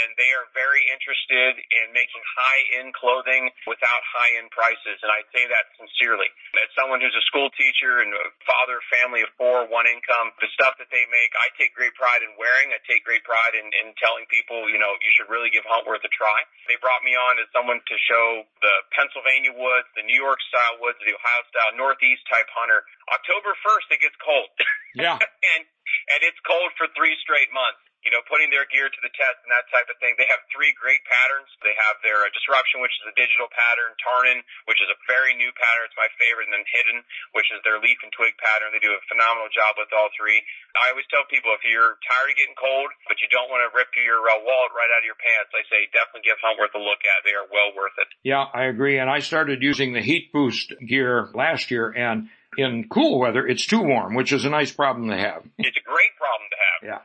And 0.00 0.16
they 0.16 0.30
are 0.32 0.48
very 0.56 0.86
interested 0.88 1.60
in 1.60 1.92
making 1.92 2.22
high 2.24 2.62
end 2.80 2.96
clothing 2.96 3.50
without 3.66 4.02
high 4.06 4.38
end 4.40 4.48
prices. 4.54 4.96
And 5.02 5.10
I 5.12 5.26
say 5.34 5.44
that 5.50 5.70
sincerely. 5.76 6.30
As 6.56 6.70
someone 6.78 7.04
who's 7.04 7.14
a 7.14 7.24
school 7.28 7.50
teacher 7.58 8.00
and 8.00 8.10
a 8.14 8.26
father, 8.46 8.80
family, 8.88 9.00
family 9.10 9.26
of 9.26 9.32
four, 9.34 9.66
one 9.66 9.90
income. 9.90 10.30
The 10.38 10.46
stuff 10.54 10.78
that 10.78 10.86
they 10.94 11.02
make, 11.10 11.30
I 11.34 11.50
take 11.58 11.74
great 11.74 11.92
pride 11.98 12.22
in 12.22 12.30
wearing. 12.38 12.70
I 12.70 12.78
take 12.86 13.02
great 13.02 13.26
pride 13.26 13.58
in, 13.58 13.66
in 13.82 13.90
telling 13.98 14.24
people, 14.30 14.70
you 14.70 14.78
know, 14.78 14.94
you 15.02 15.10
should 15.18 15.26
really 15.26 15.50
give 15.50 15.66
Huntworth 15.66 16.04
a 16.06 16.12
try. 16.14 16.38
They 16.70 16.78
brought 16.78 17.02
me 17.02 17.18
on 17.18 17.42
as 17.42 17.50
someone 17.50 17.82
to 17.82 17.96
show 18.06 18.46
the 18.62 18.74
Pennsylvania 18.94 19.50
woods, 19.50 19.90
the 19.98 20.06
New 20.06 20.16
York 20.16 20.38
style 20.46 20.78
woods, 20.78 21.02
the 21.02 21.10
Ohio 21.10 21.42
style, 21.50 21.72
Northeast 21.74 22.22
type 22.30 22.46
hunter. 22.54 22.86
October 23.10 23.58
1st, 23.66 23.86
it 23.98 24.00
gets 24.00 24.18
cold. 24.22 24.50
Yeah. 24.90 25.14
and, 25.22 25.62
and 25.62 26.20
it's 26.26 26.42
cold 26.42 26.74
for 26.74 26.90
three 26.98 27.14
straight 27.22 27.46
months 27.54 27.78
you 28.04 28.10
know, 28.10 28.24
putting 28.26 28.48
their 28.48 28.64
gear 28.72 28.88
to 28.88 29.00
the 29.04 29.12
test 29.12 29.38
and 29.44 29.52
that 29.52 29.68
type 29.68 29.88
of 29.92 29.96
thing. 30.00 30.16
They 30.16 30.28
have 30.32 30.40
three 30.48 30.72
great 30.72 31.04
patterns. 31.04 31.48
They 31.60 31.76
have 31.76 32.00
their 32.00 32.24
uh, 32.24 32.32
Disruption, 32.32 32.80
which 32.80 32.96
is 32.96 33.04
a 33.10 33.14
digital 33.16 33.52
pattern, 33.52 33.92
Tarnen, 34.00 34.40
which 34.64 34.80
is 34.80 34.88
a 34.88 34.98
very 35.04 35.36
new 35.36 35.52
pattern. 35.52 35.84
It's 35.90 36.00
my 36.00 36.08
favorite, 36.16 36.48
and 36.48 36.56
then 36.56 36.66
Hidden, 36.66 37.04
which 37.36 37.52
is 37.52 37.60
their 37.62 37.76
leaf 37.82 38.00
and 38.00 38.12
twig 38.16 38.32
pattern. 38.40 38.72
They 38.72 38.80
do 38.80 38.96
a 38.96 39.02
phenomenal 39.12 39.52
job 39.52 39.76
with 39.76 39.92
all 39.92 40.08
three. 40.16 40.40
I 40.80 40.96
always 40.96 41.08
tell 41.12 41.28
people 41.28 41.52
if 41.52 41.62
you're 41.66 42.00
tired 42.00 42.32
of 42.32 42.36
getting 42.40 42.56
cold, 42.56 42.88
but 43.10 43.20
you 43.20 43.28
don't 43.28 43.52
want 43.52 43.66
to 43.68 43.70
rip 43.76 43.92
your 43.92 44.24
uh, 44.24 44.40
wallet 44.40 44.72
right 44.72 44.88
out 44.88 45.04
of 45.04 45.08
your 45.08 45.20
pants, 45.20 45.52
I 45.52 45.62
say 45.68 45.90
definitely 45.92 46.24
give 46.24 46.40
Huntworth 46.40 46.72
a 46.72 46.82
look 46.82 47.04
at. 47.04 47.22
They 47.28 47.36
are 47.36 47.48
well 47.52 47.76
worth 47.76 47.96
it. 48.00 48.08
Yeah, 48.24 48.48
I 48.48 48.72
agree. 48.72 48.96
And 48.96 49.12
I 49.12 49.20
started 49.20 49.60
using 49.60 49.92
the 49.92 50.00
Heat 50.00 50.32
Boost 50.32 50.72
gear 50.80 51.28
last 51.36 51.70
year, 51.70 51.92
and 51.92 52.32
in 52.56 52.88
cool 52.88 53.20
weather, 53.20 53.46
it's 53.46 53.66
too 53.66 53.82
warm, 53.82 54.14
which 54.14 54.32
is 54.32 54.44
a 54.44 54.50
nice 54.50 54.72
problem 54.72 55.08
to 55.10 55.16
have. 55.16 55.44
It's 55.58 55.76
a 55.76 55.86
great 55.86 56.14
problem 56.16 56.48
to 56.50 56.58
have. 56.58 56.80
Yeah. 56.82 57.02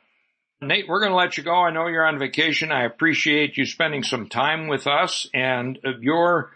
Nate, 0.68 0.88
we're 0.88 1.00
going 1.00 1.12
to 1.12 1.18
let 1.18 1.38
you 1.38 1.44
go. 1.44 1.56
I 1.56 1.72
know 1.72 1.88
you're 1.88 2.08
on 2.08 2.20
vacation. 2.20 2.72
I 2.72 2.86
appreciate 2.86 3.58
you 3.58 3.66
spending 3.66 4.04
some 4.04 4.28
time 4.28 4.68
with 4.68 4.88
us 4.88 5.28
and 5.34 5.80
uh, 5.86 5.98
your 6.00 6.52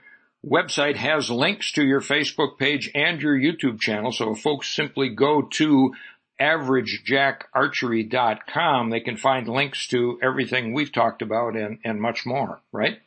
website 0.45 0.95
has 0.95 1.29
links 1.29 1.73
to 1.73 1.83
your 1.83 1.99
Facebook 2.01 2.57
page 2.57 2.89
and 2.95 3.21
your 3.21 3.37
YouTube 3.37 3.79
channel. 3.79 4.11
So 4.11 4.31
if 4.31 4.39
folks 4.39 4.73
simply 4.73 5.09
go 5.09 5.43
to 5.43 5.93
averagejackarchery.com, 6.39 8.89
they 8.89 9.01
can 9.01 9.17
find 9.17 9.47
links 9.47 9.87
to 9.89 10.17
everything 10.23 10.73
we've 10.73 10.91
talked 10.91 11.21
about 11.21 11.55
and, 11.55 11.77
and 11.83 12.01
much 12.01 12.25
more, 12.25 12.59
right? 12.71 12.97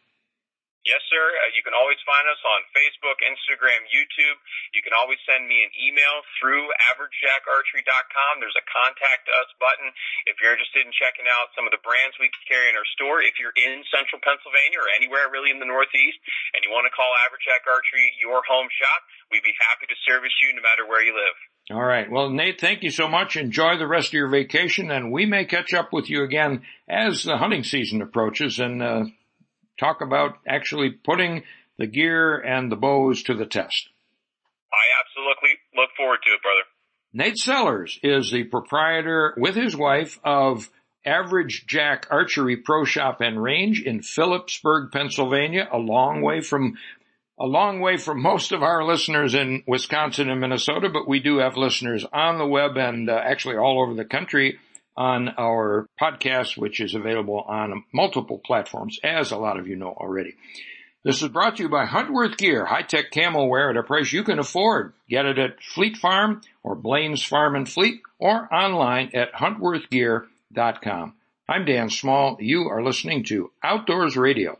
Yes, 0.83 0.99
sir. 1.07 1.23
Uh, 1.23 1.55
you 1.55 1.63
can 1.63 1.79
always 1.79 2.03
find 2.03 2.27
us 2.27 2.43
on 2.43 2.67
Facebook, 2.75 3.23
Instagram, 3.23 3.87
YouTube. 3.87 4.35
You 4.75 4.83
can 4.83 4.91
always 4.91 5.23
send 5.23 5.47
me 5.47 5.63
an 5.63 5.71
email 5.79 6.27
through 6.43 6.67
averagejackarchery.com. 6.91 8.33
There's 8.43 8.59
a 8.59 8.67
contact 8.67 9.31
us 9.31 9.51
button 9.63 9.95
if 10.27 10.43
you're 10.43 10.51
interested 10.51 10.83
in 10.83 10.91
checking 10.91 11.31
out 11.31 11.55
some 11.55 11.71
of 11.71 11.73
the 11.73 11.79
brands 11.87 12.19
we 12.19 12.35
carry 12.51 12.67
in 12.67 12.75
our 12.75 12.89
store. 12.99 13.23
If 13.23 13.39
you're 13.39 13.55
in 13.55 13.87
central 13.95 14.19
Pennsylvania 14.27 14.83
or 14.83 14.91
anywhere 14.99 15.31
really 15.31 15.55
in 15.55 15.63
the 15.63 15.71
Northeast 15.71 16.19
and 16.51 16.67
you 16.67 16.75
want 16.75 16.91
to 16.91 16.95
call 16.95 17.15
Average 17.31 17.47
Jack 17.47 17.63
Archery 17.63 18.19
your 18.19 18.43
home 18.43 18.67
shop, 18.75 19.01
we'd 19.31 19.47
be 19.47 19.55
happy 19.63 19.87
to 19.87 19.97
service 20.03 20.35
you 20.43 20.51
no 20.51 20.67
matter 20.67 20.83
where 20.83 21.07
you 21.07 21.15
live. 21.15 21.37
All 21.71 21.87
right. 21.87 22.11
Well, 22.11 22.35
Nate, 22.35 22.59
thank 22.59 22.83
you 22.83 22.91
so 22.91 23.07
much. 23.07 23.39
Enjoy 23.39 23.79
the 23.79 23.87
rest 23.87 24.11
of 24.11 24.19
your 24.19 24.35
vacation 24.35 24.91
and 24.91 25.15
we 25.15 25.31
may 25.31 25.47
catch 25.47 25.71
up 25.79 25.95
with 25.95 26.11
you 26.11 26.27
again 26.27 26.67
as 26.91 27.23
the 27.23 27.39
hunting 27.39 27.63
season 27.63 28.03
approaches 28.03 28.59
and, 28.59 28.83
uh, 28.83 29.07
talk 29.83 30.01
about 30.01 30.39
actually 30.47 30.91
putting 30.91 31.43
the 31.79 31.87
gear 31.87 32.37
and 32.37 32.71
the 32.71 32.77
bows 32.77 33.23
to 33.25 33.35
the 33.35 33.47
test. 33.47 33.89
I 34.73 34.85
absolutely 35.05 35.59
look 35.77 35.91
forward 35.97 36.19
to 36.25 36.31
it, 36.31 36.41
brother. 36.43 36.63
Nate 37.13 37.39
Sellers 37.39 37.99
is 38.03 38.31
the 38.31 38.45
proprietor 38.45 39.35
with 39.37 39.55
his 39.55 39.77
wife 39.77 40.19
of 40.25 40.71
Average 41.05 41.67
Jack 41.67 42.07
Archery 42.11 42.57
Pro 42.57 42.85
Shop 42.85 43.21
and 43.21 43.43
Range 43.43 43.83
in 43.83 44.03
Philipsburg, 44.03 44.93
Pennsylvania, 44.93 45.69
a 45.71 45.79
long 45.79 46.23
way 46.23 46.41
from 46.41 46.79
a 47.39 47.47
long 47.47 47.81
way 47.81 47.97
from 47.97 48.23
most 48.23 48.53
of 48.53 48.63
our 48.63 48.85
listeners 48.85 49.35
in 49.35 49.65
Wisconsin 49.67 50.31
and 50.31 50.41
Minnesota, 50.41 50.89
but 50.89 51.09
we 51.09 51.19
do 51.19 51.39
have 51.39 51.57
listeners 51.57 52.07
on 52.13 52.39
the 52.39 52.47
web 52.47 52.77
and 52.77 53.11
uh, 53.11 53.15
actually 53.15 53.57
all 53.57 53.83
over 53.83 53.95
the 53.95 54.05
country 54.05 54.61
on 54.97 55.31
our 55.39 55.87
podcast, 56.01 56.57
which 56.57 56.81
is 56.81 56.95
available 56.95 57.41
on 57.41 57.85
multiple 57.93 58.41
platforms, 58.45 58.99
as 59.03 59.31
a 59.31 59.37
lot 59.37 59.59
of 59.59 59.67
you 59.67 59.77
know 59.77 59.91
already. 59.91 60.35
This 61.05 61.21
is 61.21 61.29
brought 61.31 61.57
to 61.57 61.65
you 61.65 61.69
by 61.69 61.85
Huntworth 61.85 62.37
Gear, 62.37 62.65
high-tech 62.65 63.11
camo 63.11 63.47
wear 63.47 63.71
at 63.71 63.77
a 63.77 63.83
price 63.83 64.13
you 64.13 64.23
can 64.23 64.39
afford. 64.39 64.93
Get 65.09 65.27
it 65.27 65.37
at 65.37 65.61
Fleet 65.61 65.97
Farm 65.97 66.43
or 66.63 66.77
Blaine's 66.77 67.25
Farm 67.25 67.57
and 67.57 67.69
Fleet 67.69 68.03
or 68.21 68.53
online 68.55 69.11
at 69.15 69.33
huntworthgear.com. 69.33 71.15
I'm 71.49 71.65
Dan 71.65 71.91
Small. 71.91 72.37
You 72.39 72.69
are 72.69 72.85
listening 72.85 73.25
to 73.25 73.51
Outdoors 73.65 74.17
Radio. 74.17 74.59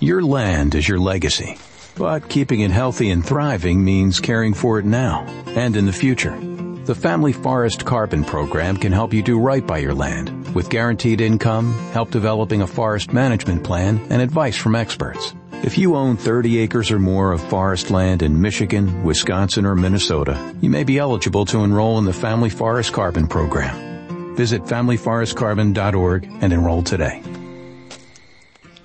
Your 0.00 0.22
land 0.22 0.74
is 0.74 0.86
your 0.86 0.98
legacy, 0.98 1.56
but 1.96 2.28
keeping 2.28 2.60
it 2.60 2.70
healthy 2.70 3.10
and 3.10 3.24
thriving 3.24 3.82
means 3.82 4.20
caring 4.20 4.52
for 4.52 4.78
it 4.78 4.84
now 4.84 5.24
and 5.46 5.76
in 5.76 5.86
the 5.86 5.92
future. 5.92 6.38
The 6.86 6.94
Family 6.94 7.32
Forest 7.32 7.84
Carbon 7.84 8.24
Program 8.24 8.76
can 8.76 8.90
help 8.90 9.12
you 9.12 9.22
do 9.22 9.38
right 9.38 9.64
by 9.64 9.78
your 9.78 9.94
land 9.94 10.54
with 10.54 10.70
guaranteed 10.70 11.20
income, 11.20 11.72
help 11.92 12.10
developing 12.10 12.62
a 12.62 12.66
forest 12.66 13.12
management 13.12 13.62
plan, 13.62 14.00
and 14.10 14.22
advice 14.22 14.56
from 14.56 14.74
experts. 14.74 15.34
If 15.62 15.76
you 15.76 15.94
own 15.94 16.16
30 16.16 16.58
acres 16.58 16.90
or 16.90 16.98
more 16.98 17.32
of 17.32 17.42
forest 17.42 17.90
land 17.90 18.22
in 18.22 18.40
Michigan, 18.40 19.04
Wisconsin, 19.04 19.66
or 19.66 19.74
Minnesota, 19.74 20.54
you 20.62 20.70
may 20.70 20.84
be 20.84 20.98
eligible 20.98 21.44
to 21.46 21.64
enroll 21.64 21.98
in 21.98 22.06
the 22.06 22.14
Family 22.14 22.50
Forest 22.50 22.94
Carbon 22.94 23.26
Program. 23.28 24.34
Visit 24.34 24.62
familyforestcarbon.org 24.62 26.24
and 26.40 26.52
enroll 26.52 26.82
today. 26.82 27.22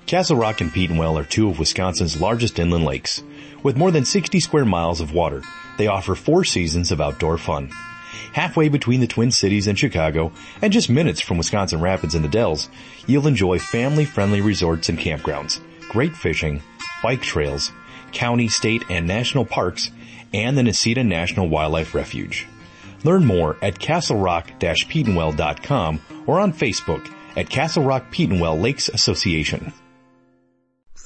Castle 0.06 0.36
Rock 0.36 0.60
and 0.60 0.72
Petenwell 0.72 1.18
are 1.18 1.24
two 1.24 1.50
of 1.50 1.58
Wisconsin's 1.58 2.20
largest 2.20 2.60
inland 2.60 2.84
lakes. 2.84 3.24
With 3.64 3.76
more 3.76 3.90
than 3.90 4.04
60 4.04 4.38
square 4.38 4.64
miles 4.64 5.00
of 5.00 5.12
water, 5.12 5.42
they 5.78 5.88
offer 5.88 6.14
four 6.14 6.44
seasons 6.44 6.92
of 6.92 7.00
outdoor 7.00 7.38
fun. 7.38 7.70
Halfway 8.32 8.68
between 8.68 9.00
the 9.00 9.08
Twin 9.08 9.32
Cities 9.32 9.66
and 9.66 9.76
Chicago, 9.76 10.30
and 10.62 10.72
just 10.72 10.88
minutes 10.88 11.20
from 11.20 11.38
Wisconsin 11.38 11.80
Rapids 11.80 12.14
and 12.14 12.24
the 12.24 12.28
Dells, 12.28 12.68
you'll 13.08 13.26
enjoy 13.26 13.58
family-friendly 13.58 14.42
resorts 14.42 14.88
and 14.88 14.96
campgrounds 14.96 15.58
great 15.88 16.14
fishing, 16.14 16.62
bike 17.02 17.22
trails, 17.22 17.72
county, 18.12 18.46
state, 18.46 18.84
and 18.88 19.08
national 19.08 19.44
parks, 19.44 19.90
and 20.32 20.56
the 20.56 20.62
Necedah 20.62 21.04
National 21.04 21.48
Wildlife 21.48 21.96
Refuge. 21.96 22.46
Learn 23.02 23.24
more 23.24 23.56
at 23.60 23.80
castlerock-petenwell.com 23.80 26.00
or 26.26 26.38
on 26.38 26.52
Facebook 26.52 27.12
at 27.36 27.50
Castle 27.50 27.82
Rock 27.82 28.12
Petenwell 28.12 28.60
Lakes 28.60 28.88
Association. 28.88 29.72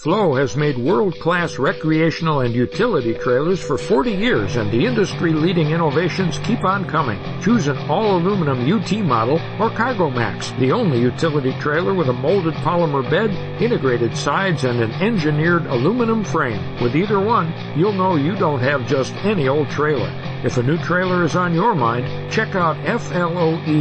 Floe 0.01 0.35
has 0.35 0.57
made 0.57 0.79
world-class 0.79 1.59
recreational 1.59 2.41
and 2.41 2.55
utility 2.55 3.13
trailers 3.13 3.63
for 3.63 3.77
40 3.77 4.11
years 4.11 4.57
and 4.57 4.71
the 4.71 4.87
industry-leading 4.87 5.73
innovations 5.73 6.39
keep 6.39 6.65
on 6.65 6.87
coming. 6.87 7.21
Choose 7.43 7.67
an 7.67 7.77
all-aluminum 7.77 8.61
UT 8.73 8.91
model 9.05 9.39
or 9.61 9.69
Cargo 9.69 10.09
Max, 10.09 10.53
the 10.53 10.73
only 10.73 10.99
utility 10.99 11.53
trailer 11.61 11.93
with 11.93 12.09
a 12.09 12.15
molded 12.15 12.55
polymer 12.65 13.03
bed, 13.11 13.29
integrated 13.61 14.17
sides, 14.17 14.65
and 14.65 14.81
an 14.81 14.93
engineered 15.03 15.67
aluminum 15.67 16.25
frame. 16.25 16.81
With 16.81 16.97
either 16.97 17.21
one, 17.21 17.53
you'll 17.79 17.93
know 17.93 18.17
you 18.17 18.35
don't 18.37 18.61
have 18.61 18.89
just 18.89 19.13
any 19.17 19.49
old 19.49 19.69
trailer. 19.69 20.11
If 20.43 20.57
a 20.57 20.63
new 20.63 20.79
trailer 20.79 21.25
is 21.25 21.37
on 21.37 21.53
your 21.53 21.75
mind, 21.75 22.33
check 22.33 22.55
out 22.55 22.79
FLOEINTL.com. 22.87 23.77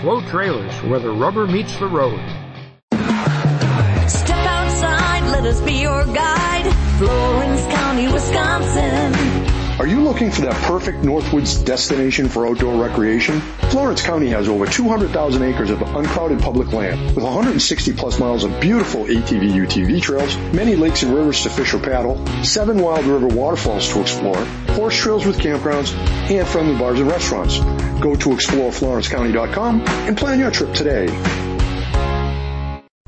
Floe 0.00 0.22
Trailers, 0.30 0.82
where 0.84 1.00
the 1.00 1.10
rubber 1.10 1.46
meets 1.46 1.76
the 1.76 1.86
road. 1.86 2.43
Let 5.34 5.46
us 5.46 5.60
be 5.62 5.72
your 5.72 6.04
guide. 6.06 6.72
Florence 6.96 7.62
County, 7.62 8.06
Wisconsin. 8.06 9.12
Are 9.80 9.86
you 9.86 10.00
looking 10.00 10.30
for 10.30 10.42
that 10.42 10.54
perfect 10.62 10.98
Northwoods 10.98 11.64
destination 11.64 12.28
for 12.28 12.46
outdoor 12.46 12.80
recreation? 12.80 13.40
Florence 13.70 14.00
County 14.00 14.28
has 14.28 14.48
over 14.48 14.64
200,000 14.64 15.42
acres 15.42 15.70
of 15.70 15.82
uncrowded 15.82 16.38
public 16.38 16.72
land 16.72 17.16
with 17.16 17.24
160 17.24 17.94
plus 17.94 18.20
miles 18.20 18.44
of 18.44 18.60
beautiful 18.60 19.06
ATV 19.06 19.50
UTV 19.50 20.00
trails, 20.00 20.36
many 20.54 20.76
lakes 20.76 21.02
and 21.02 21.12
rivers 21.12 21.42
to 21.42 21.50
fish 21.50 21.74
or 21.74 21.80
paddle, 21.80 22.24
seven 22.44 22.78
wild 22.78 23.04
river 23.04 23.26
waterfalls 23.26 23.88
to 23.88 24.00
explore, 24.00 24.38
horse 24.76 24.96
trails 24.96 25.26
with 25.26 25.38
campgrounds, 25.38 25.92
and 26.30 26.46
friendly 26.46 26.78
bars 26.78 27.00
and 27.00 27.08
restaurants. 27.08 27.58
Go 28.00 28.14
to 28.14 28.28
exploreflorencecounty.com 28.28 29.80
and 29.80 30.16
plan 30.16 30.38
your 30.38 30.52
trip 30.52 30.72
today. 30.74 31.08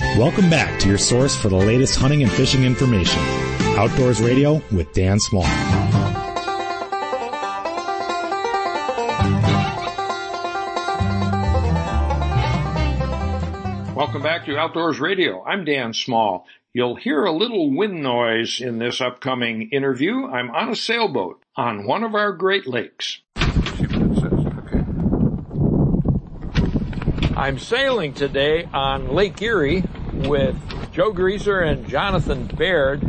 Welcome 0.00 0.48
back 0.48 0.80
to 0.80 0.88
your 0.88 0.96
source 0.96 1.36
for 1.36 1.50
the 1.50 1.56
latest 1.56 1.96
hunting 1.96 2.22
and 2.22 2.32
fishing 2.32 2.64
information. 2.64 3.20
Outdoors 3.76 4.20
Radio 4.22 4.62
with 4.72 4.90
Dan 4.94 5.20
Small. 5.20 5.42
Welcome 13.94 14.22
back 14.22 14.46
to 14.46 14.56
Outdoors 14.56 14.98
Radio. 15.00 15.44
I'm 15.44 15.66
Dan 15.66 15.92
Small. 15.92 16.46
You'll 16.72 16.96
hear 16.96 17.24
a 17.24 17.32
little 17.32 17.70
wind 17.70 18.02
noise 18.02 18.60
in 18.60 18.78
this 18.78 19.02
upcoming 19.02 19.68
interview. 19.70 20.26
I'm 20.26 20.50
on 20.50 20.70
a 20.70 20.76
sailboat 20.76 21.42
on 21.56 21.84
one 21.84 22.04
of 22.04 22.14
our 22.14 22.32
Great 22.32 22.66
Lakes. 22.66 23.20
I'm 27.40 27.58
sailing 27.58 28.12
today 28.12 28.68
on 28.70 29.14
Lake 29.14 29.40
Erie 29.40 29.82
with 30.12 30.58
Joe 30.92 31.10
Grieser 31.10 31.60
and 31.60 31.88
Jonathan 31.88 32.44
Baird 32.44 33.02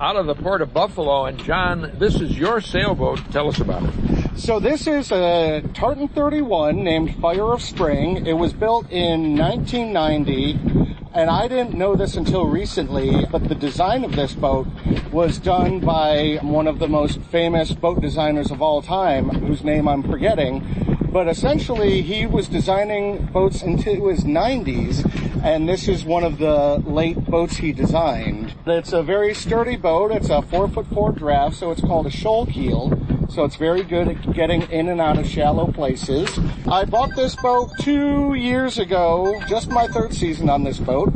out 0.00 0.14
of 0.14 0.26
the 0.26 0.36
port 0.36 0.62
of 0.62 0.72
Buffalo. 0.72 1.24
And 1.24 1.42
John, 1.42 1.90
this 1.98 2.20
is 2.20 2.38
your 2.38 2.60
sailboat. 2.60 3.18
Tell 3.32 3.48
us 3.48 3.58
about 3.58 3.82
it. 3.82 4.38
So 4.38 4.60
this 4.60 4.86
is 4.86 5.10
a 5.10 5.60
Tartan 5.74 6.06
31 6.06 6.84
named 6.84 7.16
Fire 7.16 7.52
of 7.52 7.62
Spring. 7.62 8.24
It 8.24 8.34
was 8.34 8.52
built 8.52 8.88
in 8.92 9.36
1990 9.36 10.84
and 11.14 11.30
I 11.30 11.46
didn't 11.46 11.74
know 11.74 11.94
this 11.94 12.16
until 12.16 12.46
recently, 12.46 13.24
but 13.30 13.48
the 13.48 13.54
design 13.54 14.02
of 14.02 14.16
this 14.16 14.34
boat 14.34 14.66
was 15.12 15.38
done 15.38 15.78
by 15.78 16.40
one 16.42 16.66
of 16.66 16.80
the 16.80 16.88
most 16.88 17.20
famous 17.20 17.70
boat 17.70 18.00
designers 18.00 18.50
of 18.50 18.60
all 18.60 18.82
time, 18.82 19.28
whose 19.28 19.62
name 19.62 19.86
I'm 19.86 20.02
forgetting. 20.02 20.83
But 21.14 21.28
essentially, 21.28 22.02
he 22.02 22.26
was 22.26 22.48
designing 22.48 23.26
boats 23.26 23.62
into 23.62 24.08
his 24.08 24.24
90s, 24.24 25.08
and 25.44 25.68
this 25.68 25.86
is 25.86 26.04
one 26.04 26.24
of 26.24 26.38
the 26.38 26.82
late 26.84 27.24
boats 27.26 27.58
he 27.58 27.70
designed. 27.70 28.52
It's 28.66 28.92
a 28.92 29.00
very 29.00 29.32
sturdy 29.32 29.76
boat. 29.76 30.10
It's 30.10 30.28
a 30.28 30.42
four 30.42 30.66
foot 30.66 30.88
four 30.88 31.12
draft, 31.12 31.54
so 31.54 31.70
it's 31.70 31.80
called 31.82 32.08
a 32.08 32.10
shoal 32.10 32.46
keel. 32.46 32.88
So 33.28 33.44
it's 33.44 33.56
very 33.56 33.82
good 33.82 34.08
at 34.08 34.32
getting 34.32 34.62
in 34.70 34.88
and 34.88 35.00
out 35.00 35.18
of 35.18 35.26
shallow 35.26 35.66
places. 35.72 36.28
I 36.68 36.84
bought 36.84 37.16
this 37.16 37.34
boat 37.36 37.70
two 37.80 38.34
years 38.34 38.78
ago, 38.78 39.40
just 39.48 39.68
my 39.68 39.86
third 39.88 40.14
season 40.14 40.48
on 40.48 40.64
this 40.64 40.78
boat. 40.78 41.12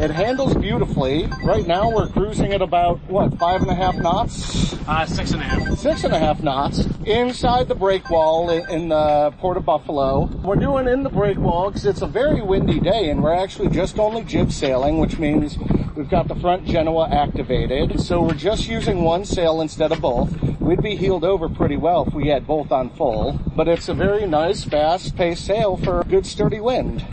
It 0.00 0.10
handles 0.10 0.54
beautifully. 0.54 1.28
Right 1.44 1.66
now 1.66 1.90
we're 1.90 2.08
cruising 2.08 2.52
at 2.52 2.60
about, 2.60 2.98
what, 3.08 3.38
five 3.38 3.62
and 3.62 3.70
a 3.70 3.74
half 3.74 3.96
knots? 3.96 4.74
Uh, 4.86 5.06
six 5.06 5.30
and 5.30 5.40
a 5.40 5.44
half. 5.44 5.78
Six 5.78 6.04
and 6.04 6.12
a 6.12 6.18
half 6.18 6.42
knots. 6.42 6.86
Inside 7.06 7.68
the 7.68 7.74
break 7.74 8.10
wall 8.10 8.50
in 8.50 8.88
the 8.88 9.32
Port 9.38 9.56
of 9.56 9.64
Buffalo. 9.64 10.26
We're 10.44 10.56
doing 10.56 10.88
in 10.88 11.04
the 11.04 11.10
break 11.10 11.38
wall 11.38 11.70
because 11.70 11.86
it's 11.86 12.02
a 12.02 12.06
very 12.06 12.42
windy 12.42 12.80
day 12.80 13.08
and 13.08 13.22
we're 13.22 13.34
actually 13.34 13.68
just 13.68 13.98
only 13.98 14.24
jib 14.24 14.52
sailing, 14.52 14.98
which 14.98 15.18
means 15.18 15.56
we've 15.94 16.08
got 16.08 16.28
the 16.28 16.34
front 16.36 16.64
Genoa 16.64 17.08
activated. 17.10 18.00
So 18.00 18.22
we're 18.22 18.34
just 18.34 18.68
using 18.68 19.02
one 19.02 19.24
sail 19.24 19.60
instead 19.60 19.92
of 19.92 20.00
both. 20.00 20.32
We'd 20.60 20.82
be 20.82 20.96
heeled 20.96 21.24
over 21.24 21.48
pretty 21.48 21.76
well 21.76 22.06
if 22.06 22.14
we 22.14 22.28
had 22.28 22.46
both 22.46 22.72
on 22.72 22.90
full, 22.90 23.38
but 23.54 23.68
it's 23.68 23.88
a 23.88 23.94
very 23.94 24.26
nice, 24.26 24.64
fast-paced 24.64 25.44
sail 25.44 25.76
for 25.76 26.00
a 26.00 26.04
good 26.04 26.24
sturdy 26.26 26.60
wind. 26.60 27.04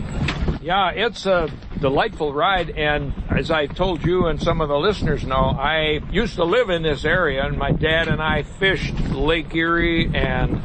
Yeah, 0.61 0.91
it's 0.91 1.25
a 1.25 1.49
delightful 1.79 2.33
ride, 2.33 2.69
and 2.71 3.13
as 3.29 3.49
I've 3.49 3.75
told 3.75 4.03
you 4.03 4.27
and 4.27 4.41
some 4.41 4.61
of 4.61 4.69
the 4.69 4.77
listeners 4.77 5.25
know, 5.25 5.55
I 5.57 6.01
used 6.11 6.35
to 6.35 6.43
live 6.43 6.69
in 6.69 6.83
this 6.83 7.05
area, 7.05 7.45
and 7.45 7.57
my 7.57 7.71
dad 7.71 8.07
and 8.07 8.21
I 8.21 8.43
fished 8.43 8.99
Lake 9.11 9.55
Erie, 9.55 10.11
and 10.13 10.55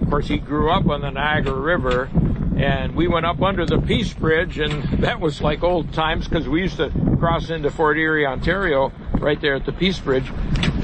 of 0.00 0.10
course 0.10 0.28
he 0.28 0.38
grew 0.38 0.70
up 0.70 0.86
on 0.86 1.00
the 1.00 1.10
Niagara 1.10 1.58
River, 1.58 2.10
and 2.58 2.96
we 2.96 3.06
went 3.06 3.24
up 3.24 3.40
under 3.40 3.64
the 3.64 3.78
Peace 3.78 4.12
Bridge, 4.12 4.58
and 4.58 5.04
that 5.04 5.20
was 5.20 5.40
like 5.40 5.62
old 5.62 5.92
times 5.92 6.26
because 6.26 6.48
we 6.48 6.62
used 6.62 6.78
to 6.78 6.90
cross 7.18 7.50
into 7.50 7.70
Fort 7.70 7.96
Erie, 7.96 8.26
Ontario, 8.26 8.92
right 9.14 9.40
there 9.40 9.54
at 9.54 9.64
the 9.64 9.72
Peace 9.72 9.98
Bridge. 10.00 10.30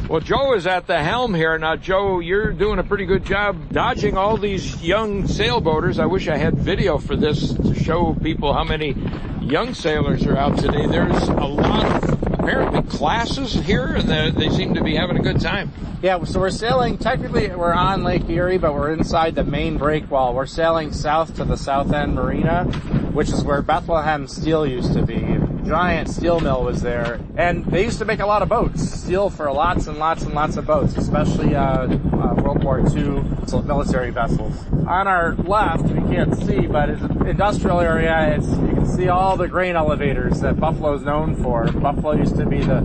Well, 0.09 0.21
Joe 0.21 0.55
is 0.55 0.67
at 0.67 0.87
the 0.87 1.03
helm 1.03 1.35
here. 1.35 1.59
Now, 1.59 1.77
Joe, 1.77 2.21
you're 2.21 2.53
doing 2.53 2.79
a 2.79 2.85
pretty 2.85 3.07
good 3.07 3.25
job 3.25 3.73
dodging 3.73 4.17
all 4.17 4.37
these 4.37 4.83
young 4.85 5.25
sailboaters. 5.25 5.99
I 5.99 6.07
wish 6.07 6.29
I 6.29 6.37
had 6.37 6.55
video 6.55 6.99
for 6.99 7.17
this 7.17 7.55
to 7.55 7.75
show 7.75 8.15
people 8.15 8.53
how 8.53 8.65
many 8.65 8.95
young 9.41 9.75
sailors 9.75 10.27
are 10.27 10.37
out 10.37 10.59
today. 10.59 10.87
There's 10.87 11.29
a 11.29 11.47
lot 11.47 12.05
of 12.05 12.24
apparently 12.45 12.83
classes 12.83 13.55
here, 13.55 13.87
and 13.87 14.09
they, 14.09 14.31
they 14.31 14.51
seem 14.51 14.75
to 14.75 14.83
be 14.83 14.95
having 14.95 15.17
a 15.17 15.23
good 15.23 15.41
time. 15.41 15.73
Yeah, 16.03 16.23
so 16.25 16.41
we're 16.41 16.51
sailing, 16.51 16.99
technically 16.99 17.49
we're 17.49 17.73
on 17.73 18.05
Lake 18.05 18.29
Erie, 18.29 18.59
but 18.59 18.75
we're 18.75 18.93
inside 18.93 19.35
the 19.35 19.45
main 19.45 19.79
break 19.79 20.11
wall. 20.11 20.35
We're 20.35 20.45
sailing 20.45 20.93
south 20.93 21.37
to 21.37 21.45
the 21.45 21.57
South 21.57 21.93
End 21.93 22.15
Marina, 22.15 22.65
which 23.13 23.31
is 23.31 23.43
where 23.43 23.63
Bethlehem 23.63 24.29
Steel 24.29 24.67
used 24.67 24.93
to 24.93 25.03
be. 25.03 25.44
Giant 25.65 26.09
steel 26.09 26.41
mill 26.41 26.63
was 26.63 26.83
there, 26.83 27.21
and 27.37 27.65
they 27.67 27.85
used 27.85 27.99
to 27.99 28.05
make 28.05 28.21
a 28.21 28.27
lot 28.27 28.43
of 28.43 28.49
boats, 28.49 28.83
steel 28.83 29.31
for 29.31 29.51
lots 29.53 29.87
and 29.87 29.99
lots 29.99 30.23
and 30.23 30.35
lots 30.35 30.57
of 30.57 30.67
boats, 30.67 30.97
especially 30.97 31.55
uh, 31.55 31.87
uh, 31.87 32.35
World 32.43 32.63
War 32.63 32.81
II 32.81 33.23
military 33.65 34.11
vessels. 34.11 34.57
On 34.87 35.07
our 35.07 35.35
left, 35.37 35.85
we 35.85 36.01
can't 36.15 36.37
see, 36.37 36.67
but 36.67 36.91
it's 36.91 37.03
an 37.03 37.27
industrial 37.27 37.81
area. 37.81 38.35
It's 38.37 38.49
you 38.49 38.75
can 38.75 38.87
see 38.87 39.09
all 39.09 39.37
the 39.37 39.49
grain 39.49 39.77
elevators 39.77 40.41
that 40.41 40.59
Buffalo 40.59 40.95
is 40.95 41.03
known 41.03 41.37
for. 41.43 41.71
Buffalo 41.73 42.13
used 42.13 42.37
to 42.37 42.47
be 42.47 42.61
the 42.61 42.81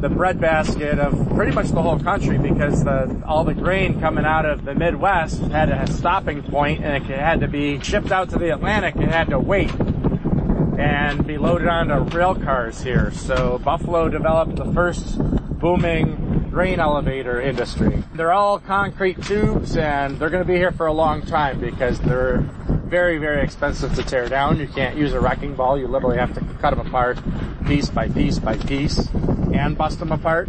the 0.00 0.10
breadbasket 0.10 0.98
of 0.98 1.14
pretty 1.34 1.52
much 1.52 1.68
the 1.68 1.80
whole 1.80 1.98
country 1.98 2.36
because 2.36 2.84
the, 2.84 3.22
all 3.26 3.42
the 3.42 3.54
grain 3.54 3.98
coming 4.00 4.26
out 4.26 4.44
of 4.44 4.62
the 4.66 4.74
Midwest 4.74 5.40
had 5.44 5.70
a 5.70 5.90
stopping 5.90 6.42
point 6.42 6.84
and 6.84 7.02
it 7.10 7.18
had 7.18 7.40
to 7.40 7.48
be 7.48 7.80
shipped 7.80 8.12
out 8.12 8.28
to 8.28 8.38
the 8.38 8.52
Atlantic 8.52 8.96
and 8.96 9.06
had 9.06 9.30
to 9.30 9.38
wait 9.38 9.70
and 10.78 11.26
be 11.26 11.38
loaded 11.38 11.68
onto 11.68 12.16
rail 12.16 12.34
cars 12.34 12.82
here. 12.82 13.10
So 13.12 13.58
Buffalo 13.58 14.08
developed 14.08 14.56
the 14.56 14.72
first 14.72 15.18
booming 15.18 16.48
grain 16.50 16.78
elevator 16.78 17.40
industry. 17.40 18.02
They're 18.14 18.32
all 18.32 18.58
concrete 18.58 19.22
tubes 19.22 19.76
and 19.76 20.18
they're 20.18 20.30
going 20.30 20.42
to 20.42 20.46
be 20.46 20.56
here 20.56 20.72
for 20.72 20.86
a 20.86 20.92
long 20.92 21.22
time 21.22 21.60
because 21.60 22.00
they're 22.00 22.38
very, 22.38 23.18
very 23.18 23.42
expensive 23.42 23.94
to 23.94 24.02
tear 24.02 24.28
down. 24.28 24.60
You 24.60 24.68
can't 24.68 24.96
use 24.96 25.12
a 25.12 25.20
wrecking 25.20 25.54
ball. 25.54 25.78
You 25.78 25.88
literally 25.88 26.18
have 26.18 26.34
to 26.34 26.40
cut 26.60 26.76
them 26.76 26.86
apart 26.86 27.18
piece 27.66 27.88
by 27.88 28.08
piece 28.08 28.38
by 28.38 28.56
piece 28.56 29.08
and 29.54 29.76
bust 29.78 29.98
them 29.98 30.12
apart. 30.12 30.48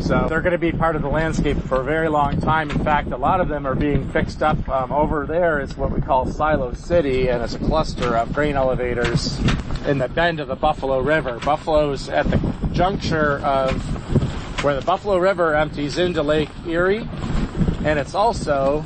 So 0.00 0.26
they're 0.28 0.42
going 0.42 0.52
to 0.52 0.58
be 0.58 0.72
part 0.72 0.96
of 0.96 1.02
the 1.02 1.08
landscape 1.08 1.56
for 1.62 1.80
a 1.80 1.84
very 1.84 2.08
long 2.08 2.40
time. 2.40 2.70
In 2.70 2.82
fact, 2.84 3.10
a 3.12 3.16
lot 3.16 3.40
of 3.40 3.48
them 3.48 3.66
are 3.66 3.74
being 3.74 4.08
fixed 4.10 4.42
up. 4.42 4.68
Um, 4.68 4.92
over 4.92 5.24
there 5.26 5.60
is 5.60 5.76
what 5.76 5.90
we 5.90 6.00
call 6.00 6.26
Silo 6.26 6.74
City, 6.74 7.28
and 7.28 7.42
it's 7.42 7.54
a 7.54 7.58
cluster 7.58 8.16
of 8.16 8.32
grain 8.32 8.56
elevators 8.56 9.38
in 9.86 9.98
the 9.98 10.08
bend 10.08 10.40
of 10.40 10.48
the 10.48 10.56
Buffalo 10.56 11.00
River. 11.00 11.38
Buffalo's 11.40 12.08
at 12.08 12.28
the 12.30 12.38
juncture 12.72 13.38
of 13.38 13.82
where 14.64 14.74
the 14.74 14.84
Buffalo 14.84 15.18
River 15.18 15.54
empties 15.54 15.98
into 15.98 16.22
Lake 16.22 16.50
Erie, 16.66 17.08
and 17.84 17.98
it's 17.98 18.14
also 18.14 18.84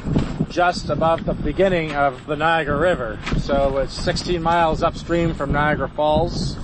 just 0.50 0.88
above 0.88 1.24
the 1.24 1.34
beginning 1.34 1.94
of 1.94 2.26
the 2.26 2.36
Niagara 2.36 2.76
River. 2.76 3.18
So 3.40 3.78
it's 3.78 3.92
16 3.92 4.42
miles 4.42 4.82
upstream 4.82 5.34
from 5.34 5.52
Niagara 5.52 5.88
Falls. 5.88 6.56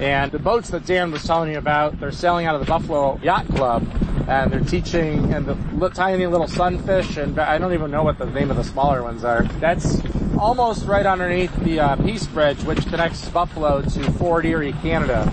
And 0.00 0.32
the 0.32 0.38
boats 0.38 0.70
that 0.70 0.86
Dan 0.86 1.12
was 1.12 1.24
telling 1.24 1.52
you 1.52 1.58
about, 1.58 2.00
they're 2.00 2.10
sailing 2.10 2.46
out 2.46 2.54
of 2.54 2.62
the 2.62 2.66
Buffalo 2.66 3.20
Yacht 3.22 3.46
Club 3.48 3.86
and 4.26 4.50
they're 4.50 4.60
teaching 4.60 5.34
and 5.34 5.44
the 5.44 5.90
tiny 5.90 6.26
little 6.26 6.48
sunfish 6.48 7.18
and 7.18 7.38
I 7.38 7.58
don't 7.58 7.74
even 7.74 7.90
know 7.90 8.02
what 8.02 8.16
the 8.16 8.24
name 8.24 8.50
of 8.50 8.56
the 8.56 8.64
smaller 8.64 9.02
ones 9.02 9.24
are. 9.24 9.42
That's 9.60 10.00
almost 10.38 10.86
right 10.86 11.04
underneath 11.04 11.54
the 11.64 11.80
uh, 11.80 11.96
Peace 11.96 12.26
Bridge, 12.26 12.62
which 12.64 12.86
connects 12.86 13.28
Buffalo 13.28 13.82
to 13.82 14.12
Fort 14.12 14.46
Erie, 14.46 14.72
Canada. 14.80 15.30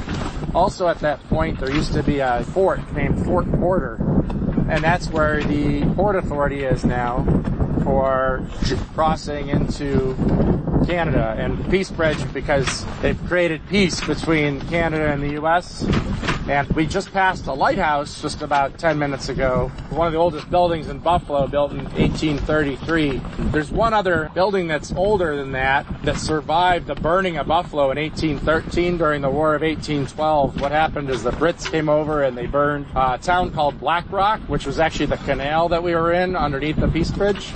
Also 0.53 0.89
at 0.89 0.99
that 0.99 1.25
point, 1.29 1.61
there 1.61 1.71
used 1.71 1.93
to 1.93 2.03
be 2.03 2.19
a 2.19 2.43
fort 2.43 2.91
named 2.93 3.23
Fort 3.23 3.49
Porter, 3.53 3.95
and 4.69 4.83
that's 4.83 5.09
where 5.09 5.41
the 5.43 5.85
Port 5.95 6.17
Authority 6.17 6.65
is 6.65 6.83
now 6.83 7.23
for 7.87 8.43
crossing 8.95 9.47
into 9.47 10.13
Canada 10.85 11.35
and 11.37 11.71
Peace 11.71 11.89
Bridge 11.89 12.17
because 12.33 12.85
they've 13.01 13.17
created 13.27 13.65
peace 13.69 14.05
between 14.05 14.59
Canada 14.67 15.07
and 15.07 15.23
the 15.23 15.31
U.S. 15.39 15.85
And 16.49 16.65
we 16.69 16.87
just 16.87 17.11
passed 17.11 17.45
a 17.47 17.53
lighthouse 17.53 18.21
just 18.21 18.41
about 18.41 18.77
10 18.77 18.97
minutes 18.97 19.27
ago. 19.27 19.69
One 19.89 20.07
of 20.07 20.13
the 20.13 20.19
oldest 20.19 20.49
buildings 20.49 20.87
in 20.87 20.99
Buffalo, 20.99 21.45
built 21.45 21.71
in 21.71 21.83
1833. 21.83 23.21
There's 23.51 23.69
one 23.69 23.93
other 23.93 24.31
building 24.33 24.67
that's 24.67 24.93
older 24.93 25.35
than 25.35 25.51
that 25.51 25.85
that 26.03 26.17
survived 26.17 26.87
the 26.87 26.95
burning 26.95 27.37
of 27.37 27.47
Buffalo 27.47 27.91
in 27.91 27.97
1813 27.97 28.97
during 28.97 29.21
the 29.21 29.29
War 29.29 29.55
of 29.55 29.61
1812. 29.61 30.61
What 30.61 30.71
happened 30.71 31.09
is 31.09 31.21
the 31.21 31.31
Brits 31.31 31.69
came 31.69 31.89
over 31.89 32.23
and 32.23 32.37
they 32.37 32.45
burned 32.45 32.85
a 32.95 33.17
town 33.17 33.51
called 33.51 33.77
Black 33.77 34.09
Rock, 34.09 34.39
which 34.47 34.65
was 34.65 34.79
actually 34.79 35.07
the 35.07 35.17
canal 35.17 35.67
that 35.67 35.83
we 35.83 35.95
were 35.95 36.13
in 36.13 36.37
underneath 36.37 36.77
the 36.77 36.87
Peace 36.87 37.11
Bridge. 37.11 37.51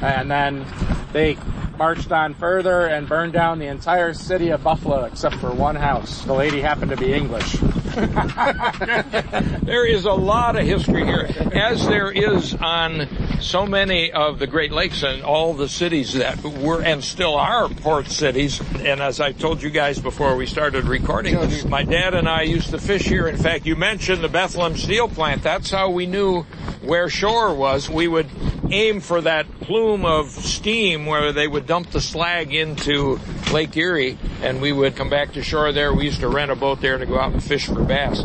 And 0.00 0.30
then 0.30 0.64
they 1.12 1.36
marched 1.78 2.12
on 2.12 2.34
further 2.34 2.86
and 2.86 3.08
burned 3.08 3.32
down 3.32 3.58
the 3.58 3.66
entire 3.66 4.14
city 4.14 4.50
of 4.50 4.62
Buffalo 4.62 5.04
except 5.04 5.36
for 5.36 5.50
one 5.52 5.76
house. 5.76 6.24
The 6.24 6.34
lady 6.34 6.60
happened 6.60 6.90
to 6.90 6.96
be 6.96 7.12
English. 7.12 7.52
there 7.96 9.86
is 9.86 10.04
a 10.04 10.12
lot 10.12 10.56
of 10.56 10.66
history 10.66 11.04
here, 11.04 11.28
as 11.52 11.86
there 11.86 12.10
is 12.10 12.54
on 12.54 13.08
so 13.40 13.64
many 13.64 14.12
of 14.12 14.38
the 14.38 14.46
Great 14.46 14.72
Lakes 14.72 15.02
and 15.02 15.22
all 15.22 15.54
the 15.54 15.68
cities 15.68 16.12
that 16.14 16.42
were 16.42 16.82
and 16.82 17.02
still 17.02 17.34
are 17.34 17.68
port 17.68 18.08
cities. 18.08 18.60
And 18.80 19.00
as 19.00 19.20
I 19.20 19.32
told 19.32 19.62
you 19.62 19.70
guys 19.70 19.98
before 19.98 20.36
we 20.36 20.46
started 20.46 20.84
recording, 20.84 21.36
my 21.70 21.84
dad 21.84 22.14
and 22.14 22.28
I 22.28 22.42
used 22.42 22.70
to 22.70 22.78
fish 22.78 23.04
here. 23.04 23.28
In 23.28 23.36
fact, 23.36 23.66
you 23.66 23.76
mentioned 23.76 24.22
the 24.22 24.28
Bethlehem 24.28 24.76
Steel 24.76 25.08
Plant. 25.08 25.42
That's 25.42 25.70
how 25.70 25.90
we 25.90 26.06
knew 26.06 26.42
where 26.82 27.08
shore 27.08 27.54
was. 27.54 27.88
We 27.88 28.08
would 28.08 28.28
aim 28.70 29.00
for 29.00 29.20
that 29.20 29.46
plume 29.60 30.04
of 30.04 30.30
steam 30.30 31.06
where 31.06 31.32
they 31.32 31.46
would 31.46 31.66
dump 31.66 31.90
the 31.90 32.00
slag 32.00 32.54
into 32.54 33.20
Lake 33.52 33.76
Erie 33.76 34.18
and 34.42 34.60
we 34.60 34.72
would 34.72 34.96
come 34.96 35.10
back 35.10 35.32
to 35.32 35.42
shore 35.42 35.72
there. 35.72 35.92
We 35.94 36.04
used 36.04 36.20
to 36.20 36.28
rent 36.28 36.50
a 36.50 36.56
boat 36.56 36.80
there 36.80 36.98
to 36.98 37.06
go 37.06 37.18
out 37.18 37.32
and 37.32 37.42
fish 37.42 37.66
for 37.66 37.82
bass. 37.82 38.22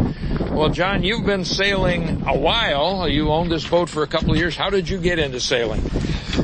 Well, 0.49 0.69
John, 0.69 1.03
you've 1.03 1.25
been 1.25 1.45
sailing 1.45 2.23
a 2.27 2.37
while. 2.37 3.07
You 3.07 3.29
owned 3.29 3.51
this 3.51 3.67
boat 3.67 3.89
for 3.89 4.03
a 4.03 4.07
couple 4.07 4.31
of 4.31 4.37
years. 4.37 4.55
How 4.55 4.69
did 4.69 4.89
you 4.89 4.99
get 4.99 5.19
into 5.19 5.39
sailing? 5.39 5.81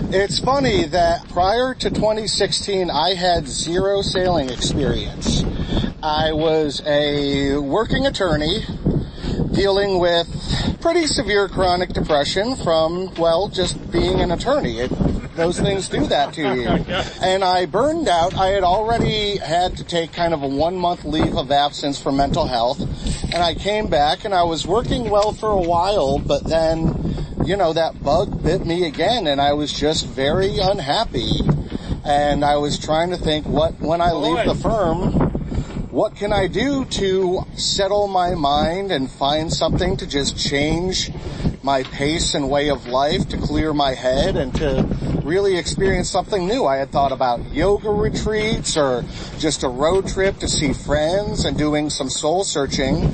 It's 0.10 0.40
funny 0.40 0.86
that 0.86 1.28
prior 1.30 1.74
to 1.74 1.90
2016, 1.90 2.90
I 2.90 3.14
had 3.16 3.48
zero 3.48 4.02
sailing 4.02 4.50
experience. 4.50 5.44
I 6.02 6.32
was 6.32 6.82
a 6.86 7.58
working 7.58 8.06
attorney 8.06 8.64
dealing 9.54 10.00
with 10.00 10.28
pretty 10.82 11.08
severe 11.08 11.48
chronic 11.48 11.90
depression 11.90 12.56
from, 12.56 13.14
well, 13.16 13.48
just 13.50 13.92
being 13.92 14.22
an 14.22 14.32
attorney. 14.32 14.80
It, 14.80 14.92
those 15.36 15.60
things 15.60 15.88
do 15.88 16.06
that 16.08 16.34
to 16.34 16.42
you. 16.42 16.68
And 17.22 17.44
I 17.44 17.66
burned 17.66 18.08
out. 18.08 18.36
I 18.36 18.48
had 18.48 18.64
already 18.64 19.38
had 19.38 19.78
to 19.78 19.84
take 19.84 20.12
kind 20.14 20.34
of 20.34 20.42
a 20.44 20.48
one 20.48 20.76
month 20.76 21.06
leave 21.06 21.36
of 21.36 21.52
absence 21.52 22.02
for 22.02 22.12
mental 22.12 22.48
health. 22.48 22.80
And 23.34 23.44
I 23.44 23.54
came 23.54 23.88
back 23.88 24.26
and 24.26 24.34
I 24.34 24.44
was 24.44 24.66
working 24.66 25.10
well 25.10 25.34
for 25.34 25.50
a 25.50 25.62
while, 25.62 26.20
but 26.20 26.44
then, 26.44 27.16
you 27.44 27.56
know, 27.56 27.74
that 27.74 28.02
bug 28.04 28.44
bit 28.44 28.66
me 28.66 28.86
again 28.86 29.28
and 29.28 29.40
I 29.42 29.54
was 29.54 29.72
just 29.72 30.06
very 30.06 30.58
unhappy. 30.60 31.42
And 32.06 32.46
I 32.46 32.58
was 32.58 32.80
trying 32.80 33.10
to 33.10 33.18
think 33.18 33.46
what, 33.46 33.80
when 33.80 34.00
I 34.00 34.14
leave 34.14 34.46
the 34.46 34.56
firm, 34.56 35.27
what 35.90 36.16
can 36.16 36.34
I 36.34 36.48
do 36.48 36.84
to 36.84 37.44
settle 37.56 38.08
my 38.08 38.36
mind 38.36 38.92
and 38.92 39.10
find 39.10 39.52
something 39.52 39.96
to 39.98 40.08
just 40.08 40.38
change 40.38 41.12
my 41.64 41.84
pace 41.84 42.34
and 42.34 42.50
way 42.50 42.70
of 42.70 42.88
life, 42.88 43.30
to 43.30 43.38
clear 43.38 43.74
my 43.74 43.94
head 43.94 44.36
and 44.36 44.54
to 44.56 44.86
really 45.24 45.58
experience 45.58 46.10
something 46.10 46.46
new. 46.46 46.66
I 46.66 46.78
had 46.78 46.92
thought 46.92 47.14
about 47.14 47.54
yoga 47.54 47.90
retreats 47.90 48.76
or 48.76 49.06
just 49.40 49.64
a 49.64 49.70
road 49.70 50.08
trip 50.08 50.38
to 50.40 50.48
see 50.48 50.74
friends 50.74 51.46
and 51.46 51.58
doing 51.58 51.90
some 51.90 52.10
soul 52.10 52.44
searching. 52.44 53.10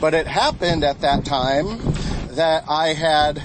But 0.00 0.14
it 0.14 0.26
happened 0.26 0.84
at 0.84 1.00
that 1.02 1.24
time 1.26 1.78
that 2.34 2.64
I 2.68 2.94
had 2.94 3.42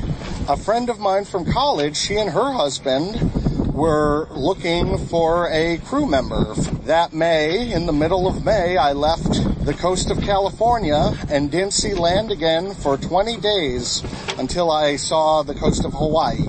a 0.47 0.55
friend 0.55 0.89
of 0.89 0.97
mine 0.97 1.25
from 1.25 1.45
college, 1.45 1.97
she 1.97 2.15
and 2.15 2.29
her 2.29 2.53
husband 2.53 3.40
were 3.73 4.27
looking 4.31 4.97
for 4.97 5.49
a 5.49 5.77
crew 5.77 6.05
member. 6.05 6.53
That 6.85 7.13
May, 7.13 7.71
in 7.71 7.85
the 7.85 7.93
middle 7.93 8.27
of 8.27 8.43
May, 8.43 8.77
I 8.77 8.91
left 8.93 9.65
the 9.65 9.73
coast 9.73 10.09
of 10.11 10.21
California 10.21 11.13
and 11.29 11.49
didn't 11.49 11.73
see 11.73 11.93
land 11.93 12.31
again 12.31 12.73
for 12.73 12.97
20 12.97 13.37
days 13.37 14.03
until 14.37 14.69
I 14.71 14.97
saw 14.97 15.43
the 15.43 15.53
coast 15.53 15.85
of 15.85 15.93
Hawaii. 15.93 16.45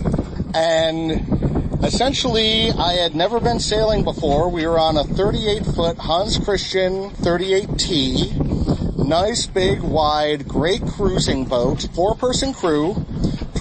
And 0.54 1.84
essentially, 1.84 2.70
I 2.70 2.94
had 2.94 3.14
never 3.14 3.38
been 3.38 3.60
sailing 3.60 4.02
before. 4.02 4.48
We 4.48 4.66
were 4.66 4.78
on 4.78 4.96
a 4.96 5.04
38 5.04 5.64
foot 5.64 5.98
Hans 5.98 6.38
Christian 6.38 7.10
38T, 7.10 9.06
nice 9.06 9.46
big 9.46 9.80
wide, 9.80 10.48
great 10.48 10.84
cruising 10.86 11.44
boat, 11.44 11.86
four 11.94 12.14
person 12.14 12.52
crew, 12.52 13.04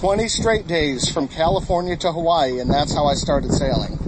20 0.02 0.28
straight 0.30 0.66
days 0.66 1.08
from 1.12 1.28
California 1.28 1.96
to 1.96 2.12
Hawaii, 2.12 2.58
and 2.58 2.72
that's 2.72 2.92
how 2.92 3.06
I 3.06 3.14
started 3.14 3.54
sailing. 3.54 4.00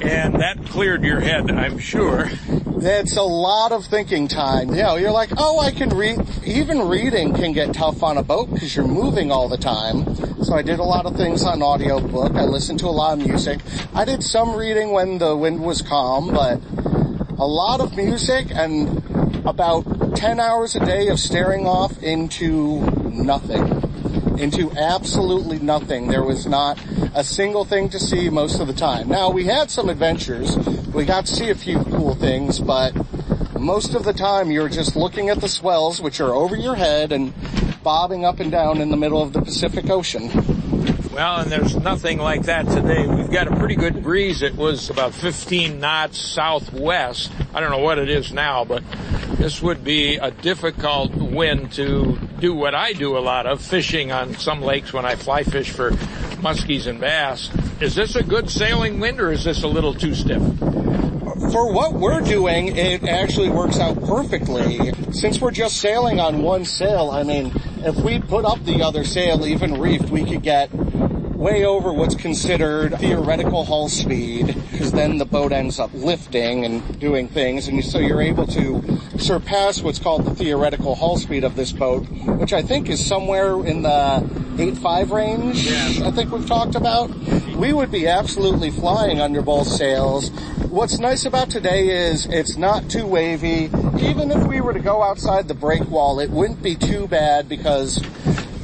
And 0.00 0.40
that 0.40 0.64
cleared 0.64 1.04
your 1.04 1.20
head, 1.20 1.50
I'm 1.50 1.76
sure. 1.76 2.30
It's 2.78 3.18
a 3.18 3.22
lot 3.22 3.70
of 3.70 3.84
thinking 3.84 4.28
time. 4.28 4.70
You 4.70 4.82
know, 4.82 4.96
you're 4.96 5.12
like, 5.12 5.28
oh, 5.36 5.60
I 5.60 5.70
can 5.70 5.90
read. 5.90 6.18
Even 6.46 6.88
reading 6.88 7.34
can 7.34 7.52
get 7.52 7.74
tough 7.74 8.02
on 8.02 8.16
a 8.16 8.22
boat 8.22 8.50
because 8.50 8.74
you're 8.74 8.88
moving 8.88 9.30
all 9.30 9.50
the 9.50 9.58
time. 9.58 10.16
So 10.42 10.54
I 10.54 10.62
did 10.62 10.78
a 10.78 10.84
lot 10.84 11.04
of 11.04 11.16
things 11.16 11.44
on 11.44 11.62
audiobook. 11.62 12.32
I 12.34 12.44
listened 12.44 12.78
to 12.78 12.86
a 12.86 12.96
lot 12.96 13.20
of 13.20 13.26
music. 13.26 13.60
I 13.94 14.06
did 14.06 14.22
some 14.22 14.56
reading 14.56 14.92
when 14.92 15.18
the 15.18 15.36
wind 15.36 15.62
was 15.62 15.82
calm, 15.82 16.32
but 16.32 16.62
a 17.38 17.46
lot 17.46 17.82
of 17.82 17.94
music 17.94 18.46
and 18.52 19.04
about 19.44 20.16
10 20.16 20.40
hours 20.40 20.76
a 20.76 20.80
day 20.80 21.08
of 21.08 21.20
staring 21.20 21.66
off 21.66 22.02
into 22.02 22.80
nothing 23.10 23.81
into 24.42 24.72
absolutely 24.72 25.60
nothing. 25.60 26.08
There 26.08 26.24
was 26.24 26.46
not 26.46 26.78
a 27.14 27.22
single 27.22 27.64
thing 27.64 27.88
to 27.90 28.00
see 28.00 28.28
most 28.28 28.60
of 28.60 28.66
the 28.66 28.72
time. 28.72 29.08
Now 29.08 29.30
we 29.30 29.44
had 29.44 29.70
some 29.70 29.88
adventures. 29.88 30.56
We 30.92 31.04
got 31.04 31.26
to 31.26 31.32
see 31.32 31.50
a 31.50 31.54
few 31.54 31.78
cool 31.84 32.16
things, 32.16 32.58
but 32.58 32.92
Most 33.62 33.94
of 33.94 34.02
the 34.02 34.12
time 34.12 34.50
you're 34.50 34.68
just 34.68 34.96
looking 34.96 35.28
at 35.28 35.40
the 35.40 35.48
swells 35.48 36.00
which 36.02 36.20
are 36.20 36.34
over 36.34 36.56
your 36.56 36.74
head 36.74 37.12
and 37.12 37.32
bobbing 37.84 38.24
up 38.24 38.40
and 38.40 38.50
down 38.50 38.80
in 38.80 38.90
the 38.90 38.96
middle 38.96 39.22
of 39.22 39.32
the 39.32 39.40
Pacific 39.40 39.88
Ocean. 39.88 40.30
Well, 41.12 41.42
and 41.42 41.52
there's 41.52 41.76
nothing 41.76 42.18
like 42.18 42.42
that 42.46 42.66
today. 42.66 43.06
We've 43.06 43.30
got 43.30 43.46
a 43.46 43.54
pretty 43.54 43.76
good 43.76 44.02
breeze. 44.02 44.42
It 44.42 44.56
was 44.56 44.90
about 44.90 45.14
15 45.14 45.78
knots 45.78 46.18
southwest. 46.18 47.30
I 47.54 47.60
don't 47.60 47.70
know 47.70 47.78
what 47.78 47.98
it 47.98 48.10
is 48.10 48.32
now, 48.32 48.64
but 48.64 48.82
this 49.36 49.62
would 49.62 49.84
be 49.84 50.16
a 50.16 50.32
difficult 50.32 51.14
wind 51.14 51.72
to 51.74 52.18
do 52.42 52.52
what 52.52 52.74
I 52.74 52.92
do 52.92 53.16
a 53.16 53.20
lot 53.20 53.46
of, 53.46 53.62
fishing 53.62 54.10
on 54.10 54.34
some 54.34 54.62
lakes 54.62 54.92
when 54.92 55.04
I 55.04 55.14
fly 55.14 55.44
fish 55.44 55.70
for 55.70 55.92
muskies 56.42 56.88
and 56.88 57.00
bass. 57.00 57.48
Is 57.80 57.94
this 57.94 58.16
a 58.16 58.22
good 58.24 58.50
sailing 58.50 58.98
wind 58.98 59.20
or 59.20 59.30
is 59.30 59.44
this 59.44 59.62
a 59.62 59.68
little 59.68 59.94
too 59.94 60.12
stiff? 60.12 60.42
For 61.52 61.72
what 61.72 61.94
we're 61.94 62.20
doing, 62.20 62.76
it 62.76 63.04
actually 63.04 63.48
works 63.48 63.78
out 63.78 63.96
perfectly. 64.04 64.92
Since 65.12 65.40
we're 65.40 65.52
just 65.52 65.76
sailing 65.76 66.18
on 66.18 66.42
one 66.42 66.64
sail, 66.64 67.10
I 67.12 67.22
mean, 67.22 67.52
if 67.78 67.94
we 67.94 68.18
put 68.18 68.44
up 68.44 68.64
the 68.64 68.82
other 68.82 69.04
sail 69.04 69.46
even 69.46 69.74
reefed, 69.74 70.10
we 70.10 70.24
could 70.24 70.42
get 70.42 70.68
way 71.42 71.64
over 71.64 71.92
what's 71.92 72.14
considered 72.14 72.96
theoretical 72.98 73.64
hull 73.64 73.88
speed 73.88 74.46
because 74.70 74.92
then 74.92 75.18
the 75.18 75.24
boat 75.24 75.50
ends 75.50 75.80
up 75.80 75.92
lifting 75.92 76.64
and 76.64 77.00
doing 77.00 77.26
things 77.26 77.66
and 77.66 77.84
so 77.84 77.98
you're 77.98 78.22
able 78.22 78.46
to 78.46 78.80
surpass 79.18 79.82
what's 79.82 79.98
called 79.98 80.24
the 80.24 80.32
theoretical 80.36 80.94
hull 80.94 81.16
speed 81.16 81.42
of 81.42 81.56
this 81.56 81.72
boat 81.72 82.04
which 82.38 82.52
I 82.52 82.62
think 82.62 82.88
is 82.88 83.04
somewhere 83.04 83.54
in 83.66 83.82
the 83.82 83.88
8.5 83.88 85.10
range 85.10 85.66
yeah. 85.66 86.06
I 86.06 86.12
think 86.12 86.30
we've 86.30 86.46
talked 86.46 86.76
about. 86.76 87.10
We 87.56 87.72
would 87.72 87.90
be 87.90 88.06
absolutely 88.06 88.70
flying 88.70 89.20
under 89.20 89.42
both 89.42 89.66
sails. 89.66 90.30
What's 90.70 91.00
nice 91.00 91.24
about 91.24 91.50
today 91.50 92.08
is 92.08 92.26
it's 92.26 92.56
not 92.56 92.88
too 92.88 93.06
wavy. 93.06 93.64
Even 94.00 94.30
if 94.30 94.46
we 94.46 94.60
were 94.60 94.72
to 94.72 94.80
go 94.80 95.02
outside 95.02 95.48
the 95.48 95.54
break 95.54 95.88
wall 95.88 96.20
it 96.20 96.30
wouldn't 96.30 96.62
be 96.62 96.76
too 96.76 97.08
bad 97.08 97.48
because 97.48 98.00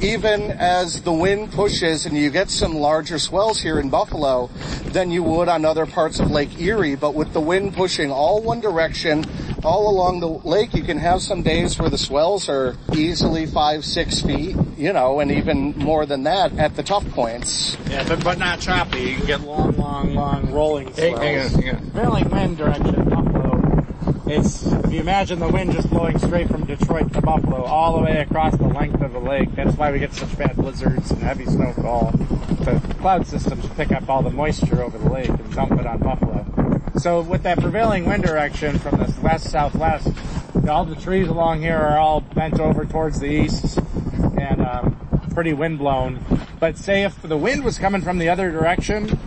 even 0.01 0.51
as 0.51 1.01
the 1.01 1.11
wind 1.11 1.51
pushes 1.51 2.05
and 2.05 2.15
you 2.15 2.29
get 2.29 2.49
some 2.49 2.75
larger 2.75 3.19
swells 3.19 3.61
here 3.61 3.79
in 3.79 3.89
Buffalo 3.89 4.47
than 4.85 5.11
you 5.11 5.23
would 5.23 5.49
on 5.49 5.65
other 5.65 5.85
parts 5.85 6.19
of 6.19 6.31
Lake 6.31 6.59
Erie, 6.59 6.95
but 6.95 7.13
with 7.13 7.33
the 7.33 7.41
wind 7.41 7.73
pushing 7.73 8.11
all 8.11 8.41
one 8.41 8.59
direction, 8.59 9.25
all 9.63 9.89
along 9.89 10.21
the 10.21 10.27
lake, 10.27 10.73
you 10.73 10.83
can 10.83 10.97
have 10.97 11.21
some 11.21 11.41
days 11.41 11.77
where 11.77 11.89
the 11.89 11.97
swells 11.97 12.47
are 12.47 12.75
easily 12.93 13.45
five, 13.45 13.83
six 13.83 14.21
feet, 14.21 14.55
you 14.77 14.93
know, 14.93 15.19
and 15.19 15.31
even 15.31 15.77
more 15.77 16.05
than 16.05 16.23
that 16.23 16.57
at 16.57 16.75
the 16.75 16.83
tough 16.83 17.07
points. 17.11 17.75
Yeah, 17.89 18.07
but, 18.07 18.23
but 18.23 18.37
not 18.37 18.59
choppy. 18.59 19.01
You 19.01 19.15
can 19.17 19.25
get 19.25 19.41
long, 19.41 19.75
long, 19.77 20.15
long 20.15 20.51
rolling 20.51 20.93
swells. 20.93 21.19
Hang 21.19 21.39
on, 21.39 21.49
hang 21.61 21.75
on. 21.75 21.91
Prevailing 21.91 22.29
wind 22.29 22.57
direction, 22.57 22.95
Buffalo 23.09 23.18
it's, 24.29 24.65
if 24.65 24.93
you 24.93 24.99
imagine 24.99 25.39
the 25.39 25.47
wind 25.47 25.71
just 25.71 25.89
blowing 25.89 26.17
straight 26.19 26.47
from 26.47 26.65
Detroit 26.65 27.11
to 27.13 27.21
Buffalo 27.21 27.63
all 27.63 27.97
the 27.97 28.03
way 28.03 28.17
across 28.17 28.55
the 28.57 28.67
length 28.67 29.01
of 29.01 29.13
the 29.13 29.19
lake, 29.19 29.53
that's 29.55 29.75
why 29.75 29.91
we 29.91 29.99
get 29.99 30.13
such 30.13 30.37
bad 30.37 30.55
blizzards 30.55 31.11
and 31.11 31.21
heavy 31.21 31.45
snowfall. 31.45 32.11
The 32.11 32.79
cloud 32.99 33.25
systems 33.25 33.67
pick 33.69 33.91
up 33.91 34.07
all 34.09 34.21
the 34.21 34.29
moisture 34.29 34.83
over 34.83 34.97
the 34.97 35.09
lake 35.09 35.29
and 35.29 35.53
dump 35.53 35.71
it 35.79 35.87
on 35.87 35.99
Buffalo. 35.99 36.45
So 36.97 37.21
with 37.21 37.43
that 37.43 37.59
prevailing 37.59 38.05
wind 38.05 38.23
direction 38.23 38.77
from 38.77 38.99
the 38.99 39.13
west-southwest, 39.21 40.09
all 40.69 40.85
the 40.85 40.95
trees 40.95 41.27
along 41.27 41.61
here 41.61 41.77
are 41.77 41.97
all 41.97 42.21
bent 42.21 42.59
over 42.59 42.85
towards 42.85 43.19
the 43.19 43.27
east 43.27 43.79
and 44.39 44.61
um, 44.61 45.19
pretty 45.33 45.53
windblown. 45.53 46.23
But 46.59 46.77
say 46.77 47.03
if 47.03 47.21
the 47.21 47.37
wind 47.37 47.63
was 47.63 47.79
coming 47.79 48.01
from 48.01 48.17
the 48.19 48.29
other 48.29 48.51
direction, 48.51 49.17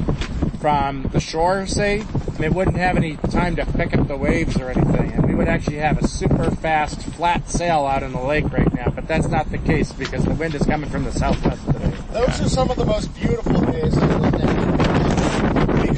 from 0.61 1.05
the 1.12 1.18
shore, 1.18 1.66
say, 1.66 2.05
it 2.45 2.55
wouldn't 2.55 2.76
have 2.76 2.97
any 2.97 3.16
time 3.16 3.57
to 3.57 3.66
pick 3.66 3.97
up 3.97 4.09
the 4.09 4.16
waves 4.16 4.57
or 4.57 4.70
anything. 4.70 5.12
And 5.12 5.26
we 5.26 5.34
would 5.34 5.49
actually 5.49 5.76
have 5.76 5.99
a 6.03 6.07
super 6.07 6.51
fast, 6.51 7.03
flat 7.03 7.49
sail 7.49 7.86
out 7.86 8.03
in 8.03 8.12
the 8.12 8.22
lake 8.22 8.51
right 8.51 8.72
now. 8.74 8.90
But 8.90 9.07
that's 9.07 9.28
not 9.28 9.51
the 9.51 9.59
case 9.59 9.93
because 9.93 10.24
the 10.24 10.34
wind 10.34 10.55
is 10.55 10.64
coming 10.64 10.88
from 10.90 11.05
the 11.05 11.12
southwest 11.12 11.64
today. 11.66 11.93
Those 12.12 12.40
are 12.40 12.49
some 12.49 12.70
of 12.70 12.76
the 12.76 12.84
most 12.84 13.14
beautiful 13.14 13.61
days 13.61 13.95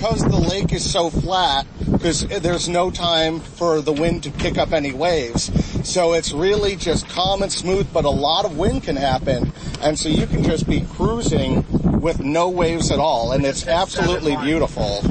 because 0.04 0.22
the 0.24 0.36
lake 0.36 0.70
is 0.72 0.88
so 0.88 1.08
flat, 1.08 1.66
because 1.90 2.26
there's 2.26 2.68
no 2.68 2.90
time 2.90 3.40
for 3.40 3.80
the 3.80 3.92
wind 3.92 4.22
to 4.24 4.30
pick 4.30 4.58
up 4.58 4.72
any 4.72 4.92
waves. 4.92 5.50
So 5.88 6.12
it's 6.12 6.32
really 6.32 6.76
just 6.76 7.08
calm 7.08 7.42
and 7.42 7.50
smooth, 7.50 7.90
but 7.90 8.04
a 8.04 8.10
lot 8.10 8.44
of 8.44 8.58
wind 8.58 8.82
can 8.82 8.96
happen. 8.96 9.52
And 9.80 9.98
so 9.98 10.10
you 10.10 10.26
can 10.26 10.42
just 10.42 10.68
be 10.68 10.82
cruising 10.82 11.64
with 12.00 12.20
no 12.20 12.50
waves 12.50 12.90
at 12.90 12.98
all. 12.98 13.32
And 13.32 13.46
it's 13.46 13.66
absolutely 13.66 14.36
beautiful 14.36 15.02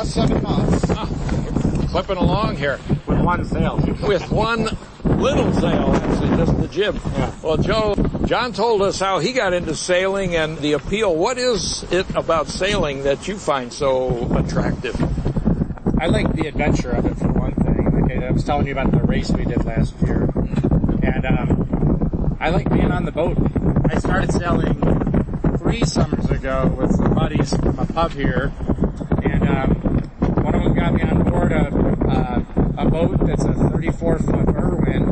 past 0.00 0.14
seven 0.14 0.42
knots. 0.42 0.84
Ah, 0.90 1.06
clipping 1.90 2.16
along 2.16 2.56
here. 2.56 2.78
With 3.06 3.20
one 3.20 3.44
sail. 3.44 3.76
With 4.02 4.30
one 4.30 4.64
little 5.04 5.52
sail, 5.52 5.92
actually, 5.94 6.36
just 6.38 6.58
the 6.58 6.68
jib. 6.68 7.00
Yeah. 7.12 7.34
Well, 7.42 7.56
Joe, 7.58 7.94
John 8.24 8.54
told 8.54 8.80
us 8.80 8.98
how 8.98 9.18
he 9.18 9.32
got 9.32 9.52
into 9.52 9.74
sailing 9.74 10.36
and 10.36 10.56
the 10.58 10.72
appeal. 10.72 11.14
What 11.14 11.36
is 11.36 11.84
it 11.92 12.08
about 12.14 12.48
sailing 12.48 13.02
that 13.02 13.28
you 13.28 13.36
find 13.36 13.70
so 13.70 14.34
attractive? 14.36 14.96
I 16.00 16.06
like 16.06 16.32
the 16.32 16.46
adventure 16.46 16.92
of 16.92 17.04
it 17.04 17.18
for 17.18 17.28
one 17.28 17.54
thing. 17.56 18.04
Okay, 18.04 18.26
I 18.26 18.30
was 18.30 18.44
telling 18.44 18.66
you 18.66 18.72
about 18.72 18.92
the 18.92 19.02
race 19.02 19.30
we 19.30 19.44
did 19.44 19.64
last 19.66 19.94
year. 20.06 20.30
And, 21.02 21.26
um, 21.26 22.38
I 22.40 22.48
like 22.48 22.72
being 22.72 22.90
on 22.90 23.04
the 23.04 23.12
boat. 23.12 23.36
I 23.90 23.98
started 23.98 24.32
sailing 24.32 24.80
three 25.58 25.84
summers 25.84 26.30
ago 26.30 26.74
with 26.74 26.96
some 26.96 27.14
buddies 27.14 27.54
from 27.54 27.78
a 27.78 27.84
pub 27.84 28.12
here 28.12 28.50
and 29.22 29.48
um, 29.48 29.50
one 29.50 29.58
of 29.68 29.74
them 29.74 29.79
got 30.80 30.94
me 30.94 31.02
on 31.02 31.22
board 31.24 31.52
a, 31.52 31.66
a, 31.66 32.08
uh, 32.08 32.42
a 32.78 32.88
boat 32.88 33.18
that's 33.26 33.44
a 33.44 33.52
34 33.52 34.18
foot 34.20 34.48
Irwin, 34.56 35.02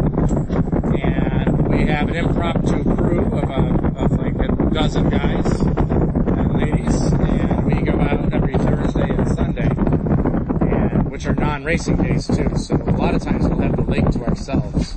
and 1.03 1.69
we 1.69 1.85
have 1.85 2.09
an 2.09 2.17
impromptu 2.17 2.83
crew 2.97 3.27
of, 3.27 3.51
a, 3.51 3.99
of 3.99 4.13
like 4.13 4.35
a 4.37 4.71
dozen 4.73 5.11
guys 5.11 5.61
and 5.61 6.55
ladies, 6.59 7.13
and 7.13 7.67
we 7.67 7.83
go 7.83 8.01
out 8.01 8.33
every 8.33 8.55
Thursday 8.57 9.11
and 9.11 9.29
Sunday, 9.29 9.69
and 9.69 11.11
which 11.11 11.27
are 11.27 11.35
non-racing 11.35 11.97
days 11.97 12.27
too. 12.27 12.51
So 12.57 12.75
a 12.77 12.97
lot 12.97 13.15
of 13.15 13.23
times 13.23 13.47
we'll 13.47 13.61
have 13.61 13.77
the 13.77 13.83
lake 13.83 14.09
to 14.13 14.25
ourselves. 14.25 14.97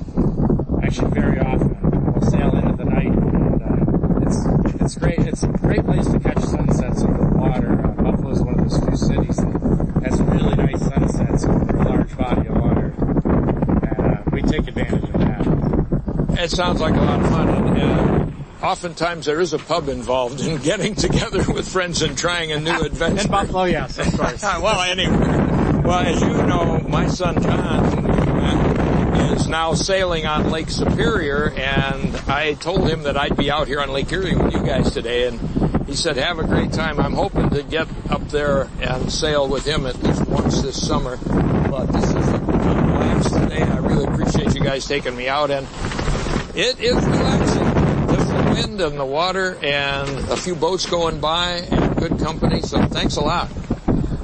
Actually, 0.82 1.10
very 1.10 1.38
often 1.38 1.76
we'll 2.12 2.30
sail 2.30 2.56
into 2.56 2.76
the 2.76 2.86
night, 2.86 3.12
and 3.12 3.62
uh, 3.62 4.26
it's 4.26 4.80
it's 4.80 4.94
great. 4.94 5.18
It's 5.18 5.42
a 5.42 5.48
great 5.48 5.84
place 5.84 6.06
to 6.06 6.18
catch 6.18 6.42
sunsets 6.42 7.02
over 7.02 7.18
the 7.18 7.36
water. 7.36 7.72
Uh, 7.84 7.88
Buffalo's 8.02 8.40
one 8.40 8.58
of 8.58 8.70
those 8.70 8.80
two 8.80 8.96
cities 8.96 9.36
that 9.36 9.62
has 10.04 10.20
really 10.20 10.56
nice 10.56 10.80
sunsets 10.80 11.44
over 11.44 11.76
a 11.76 11.84
large 11.88 12.16
body 12.16 12.48
of 12.48 12.56
water. 12.56 12.94
And 13.86 14.18
uh, 14.18 14.22
we 14.32 14.42
take 14.42 14.66
advantage 14.68 15.04
of 15.04 15.12
that. 15.20 16.41
It 16.41 16.41
sounds 16.52 16.80
like 16.80 16.94
a 16.94 17.00
lot 17.00 17.20
of 17.20 17.28
fun. 17.30 17.48
And, 17.48 17.78
uh, 17.78 18.66
oftentimes 18.66 19.26
there 19.26 19.40
is 19.40 19.52
a 19.52 19.58
pub 19.58 19.88
involved 19.88 20.40
in 20.40 20.58
getting 20.58 20.94
together 20.94 21.44
with 21.52 21.68
friends 21.68 22.02
and 22.02 22.16
trying 22.16 22.52
a 22.52 22.60
new 22.60 22.80
adventure. 22.80 23.22
In 23.22 23.30
Buffalo, 23.30 23.64
yes, 23.64 23.98
of 23.98 24.18
course. 24.18 24.42
well, 24.42 24.80
anyway. 24.80 25.82
Well, 25.82 25.98
as 25.98 26.20
you 26.20 26.28
know, 26.28 26.78
my 26.88 27.08
son 27.08 27.42
John 27.42 28.12
is 29.32 29.48
now 29.48 29.72
sailing 29.72 30.26
on 30.26 30.50
Lake 30.50 30.68
Superior 30.68 31.50
and 31.56 32.14
I 32.28 32.54
told 32.54 32.88
him 32.88 33.04
that 33.04 33.16
I'd 33.16 33.36
be 33.36 33.50
out 33.50 33.66
here 33.66 33.80
on 33.80 33.90
Lake 33.90 34.12
Erie 34.12 34.36
with 34.36 34.52
you 34.52 34.62
guys 34.62 34.92
today 34.92 35.26
and 35.26 35.40
he 35.86 35.96
said, 35.96 36.16
have 36.16 36.38
a 36.38 36.44
great 36.44 36.72
time. 36.72 37.00
I'm 37.00 37.14
hoping 37.14 37.50
to 37.50 37.62
get 37.62 37.88
up 38.10 38.28
there 38.28 38.68
and 38.80 39.10
sail 39.10 39.48
with 39.48 39.66
him 39.66 39.86
at 39.86 40.02
least 40.02 40.26
once 40.28 40.62
this 40.62 40.86
summer. 40.86 41.16
But 41.16 41.86
this 41.86 42.04
is 42.04 42.28
a 42.28 42.38
blast 42.38 43.34
today. 43.34 43.62
I 43.62 43.78
really 43.78 44.04
appreciate 44.04 44.54
you 44.54 44.62
guys 44.62 44.86
taking 44.86 45.16
me 45.16 45.28
out 45.28 45.50
and 45.50 45.66
it 46.54 46.80
is 46.80 46.96
relaxing. 46.96 47.64
Just 48.14 48.28
the 48.28 48.50
wind 48.54 48.80
and 48.80 48.98
the 48.98 49.04
water 49.04 49.56
and 49.62 50.08
a 50.30 50.36
few 50.36 50.54
boats 50.54 50.86
going 50.86 51.20
by 51.20 51.66
and 51.70 51.96
good 51.96 52.18
company. 52.18 52.60
So 52.62 52.84
thanks 52.86 53.16
a 53.16 53.22
lot. 53.22 53.50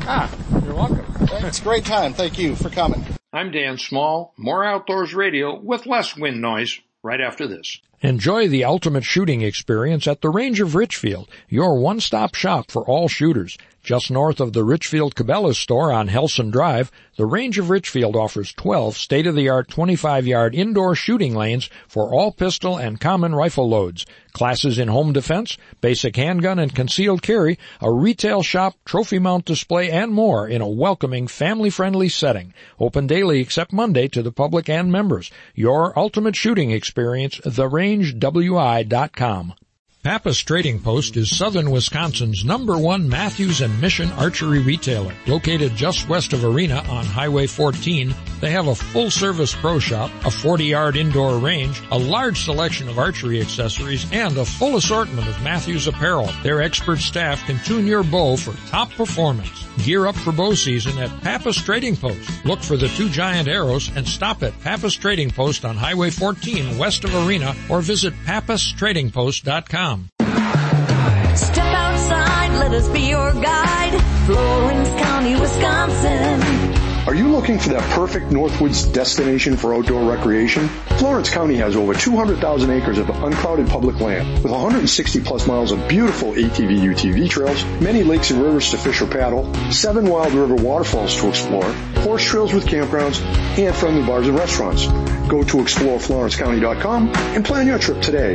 Ah, 0.03 0.31
you're 0.65 0.75
welcome. 0.75 1.05
It's 1.47 1.61
a 1.61 1.63
great 1.63 1.85
time. 1.85 2.13
Thank 2.15 2.39
you 2.39 2.55
for 2.55 2.71
coming. 2.71 3.05
I'm 3.33 3.51
Dan 3.51 3.79
Small, 3.79 4.33
more 4.37 4.65
outdoors 4.65 5.15
radio 5.15 5.59
with 5.59 5.87
less 5.87 6.17
wind 6.17 6.41
noise 6.41 6.81
right 7.03 7.21
after 7.21 7.47
this. 7.47 7.81
Enjoy 8.01 8.47
the 8.47 8.65
ultimate 8.65 9.03
shooting 9.03 9.43
experience 9.43 10.07
at 10.07 10.21
the 10.21 10.31
Range 10.31 10.61
of 10.61 10.77
Richfield, 10.77 11.29
your 11.49 11.81
one-stop 11.81 12.37
shop 12.37 12.71
for 12.71 12.83
all 12.85 13.09
shooters. 13.09 13.59
Just 13.83 14.11
north 14.11 14.39
of 14.39 14.53
the 14.53 14.65
Richfield 14.65 15.15
Cabela's 15.15 15.57
store 15.57 15.91
on 15.91 16.09
Helson 16.09 16.51
Drive, 16.51 16.93
the 17.17 17.25
Range 17.25 17.59
of 17.59 17.71
Richfield 17.71 18.17
offers 18.17 18.53
12 18.53 18.97
state-of-the-art 18.97 19.69
25-yard 19.69 20.55
indoor 20.55 20.95
shooting 20.95 21.35
lanes 21.35 21.71
for 21.89 22.13
all 22.13 22.31
pistol 22.31 22.77
and 22.77 23.01
common 23.01 23.35
rifle 23.35 23.69
loads. 23.69 24.05
Classes 24.33 24.79
in 24.79 24.89
home 24.89 25.13
defense, 25.13 25.57
basic 25.81 26.17
handgun 26.17 26.59
and 26.59 26.75
concealed 26.75 27.23
carry, 27.23 27.59
a 27.81 27.91
retail 27.91 28.43
shop, 28.43 28.75
trophy 28.85 29.19
mount 29.19 29.47
display, 29.47 29.91
and 29.91 30.13
more 30.13 30.47
in 30.47 30.61
a 30.61 30.69
welcoming, 30.69 31.27
family-friendly 31.27 32.11
setting. 32.11 32.53
Open 32.79 33.07
daily 33.07 33.41
except 33.41 33.73
Monday 33.73 34.07
to 34.09 34.23
the 34.23 34.31
public 34.31 34.69
and 34.69 34.93
members. 34.93 35.31
Your 35.55 35.99
ultimate 35.99 36.37
shooting 36.37 36.71
experience, 36.73 37.41
therangewi.com. 37.89 39.55
Pappas 40.09 40.39
Trading 40.39 40.81
Post 40.81 41.19
is 41.19 41.37
southern 41.37 41.71
Wisconsin's 41.71 42.43
number 42.43 42.79
one 42.79 43.11
Mathews 43.11 43.61
and 43.61 43.79
Mission 43.79 44.11
archery 44.13 44.59
retailer. 44.59 45.15
Located 45.27 45.77
just 45.77 46.09
west 46.09 46.33
of 46.33 46.47
Arena 46.47 46.83
on 46.89 47.05
Highway 47.05 47.47
14, 47.47 48.15
they 48.41 48.51
have 48.51 48.69
a 48.69 48.75
full 48.75 49.11
service 49.11 49.55
pro 49.55 49.79
shop, 49.79 50.11
a 50.25 50.31
40 50.31 50.65
yard 50.65 50.97
indoor 50.97 51.37
range, 51.37 51.83
a 51.91 51.99
large 51.99 52.43
selection 52.43 52.89
of 52.89 52.99
archery 52.99 53.39
accessories, 53.43 54.11
and 54.11 54.39
a 54.39 54.47
full 54.47 54.79
assortment 54.79 55.29
of 55.29 55.43
Mathews 55.43 55.87
apparel. 55.87 56.31
Their 56.43 56.63
expert 56.63 57.01
staff 57.01 57.45
can 57.45 57.63
tune 57.63 57.87
your 57.87 58.03
bow 58.03 58.39
for 58.39 58.55
top 58.71 58.91
performance. 58.93 59.67
Gear 59.85 60.07
up 60.07 60.17
for 60.17 60.33
bow 60.33 60.55
season 60.55 60.97
at 60.99 61.21
Pappas 61.21 61.63
Trading 61.63 61.97
Post. 61.97 62.47
Look 62.47 62.61
for 62.61 62.79
the 62.79 62.89
two 62.89 63.11
giant 63.11 63.47
arrows 63.47 63.95
and 63.95 64.09
stop 64.09 64.43
at 64.43 64.59
Pappas 64.63 64.95
Trading 64.95 65.31
Post 65.31 65.67
on 65.67 65.77
Highway 65.77 66.09
14 66.09 66.79
west 66.79 67.05
of 67.05 67.15
Arena 67.15 67.55
or 67.69 67.83
visit 67.83 68.15
pappastradingpost.com. 68.25 69.98
Step 71.35 71.73
outside, 71.75 72.51
let 72.59 72.73
us 72.73 72.89
be 72.89 73.01
your 73.01 73.33
guide. 73.35 74.01
Florence 74.27 74.89
County, 75.01 75.41
Wisconsin. 75.41 76.79
Are 77.09 77.15
you 77.15 77.29
looking 77.29 77.59
for 77.59 77.71
that 77.71 77.83
perfect 77.93 78.27
Northwoods 78.27 78.93
destination 78.93 79.57
for 79.57 79.75
outdoor 79.75 80.03
recreation? 80.03 80.69
Florence 80.99 81.31
County 81.31 81.57
has 81.57 81.75
over 81.75 81.95
200,000 81.95 82.71
acres 82.71 82.99
of 82.99 83.09
uncrowded 83.09 83.67
public 83.67 83.99
land 83.99 84.43
with 84.43 84.53
160 84.53 85.21
plus 85.23 85.47
miles 85.47 85.73
of 85.73 85.89
beautiful 85.89 86.33
ATV 86.33 86.81
UTV 86.81 87.31
trails, 87.31 87.65
many 87.81 88.03
lakes 88.03 88.31
and 88.31 88.43
rivers 88.43 88.71
to 88.73 88.77
fish 88.77 89.01
or 89.01 89.07
paddle, 89.07 89.51
seven 89.73 90.05
wild 90.05 90.35
river 90.35 90.57
waterfalls 90.57 91.17
to 91.17 91.31
explore, 91.31 91.73
horse 92.03 92.25
trails 92.25 92.53
with 92.53 92.67
campgrounds, 92.67 93.23
and 93.59 93.75
friendly 93.75 94.07
bars 94.07 94.29
and 94.29 94.37
restaurants. 94.37 94.87
Go 95.29 95.43
to 95.43 95.57
exploreflorencecounty.com 95.57 97.09
and 97.09 97.43
plan 97.43 97.67
your 97.67 97.79
trip 97.79 98.03
today. 98.03 98.35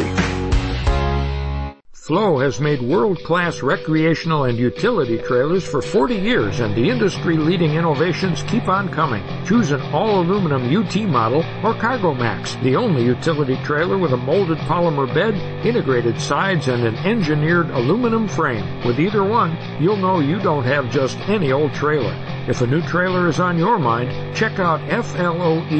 Floe 2.03 2.39
has 2.39 2.59
made 2.59 2.81
world-class 2.81 3.61
recreational 3.63 4.43
and 4.43 4.57
utility 4.57 5.17
trailers 5.19 5.63
for 5.65 5.81
40 5.81 6.15
years 6.15 6.59
and 6.59 6.75
the 6.75 6.89
industry-leading 6.89 7.75
innovations 7.75 8.43
keep 8.43 8.67
on 8.67 8.89
coming. 8.89 9.23
Choose 9.45 9.71
an 9.71 9.79
all-aluminum 9.93 10.63
UT 10.75 10.97
model 11.07 11.45
or 11.63 11.73
Cargo 11.73 12.13
Max, 12.13 12.55
the 12.55 12.75
only 12.75 13.05
utility 13.05 13.55
trailer 13.63 13.97
with 13.97 14.11
a 14.11 14.17
molded 14.17 14.57
polymer 14.67 15.07
bed, 15.13 15.33
integrated 15.65 16.19
sides, 16.19 16.67
and 16.67 16.85
an 16.85 16.97
engineered 17.05 17.69
aluminum 17.69 18.27
frame. 18.27 18.83
With 18.85 18.99
either 18.99 19.23
one, 19.23 19.57
you'll 19.81 19.95
know 19.95 20.19
you 20.19 20.39
don't 20.39 20.65
have 20.65 20.91
just 20.91 21.17
any 21.29 21.53
old 21.53 21.73
trailer. 21.73 22.13
If 22.49 22.59
a 22.59 22.67
new 22.67 22.81
trailer 22.81 23.29
is 23.29 23.39
on 23.39 23.57
your 23.57 23.79
mind, 23.79 24.35
check 24.35 24.59
out 24.59 24.81
FLOEINTL.com. 24.89 25.79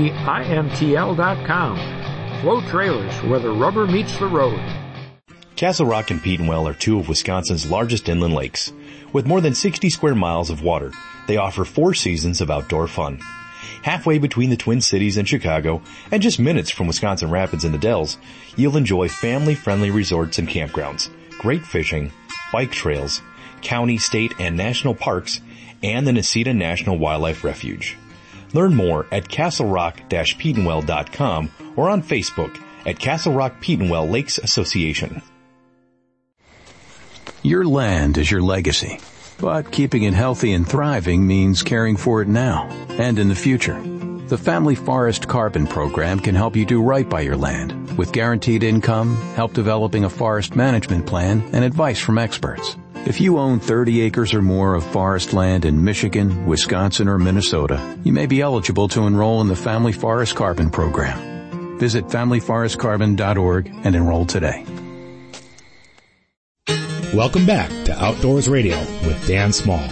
Floe 2.40 2.62
Trailers, 2.70 3.24
where 3.24 3.40
the 3.40 3.52
rubber 3.52 3.86
meets 3.86 4.18
the 4.18 4.28
road. 4.28 4.83
Castle 5.64 5.86
Rock 5.86 6.12
and 6.12 6.22
Petenwell 6.22 6.70
are 6.70 6.74
two 6.74 7.00
of 7.00 7.08
Wisconsin's 7.08 7.72
largest 7.72 8.10
inland 8.10 8.34
lakes. 8.34 8.74
With 9.14 9.26
more 9.26 9.40
than 9.40 9.56
60 9.56 9.90
square 9.90 10.14
miles 10.14 10.50
of 10.50 10.62
water, 10.62 10.92
they 11.26 11.38
offer 11.38 11.64
four 11.64 11.94
seasons 11.94 12.42
of 12.42 12.52
outdoor 12.52 12.90
fun. 12.90 13.22
Halfway 13.82 14.18
between 14.18 14.50
the 14.50 14.58
Twin 14.58 14.82
Cities 14.82 15.16
and 15.16 15.26
Chicago, 15.26 15.82
and 16.12 16.22
just 16.22 16.38
minutes 16.38 16.70
from 16.70 16.88
Wisconsin 16.88 17.32
Rapids 17.32 17.64
and 17.64 17.74
the 17.74 17.78
Dells, 17.78 18.18
you'll 18.58 18.76
enjoy 18.76 19.08
family-friendly 19.08 19.90
resorts 19.90 20.38
and 20.38 20.50
campgrounds, 20.50 21.10
great 21.40 21.66
fishing, 21.66 22.12
bike 22.52 22.74
trails, 22.74 23.22
county, 23.62 23.98
state, 23.98 24.34
and 24.40 24.58
national 24.58 24.96
parks, 24.96 25.40
and 25.82 26.06
the 26.06 26.12
Necedah 26.12 26.54
National 26.54 26.98
Wildlife 26.98 27.46
Refuge. 27.46 27.96
Learn 28.52 28.76
more 28.76 29.08
at 29.14 29.30
castlerock-petenwell.com 29.30 31.52
or 31.78 31.90
on 31.90 32.04
Facebook 32.04 32.62
at 32.86 33.00
Castle 33.00 33.32
Rock 33.32 33.62
Petenwell 33.62 34.12
Lakes 34.12 34.40
Association. 34.40 35.22
Your 37.42 37.66
land 37.66 38.18
is 38.18 38.30
your 38.30 38.42
legacy, 38.42 39.00
but 39.40 39.72
keeping 39.72 40.04
it 40.04 40.14
healthy 40.14 40.54
and 40.54 40.68
thriving 40.68 41.28
means 41.28 41.64
caring 41.64 41.98
for 41.98 42.22
it 42.22 42.28
now 42.28 42.68
and 42.90 43.20
in 43.20 43.30
the 43.30 43.36
future. 43.36 43.82
The 44.28 44.38
Family 44.38 44.76
Forest 44.76 45.28
Carbon 45.28 45.68
Program 45.68 46.20
can 46.20 46.36
help 46.36 46.56
you 46.56 46.66
do 46.66 46.82
right 46.82 47.08
by 47.08 47.22
your 47.22 47.36
land 47.36 47.98
with 47.98 48.14
guaranteed 48.14 48.64
income, 48.64 49.16
help 49.36 49.54
developing 49.54 50.06
a 50.06 50.10
forest 50.10 50.56
management 50.56 51.06
plan, 51.06 51.44
and 51.54 51.64
advice 51.64 52.00
from 52.00 52.18
experts. 52.18 52.78
If 53.06 53.20
you 53.20 53.38
own 53.38 53.60
30 53.60 54.02
acres 54.02 54.34
or 54.34 54.42
more 54.42 54.76
of 54.76 54.86
forest 54.86 55.34
land 55.34 55.66
in 55.66 55.84
Michigan, 55.84 56.46
Wisconsin, 56.46 57.10
or 57.10 57.20
Minnesota, 57.20 58.00
you 58.04 58.14
may 58.14 58.26
be 58.26 58.42
eligible 58.42 58.88
to 58.90 59.02
enroll 59.02 59.42
in 59.42 59.50
the 59.50 59.56
Family 59.58 59.92
Forest 59.92 60.36
Carbon 60.36 60.70
Program. 60.70 61.78
Visit 61.78 62.06
familyforestcarbon.org 62.06 63.68
and 63.84 63.96
enroll 63.96 64.26
today. 64.26 64.66
Welcome 67.14 67.46
back 67.46 67.70
to 67.86 67.94
Outdoors 68.04 68.50
Radio 68.50 68.80
with 69.06 69.28
Dan 69.28 69.54
Small. 69.54 69.88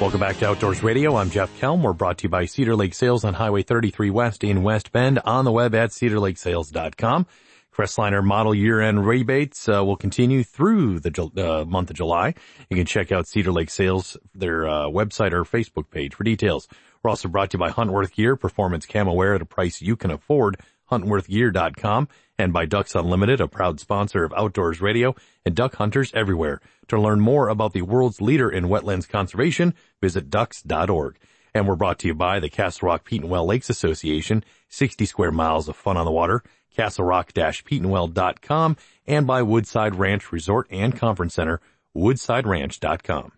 Welcome 0.00 0.18
back 0.18 0.38
to 0.38 0.48
Outdoors 0.48 0.82
Radio. 0.82 1.14
I'm 1.14 1.30
Jeff 1.30 1.48
Kelm. 1.60 1.82
We're 1.82 1.92
brought 1.92 2.18
to 2.18 2.22
you 2.24 2.28
by 2.28 2.46
Cedar 2.46 2.74
Lake 2.74 2.94
Sales 2.94 3.22
on 3.24 3.34
Highway 3.34 3.62
33 3.62 4.10
West 4.10 4.42
in 4.42 4.64
West 4.64 4.90
Bend 4.90 5.20
on 5.20 5.44
the 5.44 5.52
web 5.52 5.76
at 5.76 5.90
cedarlakesales.com. 5.90 7.26
Crestliner 7.72 8.22
model 8.22 8.54
year-end 8.54 9.06
rebates 9.06 9.68
uh, 9.68 9.84
will 9.84 9.96
continue 9.96 10.42
through 10.42 11.00
the 11.00 11.30
uh, 11.36 11.64
month 11.64 11.90
of 11.90 11.96
July. 11.96 12.34
You 12.68 12.76
can 12.76 12.86
check 12.86 13.12
out 13.12 13.26
Cedar 13.26 13.52
Lake 13.52 13.70
Sales, 13.70 14.16
their 14.34 14.68
uh, 14.68 14.86
website 14.86 15.32
or 15.32 15.44
Facebook 15.44 15.90
page 15.90 16.14
for 16.14 16.24
details. 16.24 16.68
We're 17.02 17.10
also 17.10 17.28
brought 17.28 17.50
to 17.50 17.56
you 17.56 17.60
by 17.60 17.70
Huntworth 17.70 18.12
Gear, 18.12 18.36
performance 18.36 18.86
camo 18.86 19.12
wear 19.12 19.34
at 19.34 19.42
a 19.42 19.46
price 19.46 19.80
you 19.80 19.96
can 19.96 20.10
afford, 20.10 20.58
huntworthgear.com, 20.90 22.08
and 22.38 22.52
by 22.52 22.66
Ducks 22.66 22.94
Unlimited, 22.94 23.40
a 23.40 23.48
proud 23.48 23.80
sponsor 23.80 24.24
of 24.24 24.32
Outdoors 24.36 24.80
Radio 24.80 25.14
and 25.44 25.54
duck 25.54 25.76
hunters 25.76 26.12
everywhere. 26.14 26.60
To 26.88 27.00
learn 27.00 27.20
more 27.20 27.48
about 27.48 27.72
the 27.72 27.82
world's 27.82 28.20
leader 28.20 28.50
in 28.50 28.64
wetlands 28.64 29.08
conservation, 29.08 29.74
visit 30.00 30.28
ducks.org. 30.28 31.18
And 31.54 31.66
we're 31.66 31.76
brought 31.76 31.98
to 32.00 32.08
you 32.08 32.14
by 32.14 32.40
the 32.40 32.48
Castle 32.48 32.88
Rock 32.88 33.08
Petenwell 33.08 33.46
Lakes 33.46 33.70
Association, 33.70 34.44
60 34.68 35.04
square 35.06 35.32
miles 35.32 35.68
of 35.68 35.76
fun 35.76 35.96
on 35.96 36.04
the 36.04 36.12
water, 36.12 36.42
castlerock-petenwell.com, 36.76 38.76
and 39.06 39.26
by 39.26 39.42
Woodside 39.42 39.96
Ranch 39.96 40.32
Resort 40.32 40.66
and 40.70 40.96
Conference 40.96 41.34
Center, 41.34 41.60
woodsideranch.com. 41.96 43.32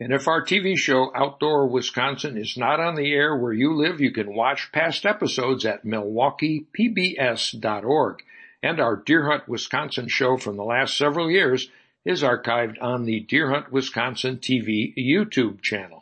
And 0.00 0.12
if 0.12 0.26
our 0.26 0.44
TV 0.44 0.76
show 0.76 1.12
Outdoor 1.14 1.68
Wisconsin 1.68 2.36
is 2.36 2.56
not 2.56 2.80
on 2.80 2.96
the 2.96 3.12
air 3.12 3.36
where 3.36 3.52
you 3.52 3.76
live, 3.76 4.00
you 4.00 4.10
can 4.10 4.34
watch 4.34 4.72
past 4.72 5.06
episodes 5.06 5.64
at 5.64 5.84
milwaukeepbs.org. 5.84 8.22
And 8.64 8.80
our 8.80 8.96
Deer 8.96 9.30
Hunt 9.30 9.48
Wisconsin 9.48 10.08
show 10.08 10.36
from 10.38 10.56
the 10.56 10.64
last 10.64 10.98
several 10.98 11.30
years 11.30 11.70
is 12.04 12.24
archived 12.24 12.82
on 12.82 13.04
the 13.04 13.20
Deer 13.20 13.50
Hunt 13.50 13.70
Wisconsin 13.70 14.38
TV 14.38 14.92
YouTube 14.96 15.62
channel. 15.62 16.01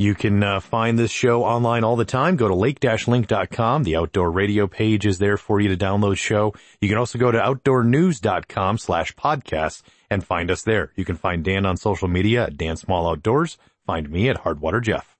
You 0.00 0.14
can 0.14 0.42
uh, 0.42 0.60
find 0.60 0.98
this 0.98 1.10
show 1.10 1.44
online 1.44 1.84
all 1.84 1.94
the 1.94 2.06
time. 2.06 2.36
Go 2.36 2.48
to 2.48 2.54
lake-link.com. 2.54 3.82
The 3.82 3.96
outdoor 3.96 4.30
radio 4.30 4.66
page 4.66 5.04
is 5.04 5.18
there 5.18 5.36
for 5.36 5.60
you 5.60 5.68
to 5.68 5.76
download 5.76 6.16
show. 6.16 6.54
You 6.80 6.88
can 6.88 6.96
also 6.96 7.18
go 7.18 7.30
to 7.30 7.38
outdoornews.com 7.38 8.78
slash 8.78 9.14
podcasts 9.14 9.82
and 10.08 10.24
find 10.24 10.50
us 10.50 10.62
there. 10.62 10.90
You 10.96 11.04
can 11.04 11.16
find 11.16 11.44
Dan 11.44 11.66
on 11.66 11.76
social 11.76 12.08
media 12.08 12.44
at 12.44 12.56
Dan 12.56 12.76
Small 12.76 13.10
Outdoors. 13.10 13.58
Find 13.84 14.08
me 14.08 14.30
at 14.30 14.42
Hardwater 14.42 14.82
Jeff. 14.82 15.18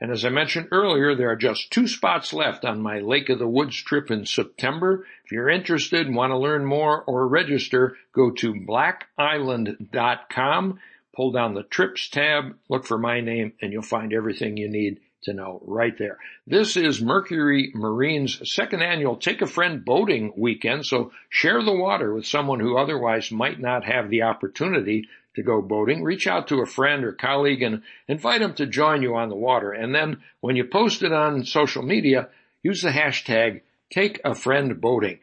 And 0.00 0.10
as 0.10 0.24
I 0.24 0.30
mentioned 0.30 0.70
earlier, 0.72 1.14
there 1.14 1.30
are 1.30 1.36
just 1.36 1.70
two 1.70 1.86
spots 1.86 2.32
left 2.32 2.64
on 2.64 2.82
my 2.82 2.98
Lake 2.98 3.28
of 3.28 3.38
the 3.38 3.46
Woods 3.46 3.80
trip 3.80 4.10
in 4.10 4.26
September. 4.26 5.06
If 5.24 5.30
you're 5.30 5.48
interested 5.48 6.04
and 6.04 6.16
want 6.16 6.32
to 6.32 6.36
learn 6.36 6.64
more 6.64 7.04
or 7.04 7.28
register, 7.28 7.96
go 8.12 8.32
to 8.32 8.54
blackisland.com 8.54 10.80
pull 11.18 11.32
down 11.32 11.52
the 11.52 11.64
trips 11.64 12.08
tab, 12.08 12.56
look 12.68 12.86
for 12.86 12.96
my 12.96 13.20
name, 13.20 13.52
and 13.60 13.72
you'll 13.72 13.82
find 13.82 14.12
everything 14.12 14.56
you 14.56 14.68
need 14.68 15.00
to 15.20 15.32
know 15.32 15.60
right 15.66 15.98
there. 15.98 16.16
This 16.46 16.76
is 16.76 17.02
Mercury 17.02 17.72
Marine's 17.74 18.40
second 18.48 18.82
annual 18.82 19.16
Take 19.16 19.42
a 19.42 19.46
Friend 19.48 19.84
boating 19.84 20.32
weekend, 20.36 20.86
so 20.86 21.10
share 21.28 21.60
the 21.60 21.74
water 21.74 22.14
with 22.14 22.24
someone 22.24 22.60
who 22.60 22.78
otherwise 22.78 23.32
might 23.32 23.58
not 23.58 23.82
have 23.84 24.10
the 24.10 24.22
opportunity 24.22 25.08
to 25.34 25.42
go 25.42 25.60
boating. 25.60 26.04
Reach 26.04 26.28
out 26.28 26.46
to 26.48 26.60
a 26.60 26.66
friend 26.66 27.02
or 27.02 27.14
colleague 27.14 27.62
and 27.62 27.82
invite 28.06 28.40
them 28.40 28.54
to 28.54 28.66
join 28.66 29.02
you 29.02 29.16
on 29.16 29.28
the 29.28 29.34
water. 29.34 29.72
And 29.72 29.92
then 29.92 30.18
when 30.40 30.54
you 30.54 30.66
post 30.66 31.02
it 31.02 31.12
on 31.12 31.44
social 31.44 31.82
media, 31.82 32.28
use 32.62 32.82
the 32.82 32.90
hashtag 32.90 33.62
Take 33.90 34.20
a 34.24 34.36
Friend 34.36 34.80
Boating. 34.80 35.18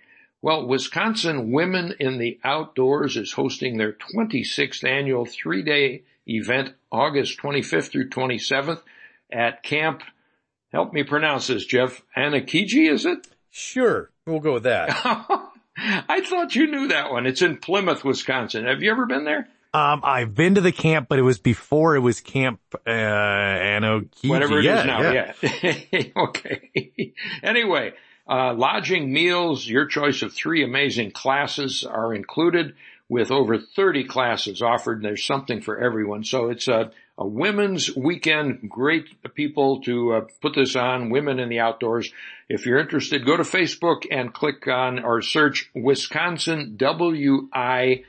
Well, 0.45 0.67
Wisconsin 0.67 1.51
Women 1.51 1.95
in 1.99 2.19
the 2.19 2.39
Outdoors 2.43 3.17
is 3.17 3.31
hosting 3.31 3.77
their 3.77 3.93
26th 3.93 4.87
annual 4.87 5.25
three 5.25 5.63
day 5.63 6.03
event 6.27 6.75
August 6.91 7.39
25th 7.39 7.89
through 7.89 8.09
27th 8.09 8.79
at 9.33 9.63
Camp, 9.63 10.03
help 10.71 10.93
me 10.93 11.01
pronounce 11.01 11.47
this, 11.47 11.65
Jeff, 11.65 12.03
Anakiji, 12.15 12.91
is 12.91 13.07
it? 13.07 13.27
Sure. 13.49 14.11
We'll 14.27 14.39
go 14.39 14.53
with 14.53 14.65
that. 14.65 14.91
I 15.77 16.21
thought 16.21 16.55
you 16.55 16.67
knew 16.67 16.89
that 16.89 17.11
one. 17.11 17.25
It's 17.25 17.41
in 17.41 17.57
Plymouth, 17.57 18.03
Wisconsin. 18.03 18.65
Have 18.65 18.83
you 18.83 18.91
ever 18.91 19.07
been 19.07 19.25
there? 19.25 19.47
Um, 19.73 20.01
I've 20.03 20.35
been 20.35 20.53
to 20.53 20.61
the 20.61 20.71
camp, 20.71 21.07
but 21.09 21.17
it 21.17 21.23
was 21.23 21.39
before 21.39 21.95
it 21.95 22.01
was 22.01 22.21
Camp 22.21 22.59
uh, 22.85 22.91
Anokiji. 22.91 24.29
Whatever 24.29 24.59
it 24.59 24.65
yeah, 24.65 24.79
is 24.79 24.85
now, 24.85 25.11
yeah. 25.11 26.03
okay. 26.27 27.13
anyway, 27.41 27.93
uh, 28.27 28.53
lodging, 28.53 29.11
meals, 29.13 29.67
your 29.67 29.85
choice 29.85 30.21
of 30.21 30.33
three 30.33 30.63
amazing 30.63 31.11
classes 31.11 31.83
are 31.83 32.13
included 32.13 32.75
with 33.07 33.29
over 33.29 33.59
30 33.59 34.05
classes 34.05 34.61
offered. 34.61 34.97
and 34.97 35.05
There's 35.05 35.23
something 35.23 35.61
for 35.61 35.79
everyone. 35.79 36.23
So 36.23 36.49
it's 36.49 36.67
a, 36.67 36.91
a 37.17 37.27
women's 37.27 37.95
weekend. 37.95 38.67
Great 38.67 39.05
people 39.35 39.81
to 39.81 40.13
uh, 40.13 40.21
put 40.41 40.55
this 40.55 40.75
on, 40.75 41.11
women 41.11 41.39
in 41.39 41.49
the 41.49 41.59
outdoors. 41.59 42.11
If 42.49 42.65
you're 42.65 42.79
interested, 42.79 43.25
go 43.25 43.37
to 43.37 43.43
Facebook 43.43 44.07
and 44.09 44.33
click 44.33 44.67
on 44.67 45.03
or 45.03 45.21
search 45.21 45.69
Wisconsin 45.75 46.77
W-I-T-O. 46.77 48.01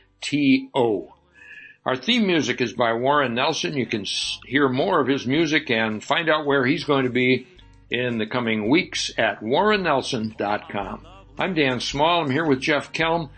Our 1.84 1.96
theme 1.96 2.26
music 2.26 2.60
is 2.60 2.72
by 2.72 2.94
Warren 2.94 3.34
Nelson. 3.34 3.76
You 3.76 3.86
can 3.86 4.04
hear 4.44 4.68
more 4.68 5.00
of 5.00 5.06
his 5.06 5.24
music 5.26 5.70
and 5.70 6.02
find 6.02 6.28
out 6.28 6.44
where 6.46 6.66
he's 6.66 6.82
going 6.82 7.04
to 7.04 7.10
be 7.10 7.46
in 7.90 8.18
the 8.18 8.26
coming 8.26 8.68
weeks 8.68 9.10
at 9.16 9.40
warrennelson.com. 9.40 11.06
I'm 11.38 11.54
Dan 11.54 11.80
Small. 11.80 12.22
I'm 12.22 12.30
here 12.30 12.44
with 12.46 12.60
Jeff 12.60 12.92
Kelm. 12.92 13.30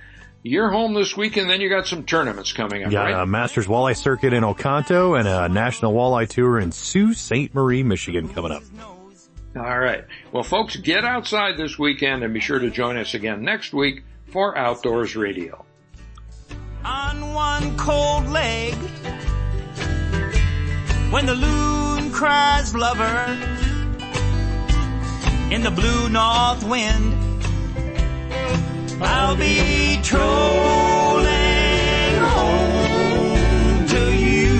You're 0.43 0.71
home 0.71 0.95
this 0.95 1.17
weekend, 1.17 1.51
then 1.51 1.61
you 1.61 1.69
got 1.69 1.87
some 1.89 2.05
tournaments 2.05 2.53
coming 2.53 2.85
up, 2.85 2.93
got 2.93 3.03
right? 3.03 3.23
a 3.23 3.27
Masters 3.27 3.67
Walleye 3.67 3.97
Circuit 3.97 4.33
in 4.33 4.45
Oconto 4.45 5.19
and 5.19 5.27
a 5.27 5.49
National 5.49 5.93
Walleye 5.93 6.29
Tour 6.29 6.61
in 6.61 6.71
Sault 6.71 7.17
Ste. 7.17 7.53
Marie, 7.53 7.83
Michigan 7.83 8.29
coming 8.29 8.53
up. 8.53 8.63
All 9.57 9.79
right. 9.79 10.05
Well, 10.31 10.45
folks, 10.45 10.77
get 10.77 11.05
outside 11.05 11.57
this 11.57 11.79
weekend 11.79 12.23
and 12.23 12.33
be 12.33 12.41
sure 12.41 12.61
to 12.61 12.71
join 12.71 12.97
us 12.97 13.15
again 13.15 13.43
next 13.43 13.73
week 13.75 14.05
for 14.27 14.57
Outdoors 14.57 15.17
Radio. 15.17 15.65
On 16.85 17.35
one 17.35 17.77
cold 17.77 18.29
leg, 18.29 18.75
when 21.11 21.27
the 21.27 21.35
loon 21.35 22.13
cries 22.13 22.75
lover 22.75 23.37
in 25.51 25.63
the 25.63 25.71
blue 25.71 26.09
north 26.09 26.63
wind, 26.65 27.15
I'll 29.01 29.37
be 29.37 29.99
trolling 30.03 31.29
home 32.37 33.87
to 33.87 34.17
you. 34.17 34.55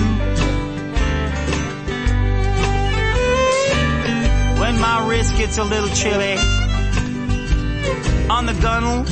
When 4.59 4.79
my 4.79 5.07
wrist 5.07 5.35
gets 5.37 5.57
a 5.57 5.63
little 5.63 5.89
chilly 5.89 6.37
on 8.29 8.45
the 8.45 8.53
gunnel. 8.61 9.03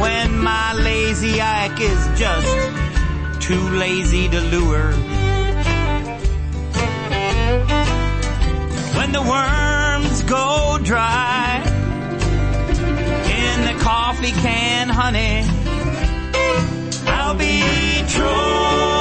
When 0.00 0.38
my 0.38 0.72
lazy 0.74 1.40
ike 1.40 1.80
is 1.80 2.18
just 2.18 3.40
too 3.40 3.68
lazy 3.70 4.28
to 4.28 4.40
lure 4.40 4.92
when 9.06 9.12
the 9.12 9.30
worms 9.30 10.22
go 10.24 10.78
dry 10.82 11.62
in 12.74 13.64
the 13.64 13.80
coffee 13.80 14.32
can, 14.32 14.88
honey. 14.88 15.44
I'll 17.06 17.36
be 17.36 17.62
true. 18.08 18.95